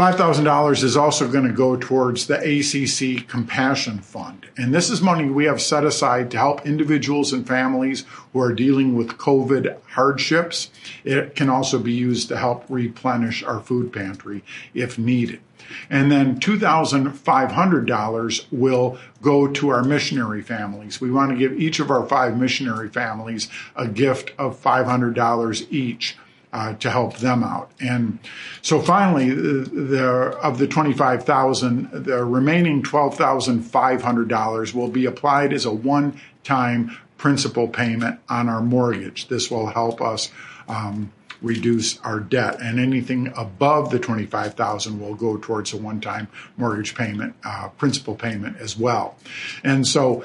$5,000 0.00 0.82
is 0.82 0.96
also 0.96 1.28
going 1.28 1.46
to 1.46 1.52
go 1.52 1.76
towards 1.76 2.26
the 2.26 2.38
ACC 2.38 3.28
Compassion 3.28 3.98
Fund. 3.98 4.46
And 4.56 4.72
this 4.72 4.88
is 4.88 5.02
money 5.02 5.28
we 5.28 5.44
have 5.44 5.60
set 5.60 5.84
aside 5.84 6.30
to 6.30 6.38
help 6.38 6.64
individuals 6.64 7.34
and 7.34 7.46
families 7.46 8.06
who 8.32 8.40
are 8.40 8.54
dealing 8.54 8.96
with 8.96 9.18
COVID 9.18 9.76
hardships. 9.90 10.70
It 11.04 11.36
can 11.36 11.50
also 11.50 11.78
be 11.78 11.92
used 11.92 12.28
to 12.28 12.38
help 12.38 12.64
replenish 12.70 13.42
our 13.42 13.60
food 13.60 13.92
pantry 13.92 14.42
if 14.72 14.98
needed. 14.98 15.42
And 15.90 16.10
then 16.10 16.40
$2,500 16.40 18.46
will 18.50 18.96
go 19.20 19.48
to 19.48 19.68
our 19.68 19.84
missionary 19.84 20.40
families. 20.40 21.02
We 21.02 21.10
want 21.10 21.32
to 21.32 21.36
give 21.36 21.60
each 21.60 21.78
of 21.78 21.90
our 21.90 22.06
five 22.06 22.38
missionary 22.38 22.88
families 22.88 23.50
a 23.76 23.86
gift 23.86 24.32
of 24.38 24.58
$500 24.62 25.70
each 25.70 26.16
uh, 26.52 26.74
to 26.74 26.90
help 26.90 27.18
them 27.18 27.44
out. 27.44 27.70
And 27.80 28.18
so 28.62 28.80
finally, 28.80 29.30
the, 29.30 29.62
the 29.70 30.06
of 30.42 30.58
the 30.58 30.66
twenty-five 30.66 31.24
thousand, 31.24 31.90
the 31.92 32.24
remaining 32.24 32.82
twelve 32.82 33.16
thousand 33.16 33.62
five 33.62 34.02
hundred 34.02 34.28
dollars 34.28 34.74
will 34.74 34.88
be 34.88 35.06
applied 35.06 35.52
as 35.52 35.64
a 35.64 35.72
one-time 35.72 36.96
principal 37.18 37.68
payment 37.68 38.18
on 38.28 38.48
our 38.48 38.62
mortgage. 38.62 39.28
This 39.28 39.50
will 39.50 39.66
help 39.66 40.00
us. 40.00 40.30
Um, 40.68 41.12
reduce 41.42 41.98
our 42.00 42.20
debt 42.20 42.60
and 42.60 42.78
anything 42.78 43.32
above 43.34 43.90
the 43.90 43.98
25,000 43.98 45.00
will 45.00 45.14
go 45.14 45.38
towards 45.38 45.72
a 45.72 45.76
one-time 45.78 46.28
mortgage 46.58 46.94
payment 46.94 47.34
uh, 47.44 47.66
principal 47.78 48.14
payment 48.14 48.58
as 48.58 48.76
well 48.76 49.16
and 49.64 49.86
so 49.86 50.22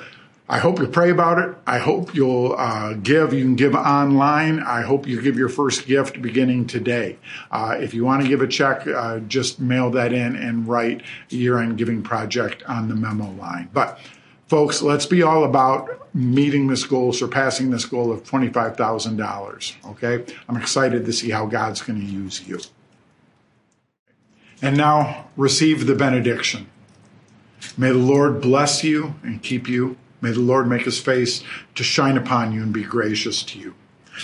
I 0.47 0.59
hope 0.59 0.79
you 0.79 0.87
pray 0.87 1.09
about 1.09 1.39
it. 1.39 1.55
I 1.65 1.79
hope 1.79 2.13
you'll 2.13 2.53
uh, 2.55 2.93
give. 2.93 3.33
You 3.33 3.43
can 3.43 3.55
give 3.55 3.73
online. 3.73 4.59
I 4.59 4.81
hope 4.81 5.07
you 5.07 5.19
give 5.19 5.37
your 5.37 5.49
first 5.49 5.87
gift 5.87 6.21
beginning 6.21 6.67
today. 6.67 7.17
Uh, 7.49 7.77
if 7.79 7.95
you 7.95 8.05
want 8.05 8.21
to 8.21 8.27
give 8.27 8.41
a 8.41 8.47
check, 8.47 8.85
uh, 8.85 9.19
just 9.21 9.59
mail 9.59 9.89
that 9.91 10.13
in 10.13 10.35
and 10.35 10.67
write 10.67 11.01
year 11.29 11.57
end 11.57 11.79
giving 11.79 12.03
project 12.03 12.61
on 12.67 12.89
the 12.89 12.95
memo 12.95 13.31
line. 13.31 13.69
But 13.73 13.99
folks, 14.47 14.83
let's 14.83 15.07
be 15.07 15.23
all 15.23 15.45
about 15.45 16.13
meeting 16.13 16.67
this 16.67 16.83
goal, 16.83 17.11
surpassing 17.11 17.71
this 17.71 17.85
goal 17.85 18.11
of 18.11 18.23
$25,000. 18.23 19.89
Okay. 19.89 20.33
I'm 20.47 20.57
excited 20.57 21.05
to 21.05 21.13
see 21.13 21.31
how 21.31 21.47
God's 21.47 21.81
going 21.81 21.99
to 21.99 22.05
use 22.05 22.47
you. 22.47 22.59
And 24.61 24.77
now 24.77 25.27
receive 25.35 25.87
the 25.87 25.95
benediction. 25.95 26.69
May 27.77 27.89
the 27.89 27.95
Lord 27.95 28.41
bless 28.41 28.83
you 28.83 29.15
and 29.23 29.41
keep 29.41 29.67
you. 29.67 29.97
May 30.25 30.31
the 30.31 30.39
Lord 30.39 30.67
make 30.67 30.85
his 30.85 30.99
face 30.99 31.43
to 31.75 31.83
shine 31.83 32.17
upon 32.17 32.51
you 32.51 32.63
and 32.63 32.73
be 32.73 32.81
gracious 32.81 33.43
to 33.43 33.59
you. 33.59 33.75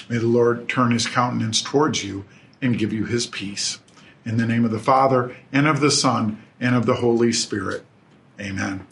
May 0.09 0.17
the 0.17 0.25
Lord 0.25 0.67
turn 0.67 0.89
his 0.89 1.05
countenance 1.05 1.61
towards 1.61 2.03
you 2.03 2.25
and 2.59 2.75
give 2.75 2.91
you 2.91 3.05
his 3.05 3.27
peace. 3.27 3.77
In 4.25 4.37
the 4.37 4.47
name 4.47 4.65
of 4.65 4.71
the 4.71 4.79
Father, 4.79 5.35
and 5.53 5.67
of 5.67 5.79
the 5.79 5.91
Son, 5.91 6.41
and 6.59 6.73
of 6.73 6.87
the 6.87 6.95
Holy 6.95 7.31
Spirit. 7.31 7.85
Amen. 8.39 8.87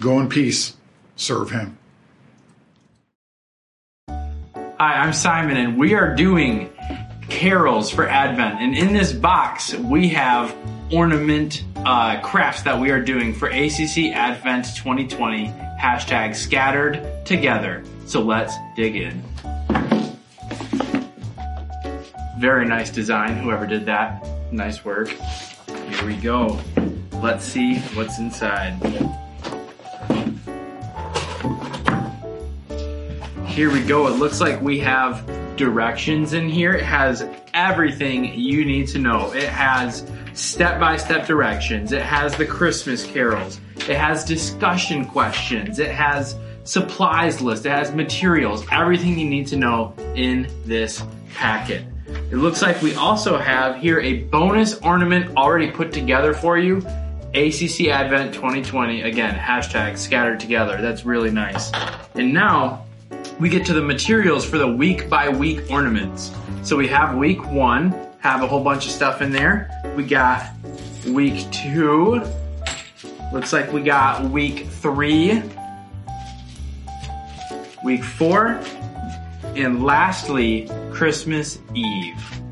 Go 0.00 0.18
in 0.18 0.28
peace. 0.28 0.76
Serve 1.14 1.52
him. 1.52 1.78
Hi, 4.08 4.34
I'm 4.80 5.12
Simon, 5.12 5.56
and 5.56 5.78
we 5.78 5.94
are 5.94 6.16
doing 6.16 6.68
carols 7.28 7.90
for 7.90 8.08
Advent. 8.08 8.60
And 8.60 8.76
in 8.76 8.92
this 8.92 9.12
box, 9.12 9.72
we 9.72 10.08
have 10.08 10.52
ornament 10.92 11.64
uh, 11.76 12.20
crafts 12.22 12.62
that 12.62 12.80
we 12.80 12.90
are 12.90 13.00
doing 13.00 13.34
for 13.34 13.46
ACC 13.46 14.12
Advent 14.12 14.66
2020, 14.76 15.52
hashtag 15.84 16.34
scattered 16.34 16.98
together. 17.26 17.84
So 18.06 18.22
let's 18.22 18.54
dig 18.74 18.96
in. 18.96 19.22
Very 22.38 22.64
nice 22.64 22.88
design, 22.88 23.36
whoever 23.36 23.66
did 23.66 23.84
that. 23.84 24.26
Nice 24.50 24.82
work. 24.82 25.08
Here 25.08 26.06
we 26.06 26.16
go. 26.16 26.58
Let's 27.22 27.44
see 27.44 27.80
what's 27.92 28.18
inside. 28.18 28.72
Here 33.46 33.70
we 33.70 33.82
go. 33.82 34.06
It 34.06 34.16
looks 34.18 34.40
like 34.40 34.62
we 34.62 34.78
have 34.78 35.26
directions 35.56 36.32
in 36.32 36.48
here. 36.48 36.72
It 36.72 36.84
has 36.84 37.28
everything 37.52 38.34
you 38.34 38.64
need 38.64 38.88
to 38.88 38.98
know. 38.98 39.32
It 39.32 39.50
has 39.50 40.10
step 40.32 40.80
by 40.80 40.96
step 40.96 41.26
directions. 41.26 41.92
It 41.92 42.02
has 42.02 42.34
the 42.36 42.46
Christmas 42.46 43.04
carols. 43.04 43.60
It 43.76 43.96
has 43.96 44.24
discussion 44.24 45.04
questions. 45.04 45.78
It 45.78 45.90
has 45.90 46.36
supplies 46.64 47.40
list. 47.40 47.66
It 47.66 47.70
has 47.70 47.92
materials. 47.92 48.64
Everything 48.72 49.18
you 49.18 49.28
need 49.28 49.46
to 49.48 49.56
know 49.56 49.94
in 50.14 50.48
this 50.64 51.02
packet. 51.34 51.84
It 52.06 52.36
looks 52.36 52.62
like 52.62 52.80
we 52.82 52.94
also 52.94 53.36
have 53.36 53.76
here 53.76 54.00
a 54.00 54.24
bonus 54.24 54.78
ornament 54.78 55.36
already 55.36 55.70
put 55.70 55.92
together 55.92 56.32
for 56.32 56.58
you. 56.58 56.78
ACC 57.34 57.88
Advent 57.88 58.32
2020. 58.32 59.02
Again, 59.02 59.34
hashtag 59.34 59.98
scattered 59.98 60.38
together. 60.38 60.80
That's 60.80 61.04
really 61.04 61.30
nice. 61.30 61.72
And 62.14 62.32
now 62.32 62.86
we 63.40 63.48
get 63.48 63.66
to 63.66 63.74
the 63.74 63.82
materials 63.82 64.44
for 64.44 64.58
the 64.58 64.68
week 64.68 65.10
by 65.10 65.28
week 65.28 65.70
ornaments. 65.70 66.30
So 66.62 66.76
we 66.76 66.86
have 66.88 67.16
week 67.16 67.44
one, 67.44 67.92
have 68.20 68.42
a 68.42 68.46
whole 68.46 68.62
bunch 68.62 68.86
of 68.86 68.92
stuff 68.92 69.20
in 69.20 69.32
there. 69.32 69.68
We 69.96 70.04
got 70.04 70.50
week 71.08 71.50
two. 71.50 72.22
Looks 73.34 73.52
like 73.52 73.72
we 73.72 73.82
got 73.82 74.30
week 74.30 74.68
three, 74.68 75.42
week 77.84 78.04
four, 78.04 78.60
and 79.56 79.82
lastly, 79.82 80.70
Christmas 80.92 81.58
Eve. 81.74 82.43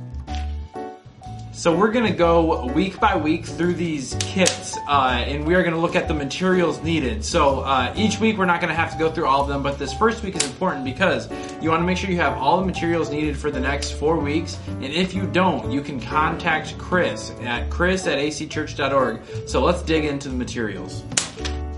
So 1.62 1.72
we're 1.72 1.92
gonna 1.92 2.10
go 2.10 2.66
week 2.72 2.98
by 2.98 3.16
week 3.16 3.46
through 3.46 3.74
these 3.74 4.16
kits, 4.18 4.76
uh, 4.88 5.22
and 5.24 5.46
we 5.46 5.54
are 5.54 5.62
gonna 5.62 5.78
look 5.78 5.94
at 5.94 6.08
the 6.08 6.14
materials 6.14 6.82
needed. 6.82 7.24
So 7.24 7.60
uh, 7.60 7.94
each 7.96 8.18
week 8.18 8.36
we're 8.36 8.46
not 8.46 8.60
gonna 8.60 8.74
have 8.74 8.90
to 8.90 8.98
go 8.98 9.12
through 9.12 9.26
all 9.26 9.42
of 9.42 9.48
them, 9.48 9.62
but 9.62 9.78
this 9.78 9.94
first 9.94 10.24
week 10.24 10.34
is 10.34 10.42
important 10.42 10.84
because 10.84 11.28
you 11.60 11.70
wanna 11.70 11.84
make 11.84 11.98
sure 11.98 12.10
you 12.10 12.16
have 12.16 12.36
all 12.36 12.58
the 12.58 12.66
materials 12.66 13.10
needed 13.10 13.36
for 13.36 13.52
the 13.52 13.60
next 13.60 13.92
four 13.92 14.18
weeks. 14.18 14.58
And 14.66 14.86
if 14.86 15.14
you 15.14 15.24
don't, 15.24 15.70
you 15.70 15.82
can 15.82 16.00
contact 16.00 16.76
Chris 16.78 17.30
at 17.42 17.70
chris 17.70 18.08
at 18.08 18.18
acchurch.org. 18.18 19.20
So 19.46 19.62
let's 19.62 19.82
dig 19.82 20.04
into 20.04 20.30
the 20.30 20.34
materials. 20.34 21.04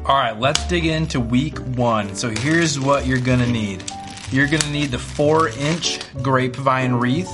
All 0.06 0.16
right, 0.16 0.40
let's 0.40 0.66
dig 0.66 0.86
into 0.86 1.20
week 1.20 1.58
one. 1.76 2.14
So 2.14 2.30
here's 2.30 2.80
what 2.80 3.06
you're 3.06 3.20
gonna 3.20 3.52
need. 3.52 3.84
You're 4.30 4.48
gonna 4.48 4.70
need 4.70 4.92
the 4.92 4.98
four 4.98 5.50
inch 5.50 6.00
grapevine 6.22 6.94
wreath. 6.94 7.30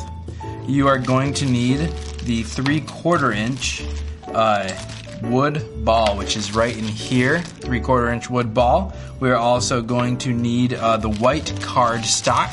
You 0.67 0.89
are 0.89 0.99
going 0.99 1.33
to 1.35 1.47
need 1.47 1.93
the 2.31 2.45
three 2.45 2.81
quarter 2.83 3.33
inch 3.33 3.85
uh, 4.28 4.72
wood 5.20 5.85
ball, 5.85 6.16
which 6.16 6.37
is 6.37 6.55
right 6.55 6.78
in 6.78 6.85
here, 6.85 7.41
three 7.41 7.81
quarter 7.81 8.09
inch 8.09 8.31
wood 8.31 8.55
ball. 8.55 8.95
We're 9.18 9.35
also 9.35 9.83
going 9.83 10.16
to 10.18 10.33
need 10.33 10.74
uh, 10.74 10.97
the 10.99 11.11
white 11.11 11.53
card 11.61 12.05
stock. 12.05 12.51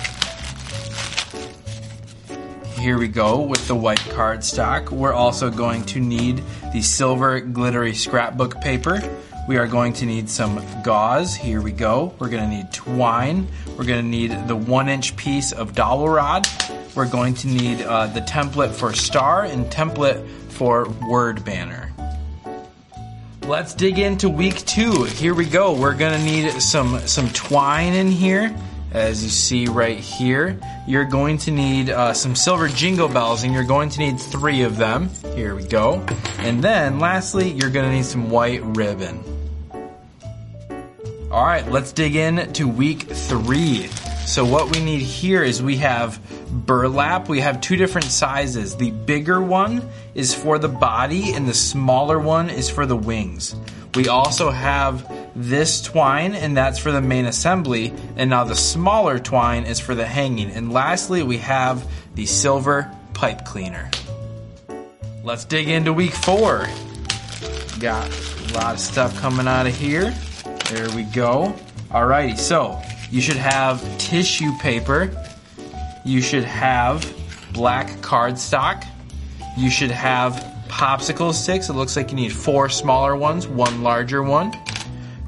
Here 2.80 2.98
we 2.98 3.08
go 3.08 3.42
with 3.42 3.68
the 3.68 3.76
white 3.76 4.04
card 4.16 4.44
stock. 4.44 4.90
We're 4.90 5.14
also 5.14 5.52
going 5.52 5.84
to 5.94 6.00
need 6.00 6.42
the 6.74 6.82
silver 6.82 7.40
glittery 7.40 7.94
scrapbook 7.94 8.60
paper. 8.60 9.00
We 9.48 9.56
are 9.56 9.68
going 9.68 9.94
to 9.94 10.06
need 10.06 10.30
some 10.30 10.62
gauze. 10.84 11.34
Here 11.34 11.62
we 11.62 11.72
go. 11.72 12.14
We're 12.20 12.28
going 12.28 12.44
to 12.44 12.54
need 12.54 12.74
twine. 12.74 13.48
We're 13.78 13.86
going 13.86 14.04
to 14.04 14.10
need 14.10 14.32
the 14.48 14.58
one 14.58 14.90
inch 14.90 15.16
piece 15.16 15.54
of 15.54 15.74
dowel 15.74 16.10
rod. 16.10 16.46
We're 16.96 17.10
going 17.10 17.34
to 17.36 17.48
need 17.48 17.82
uh, 17.82 18.08
the 18.08 18.20
template 18.20 18.72
for 18.72 18.94
star 18.94 19.46
and 19.46 19.66
template 19.68 20.28
for 20.50 20.90
word 21.10 21.46
banner. 21.46 21.94
Let's 23.44 23.74
dig 23.74 24.00
into 24.00 24.28
week 24.28 24.66
two. 24.66 25.06
Here 25.06 25.34
we 25.34 25.46
go. 25.46 25.74
We're 25.74 25.96
gonna 25.96 26.22
need 26.22 26.62
some 26.62 27.00
some 27.08 27.30
twine 27.30 27.94
in 27.94 28.12
here, 28.12 28.54
as 28.92 29.24
you 29.24 29.30
see 29.30 29.68
right 29.68 29.98
here. 29.98 30.60
You're 30.86 31.06
going 31.06 31.38
to 31.38 31.52
need 31.52 31.90
uh, 31.90 32.12
some 32.12 32.36
silver 32.36 32.68
jingle 32.68 33.08
bells, 33.08 33.44
and 33.44 33.54
you're 33.54 33.64
going 33.64 33.88
to 33.92 34.00
need 34.00 34.20
three 34.20 34.64
of 34.64 34.76
them. 34.76 35.08
Here 35.36 35.56
we 35.56 35.64
go. 35.64 36.06
And 36.40 36.62
then, 36.62 37.00
lastly, 37.00 37.52
you're 37.52 37.70
gonna 37.70 37.94
need 37.94 38.06
some 38.06 38.30
white 38.30 38.62
ribbon. 38.64 39.37
All 41.38 41.46
right, 41.46 41.70
let's 41.70 41.92
dig 41.92 42.16
in 42.16 42.52
to 42.54 42.68
week 42.68 43.04
three. 43.04 43.90
So 44.26 44.44
what 44.44 44.76
we 44.76 44.84
need 44.84 45.02
here 45.04 45.44
is 45.44 45.62
we 45.62 45.78
have 45.78 46.20
burlap. 46.50 47.30
We 47.30 47.42
have 47.42 47.62
two 47.62 47.76
different 47.76 48.08
sizes. 48.08 48.76
The 48.76 48.90
bigger 48.90 49.40
one 49.40 49.88
is 50.16 50.34
for 50.34 50.58
the 50.58 50.68
body 50.68 51.34
and 51.34 51.48
the 51.48 51.54
smaller 51.54 52.18
one 52.18 52.50
is 52.50 52.72
for 52.72 52.88
the 52.88 52.96
wings. 52.96 53.56
We 53.94 54.08
also 54.08 54.50
have 54.50 55.08
this 55.36 55.80
twine 55.80 56.34
and 56.34 56.58
that's 56.58 56.80
for 56.80 56.92
the 56.92 57.02
main 57.02 57.28
assembly 57.28 57.94
and 58.16 58.32
now 58.32 58.44
the 58.44 58.56
smaller 58.56 59.20
twine 59.20 59.66
is 59.66 59.80
for 59.80 59.94
the 59.94 60.08
hanging. 60.08 60.50
And 60.50 60.74
lastly, 60.74 61.22
we 61.22 61.38
have 61.38 61.88
the 62.16 62.26
silver 62.26 62.92
pipe 63.14 63.46
cleaner. 63.46 63.92
Let's 65.24 65.46
dig 65.46 65.70
into 65.70 65.94
week 65.94 66.14
four. 66.14 66.68
Got 67.80 68.10
a 68.10 68.54
lot 68.56 68.74
of 68.74 68.80
stuff 68.80 69.16
coming 69.20 69.48
out 69.48 69.68
of 69.68 69.78
here. 69.78 70.16
There 70.70 70.90
we 70.94 71.04
go. 71.04 71.56
Alrighty, 71.92 72.38
so 72.38 72.82
you 73.10 73.22
should 73.22 73.38
have 73.38 73.82
tissue 73.98 74.52
paper. 74.60 75.10
You 76.04 76.22
should 76.22 76.44
have 76.44 77.10
black 77.54 77.88
cardstock. 78.02 78.86
You 79.58 79.70
should 79.70 79.92
have 79.92 80.34
popsicle 80.68 81.34
sticks. 81.34 81.70
It 81.70 81.74
looks 81.74 81.96
like 81.96 82.10
you 82.10 82.18
need 82.18 82.34
four 82.34 82.68
smaller 82.68 83.16
ones, 83.16 83.48
one 83.48 83.82
larger 83.82 84.24
one. 84.24 84.54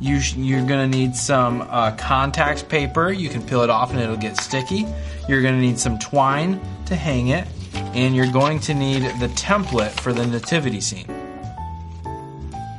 You 0.02 0.18
you're 0.36 0.66
gonna 0.66 0.88
need 0.88 1.16
some 1.16 1.62
uh, 1.62 1.96
contact 1.96 2.68
paper. 2.68 3.10
You 3.12 3.30
can 3.30 3.42
peel 3.42 3.62
it 3.62 3.70
off 3.70 3.92
and 3.92 4.00
it'll 4.00 4.18
get 4.18 4.38
sticky. 4.38 4.86
You're 5.30 5.42
gonna 5.42 5.62
need 5.62 5.80
some 5.80 5.98
twine 6.00 6.60
to 6.88 6.96
hang 6.96 7.30
it, 7.30 7.48
and 7.94 8.14
you're 8.14 8.32
going 8.32 8.60
to 8.62 8.74
need 8.74 9.04
the 9.20 9.28
template 9.36 9.92
for 9.92 10.12
the 10.12 10.28
nativity 10.28 10.82
scene. 10.82 11.19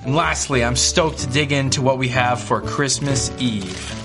And 0.05 0.15
lastly, 0.17 0.65
I'm 0.65 0.77
stoked 0.77 1.19
to 1.19 1.27
dig 1.27 1.53
into 1.53 1.83
what 1.83 1.99
we 1.99 2.09
have 2.09 2.41
for 2.41 2.61
Christmas 2.61 3.31
Eve. 3.39 3.97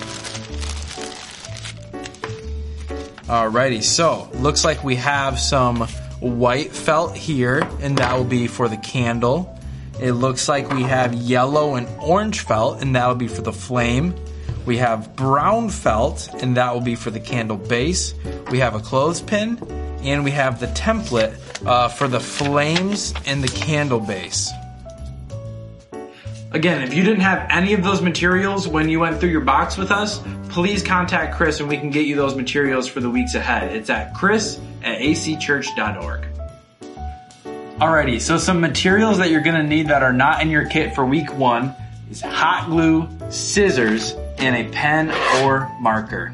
Alrighty, 3.27 3.81
so 3.81 4.29
looks 4.33 4.63
like 4.63 4.83
we 4.83 4.95
have 4.97 5.39
some 5.39 5.87
white 6.19 6.71
felt 6.71 7.15
here, 7.15 7.67
and 7.81 7.97
that 7.97 8.15
will 8.15 8.25
be 8.25 8.47
for 8.47 8.67
the 8.67 8.77
candle. 8.77 9.57
It 9.99 10.11
looks 10.11 10.49
like 10.49 10.69
we 10.69 10.83
have 10.83 11.13
yellow 11.13 11.75
and 11.75 11.87
orange 11.99 12.41
felt, 12.41 12.81
and 12.81 12.95
that 12.95 13.07
will 13.07 13.15
be 13.15 13.27
for 13.27 13.41
the 13.41 13.53
flame. 13.53 14.13
We 14.65 14.77
have 14.77 15.15
brown 15.15 15.69
felt, 15.69 16.29
and 16.43 16.57
that 16.57 16.73
will 16.73 16.81
be 16.81 16.95
for 16.95 17.09
the 17.09 17.19
candle 17.19 17.57
base. 17.57 18.13
We 18.51 18.59
have 18.59 18.75
a 18.75 18.79
clothespin, 18.79 19.59
and 20.01 20.23
we 20.23 20.31
have 20.31 20.59
the 20.59 20.67
template 20.67 21.35
uh, 21.65 21.87
for 21.87 22.07
the 22.07 22.19
flames 22.19 23.13
and 23.25 23.43
the 23.43 23.47
candle 23.47 24.01
base. 24.01 24.51
Again, 26.55 26.83
if 26.83 26.93
you 26.93 27.03
didn't 27.03 27.19
have 27.19 27.49
any 27.49 27.73
of 27.73 27.83
those 27.83 28.01
materials 28.01 28.65
when 28.65 28.87
you 28.87 29.01
went 29.01 29.19
through 29.19 29.31
your 29.31 29.41
box 29.41 29.75
with 29.75 29.91
us, 29.91 30.21
please 30.47 30.81
contact 30.81 31.35
Chris 31.35 31.59
and 31.59 31.67
we 31.67 31.75
can 31.75 31.89
get 31.89 32.05
you 32.05 32.15
those 32.15 32.33
materials 32.33 32.87
for 32.87 33.01
the 33.01 33.09
weeks 33.09 33.35
ahead. 33.35 33.75
It's 33.75 33.89
at 33.89 34.13
chris 34.13 34.57
at 34.81 34.99
acchurch.org. 34.99 36.25
Alrighty, 37.77 38.21
so 38.21 38.37
some 38.37 38.61
materials 38.61 39.17
that 39.17 39.31
you're 39.31 39.41
gonna 39.41 39.63
need 39.63 39.89
that 39.89 40.01
are 40.01 40.13
not 40.13 40.41
in 40.41 40.49
your 40.49 40.65
kit 40.65 40.95
for 40.95 41.05
week 41.05 41.29
one 41.37 41.75
is 42.09 42.21
hot 42.21 42.69
glue, 42.69 43.09
scissors, 43.29 44.13
and 44.37 44.55
a 44.55 44.71
pen 44.71 45.11
or 45.43 45.69
marker. 45.81 46.33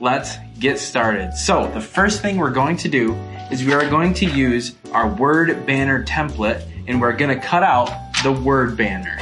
Let's 0.00 0.34
get 0.58 0.80
started. 0.80 1.34
So 1.34 1.70
the 1.72 1.80
first 1.80 2.22
thing 2.22 2.38
we're 2.38 2.50
going 2.50 2.76
to 2.78 2.88
do 2.88 3.14
is 3.52 3.64
we 3.64 3.72
are 3.72 3.88
going 3.88 4.14
to 4.14 4.26
use 4.26 4.74
our 4.90 5.06
word 5.06 5.64
banner 5.64 6.04
template 6.04 6.66
and 6.88 7.00
we're 7.00 7.12
gonna 7.12 7.38
cut 7.38 7.62
out 7.62 8.11
the 8.22 8.30
word 8.30 8.76
banner. 8.76 9.18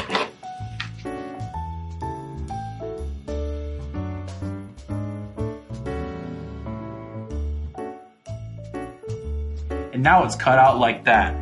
And 9.92 10.03
now 10.03 10.24
it's 10.24 10.36
cut 10.36 10.59
out 10.59 10.78
like 10.78 11.05
that. 11.05 11.34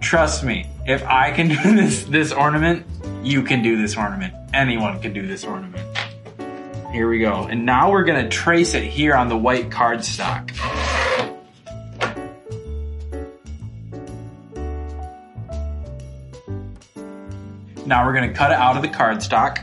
Trust 0.00 0.42
me, 0.42 0.68
if 0.84 1.04
I 1.04 1.30
can 1.30 1.48
do 1.62 1.76
this 1.76 2.04
this 2.04 2.32
ornament, 2.32 2.84
you 3.22 3.42
can 3.42 3.62
do 3.62 3.80
this 3.80 3.96
ornament. 3.96 4.34
Anyone 4.52 5.00
can 5.00 5.12
do 5.12 5.26
this 5.26 5.44
ornament. 5.44 5.84
Here 6.92 7.08
we 7.08 7.20
go. 7.20 7.44
And 7.44 7.64
now 7.64 7.92
we're 7.92 8.04
gonna 8.04 8.28
trace 8.28 8.74
it 8.74 8.84
here 8.84 9.14
on 9.14 9.28
the 9.28 9.36
white 9.36 9.70
cardstock. 9.70 10.75
Now 17.86 18.04
we're 18.04 18.14
gonna 18.14 18.32
cut 18.32 18.50
it 18.50 18.58
out 18.58 18.74
of 18.74 18.82
the 18.82 18.88
cardstock. 18.88 19.62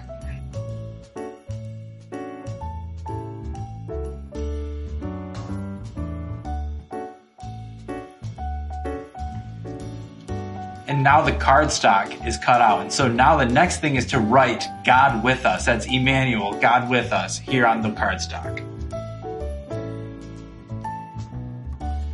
And 10.87 11.03
now 11.03 11.21
the 11.21 11.33
cardstock 11.33 12.25
is 12.25 12.37
cut 12.37 12.61
out. 12.61 12.79
And 12.79 12.93
so 12.93 13.09
now 13.09 13.35
the 13.35 13.45
next 13.45 13.81
thing 13.81 13.97
is 13.97 14.05
to 14.07 14.19
write 14.19 14.63
God 14.85 15.21
with 15.21 15.45
us. 15.45 15.65
That's 15.65 15.85
Emmanuel, 15.85 16.53
God 16.61 16.89
with 16.89 17.11
us, 17.11 17.37
here 17.37 17.65
on 17.65 17.81
the 17.81 17.89
cardstock. 17.89 18.61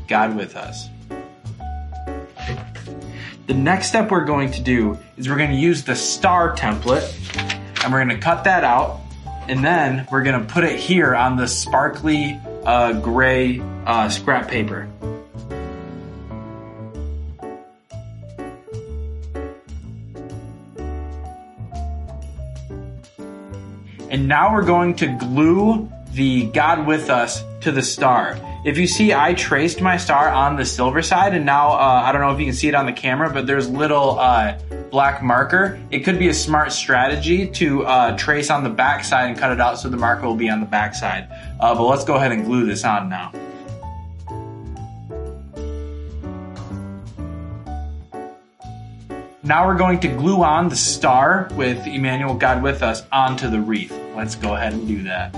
God 0.08 0.36
with 0.36 0.56
us. 0.56 0.90
The 3.50 3.56
next 3.56 3.88
step 3.88 4.12
we're 4.12 4.26
going 4.26 4.52
to 4.52 4.62
do 4.62 5.00
is 5.18 5.28
we're 5.28 5.36
going 5.36 5.50
to 5.50 5.56
use 5.56 5.84
the 5.84 5.96
star 5.96 6.56
template 6.56 7.04
and 7.84 7.92
we're 7.92 8.06
going 8.06 8.16
to 8.16 8.24
cut 8.24 8.44
that 8.44 8.64
out 8.64 9.02
and 9.48 9.66
then 9.66 10.08
we're 10.12 10.22
going 10.22 10.40
to 10.40 10.54
put 10.54 10.64
it 10.64 10.78
here 10.78 11.16
on 11.16 11.36
the 11.36 11.48
sparkly 11.48 12.40
uh, 12.64 12.94
gray 13.00 13.60
uh, 13.88 14.08
scrap 14.08 14.50
paper. 14.50 14.88
And 24.12 24.28
now 24.28 24.54
we're 24.54 24.62
going 24.62 24.94
to 24.98 25.08
glue 25.08 25.92
the 26.12 26.46
God 26.46 26.86
with 26.86 27.10
us 27.10 27.44
to 27.62 27.72
the 27.72 27.82
star. 27.82 28.38
If 28.66 28.78
you 28.78 28.88
see, 28.88 29.14
I 29.14 29.34
traced 29.36 29.80
my 29.80 29.96
star 29.96 30.30
on 30.30 30.58
the 30.58 30.66
silver 30.66 31.02
side, 31.02 31.34
and 31.34 31.46
now 31.46 31.70
uh, 31.70 32.04
I 32.06 32.12
don't 32.12 32.20
know 32.20 32.32
if 32.32 32.40
you 32.40 32.46
can 32.46 32.54
see 32.54 32.68
it 32.68 32.76
on 32.76 32.86
the 32.86 32.92
camera, 32.92 33.32
but 33.32 33.48
there's 33.48 33.70
little 33.70 34.20
uh, 34.20 34.60
black 34.92 35.24
marker. 35.24 35.80
It 35.92 36.00
could 36.00 36.20
be 36.20 36.28
a 36.28 36.34
smart 36.34 36.74
strategy 36.74 37.48
to 37.48 37.86
uh, 37.86 38.18
trace 38.18 38.50
on 38.50 38.66
the 38.66 38.70
back 38.70 39.06
side 39.06 39.30
and 39.30 39.38
cut 39.38 39.54
it 39.54 39.62
out 39.62 39.80
so 39.80 39.88
the 39.88 39.96
marker 39.96 40.28
will 40.28 40.36
be 40.36 40.50
on 40.50 40.60
the 40.60 40.66
back 40.66 40.94
side. 40.94 41.30
Uh, 41.62 41.74
but 41.74 41.86
let's 41.86 42.04
go 42.04 42.16
ahead 42.16 42.34
and 42.34 42.44
glue 42.44 42.66
this 42.66 42.84
on 42.84 43.08
now. 43.08 43.32
Now 49.42 49.66
we're 49.66 49.78
going 49.78 50.02
to 50.02 50.10
glue 50.10 50.44
on 50.44 50.68
the 50.68 50.76
star 50.76 51.48
with 51.54 51.88
Emmanuel 51.88 52.36
God 52.36 52.62
with 52.62 52.84
us 52.84 53.04
onto 53.10 53.50
the 53.50 53.62
wreath. 53.62 53.98
Let's 54.16 54.36
go 54.36 54.54
ahead 54.54 54.74
and 54.74 54.86
do 54.86 55.04
that. 55.04 55.34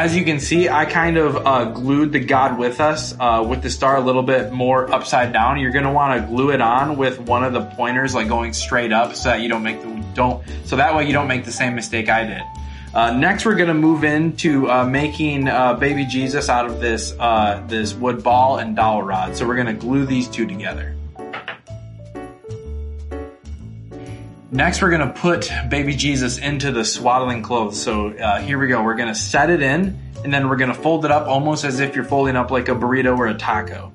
As 0.00 0.16
you 0.16 0.24
can 0.24 0.40
see, 0.40 0.66
I 0.66 0.86
kind 0.86 1.18
of 1.18 1.46
uh, 1.46 1.64
glued 1.72 2.12
the 2.12 2.20
God 2.20 2.58
with 2.58 2.80
us 2.80 3.14
uh, 3.20 3.44
with 3.46 3.60
the 3.60 3.68
star 3.68 3.98
a 3.98 4.00
little 4.00 4.22
bit 4.22 4.50
more 4.50 4.90
upside 4.90 5.30
down. 5.30 5.60
You're 5.60 5.72
going 5.72 5.84
to 5.84 5.90
want 5.90 6.18
to 6.18 6.26
glue 6.26 6.52
it 6.52 6.62
on 6.62 6.96
with 6.96 7.20
one 7.20 7.44
of 7.44 7.52
the 7.52 7.60
pointers 7.60 8.14
like 8.14 8.26
going 8.26 8.54
straight 8.54 8.92
up 8.92 9.14
so 9.14 9.28
that 9.28 9.42
you 9.42 9.50
don't 9.50 9.62
make 9.62 9.82
the 9.82 10.02
don't 10.14 10.42
so 10.64 10.76
that 10.76 10.96
way 10.96 11.06
you 11.06 11.12
don't 11.12 11.28
make 11.28 11.44
the 11.44 11.52
same 11.52 11.74
mistake 11.74 12.08
I 12.08 12.24
did. 12.24 12.42
Uh, 12.94 13.12
next, 13.12 13.44
we're 13.44 13.56
going 13.56 13.68
to 13.68 13.74
move 13.74 14.02
into 14.02 14.70
uh, 14.70 14.86
making 14.86 15.48
uh, 15.48 15.74
baby 15.74 16.06
Jesus 16.06 16.48
out 16.48 16.64
of 16.64 16.80
this 16.80 17.12
uh, 17.20 17.62
this 17.68 17.92
wood 17.92 18.22
ball 18.22 18.56
and 18.56 18.74
dowel 18.74 19.02
rod. 19.02 19.36
So 19.36 19.46
we're 19.46 19.56
going 19.62 19.66
to 19.66 19.74
glue 19.74 20.06
these 20.06 20.28
two 20.28 20.46
together. 20.46 20.96
Next, 24.52 24.82
we're 24.82 24.90
going 24.90 25.06
to 25.06 25.20
put 25.20 25.48
baby 25.68 25.94
Jesus 25.94 26.38
into 26.38 26.72
the 26.72 26.84
swaddling 26.84 27.40
clothes. 27.40 27.80
So 27.80 28.08
uh, 28.08 28.40
here 28.40 28.58
we 28.58 28.66
go. 28.66 28.82
We're 28.82 28.96
going 28.96 29.08
to 29.08 29.14
set 29.14 29.48
it 29.48 29.62
in, 29.62 29.96
and 30.24 30.34
then 30.34 30.48
we're 30.48 30.56
going 30.56 30.74
to 30.74 30.80
fold 30.82 31.04
it 31.04 31.12
up 31.12 31.28
almost 31.28 31.64
as 31.64 31.78
if 31.78 31.94
you're 31.94 32.04
folding 32.04 32.34
up 32.34 32.50
like 32.50 32.68
a 32.68 32.72
burrito 32.72 33.16
or 33.16 33.28
a 33.28 33.34
taco. 33.34 33.92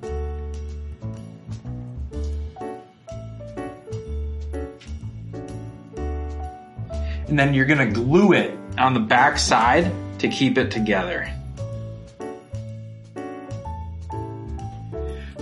And 7.28 7.38
then 7.38 7.52
you're 7.52 7.66
going 7.66 7.86
to 7.86 7.92
glue 7.92 8.32
it 8.32 8.56
on 8.78 8.94
the 8.94 9.00
back 9.00 9.36
side 9.36 9.92
to 10.20 10.28
keep 10.28 10.56
it 10.56 10.70
together. 10.70 11.30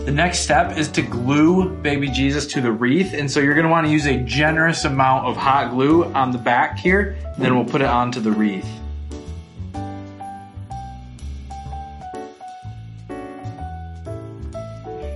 The 0.05 0.13
next 0.13 0.41
step 0.41 0.77
is 0.77 0.89
to 0.89 1.03
glue 1.03 1.71
baby 1.79 2.09
Jesus 2.09 2.47
to 2.49 2.61
the 2.61 2.71
wreath. 2.71 3.15
And 3.15 3.31
so 3.31 3.41
you're 3.41 3.55
going 3.55 3.65
to 3.65 3.71
want 3.71 3.87
to 3.87 3.91
use 3.93 4.05
a 4.05 4.19
generous 4.19 4.85
amount 4.85 5.25
of 5.25 5.35
hot 5.35 5.71
glue 5.71 6.05
on 6.05 6.31
the 6.31 6.37
back 6.37 6.79
here. 6.79 7.17
Then 7.39 7.55
we'll 7.55 7.65
put 7.65 7.81
it 7.81 7.87
onto 7.87 8.21
the 8.21 8.31
wreath. 8.31 8.69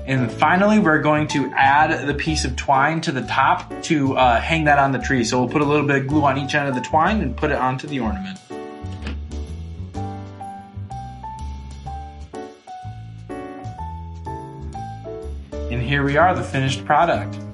And 0.06 0.32
finally, 0.32 0.78
we're 0.78 1.02
going 1.02 1.28
to 1.28 1.52
add 1.54 2.06
the 2.06 2.14
piece 2.14 2.46
of 2.46 2.56
twine 2.56 3.02
to 3.02 3.12
the 3.12 3.26
top 3.26 3.82
to 3.82 4.16
uh, 4.16 4.40
hang 4.40 4.64
that 4.64 4.78
on 4.78 4.92
the 4.92 4.98
tree. 4.98 5.22
So 5.22 5.38
we'll 5.38 5.50
put 5.50 5.60
a 5.60 5.66
little 5.66 5.86
bit 5.86 5.96
of 5.96 6.06
glue 6.06 6.24
on 6.24 6.38
each 6.38 6.54
end 6.54 6.66
of 6.66 6.74
the 6.74 6.80
twine 6.80 7.20
and 7.20 7.36
put 7.36 7.50
it 7.50 7.58
onto 7.58 7.86
the 7.86 8.00
ornament. 8.00 8.40
Here 15.88 16.04
we 16.04 16.18
are, 16.18 16.34
the 16.34 16.42
finished 16.42 16.84
product. 16.84 17.47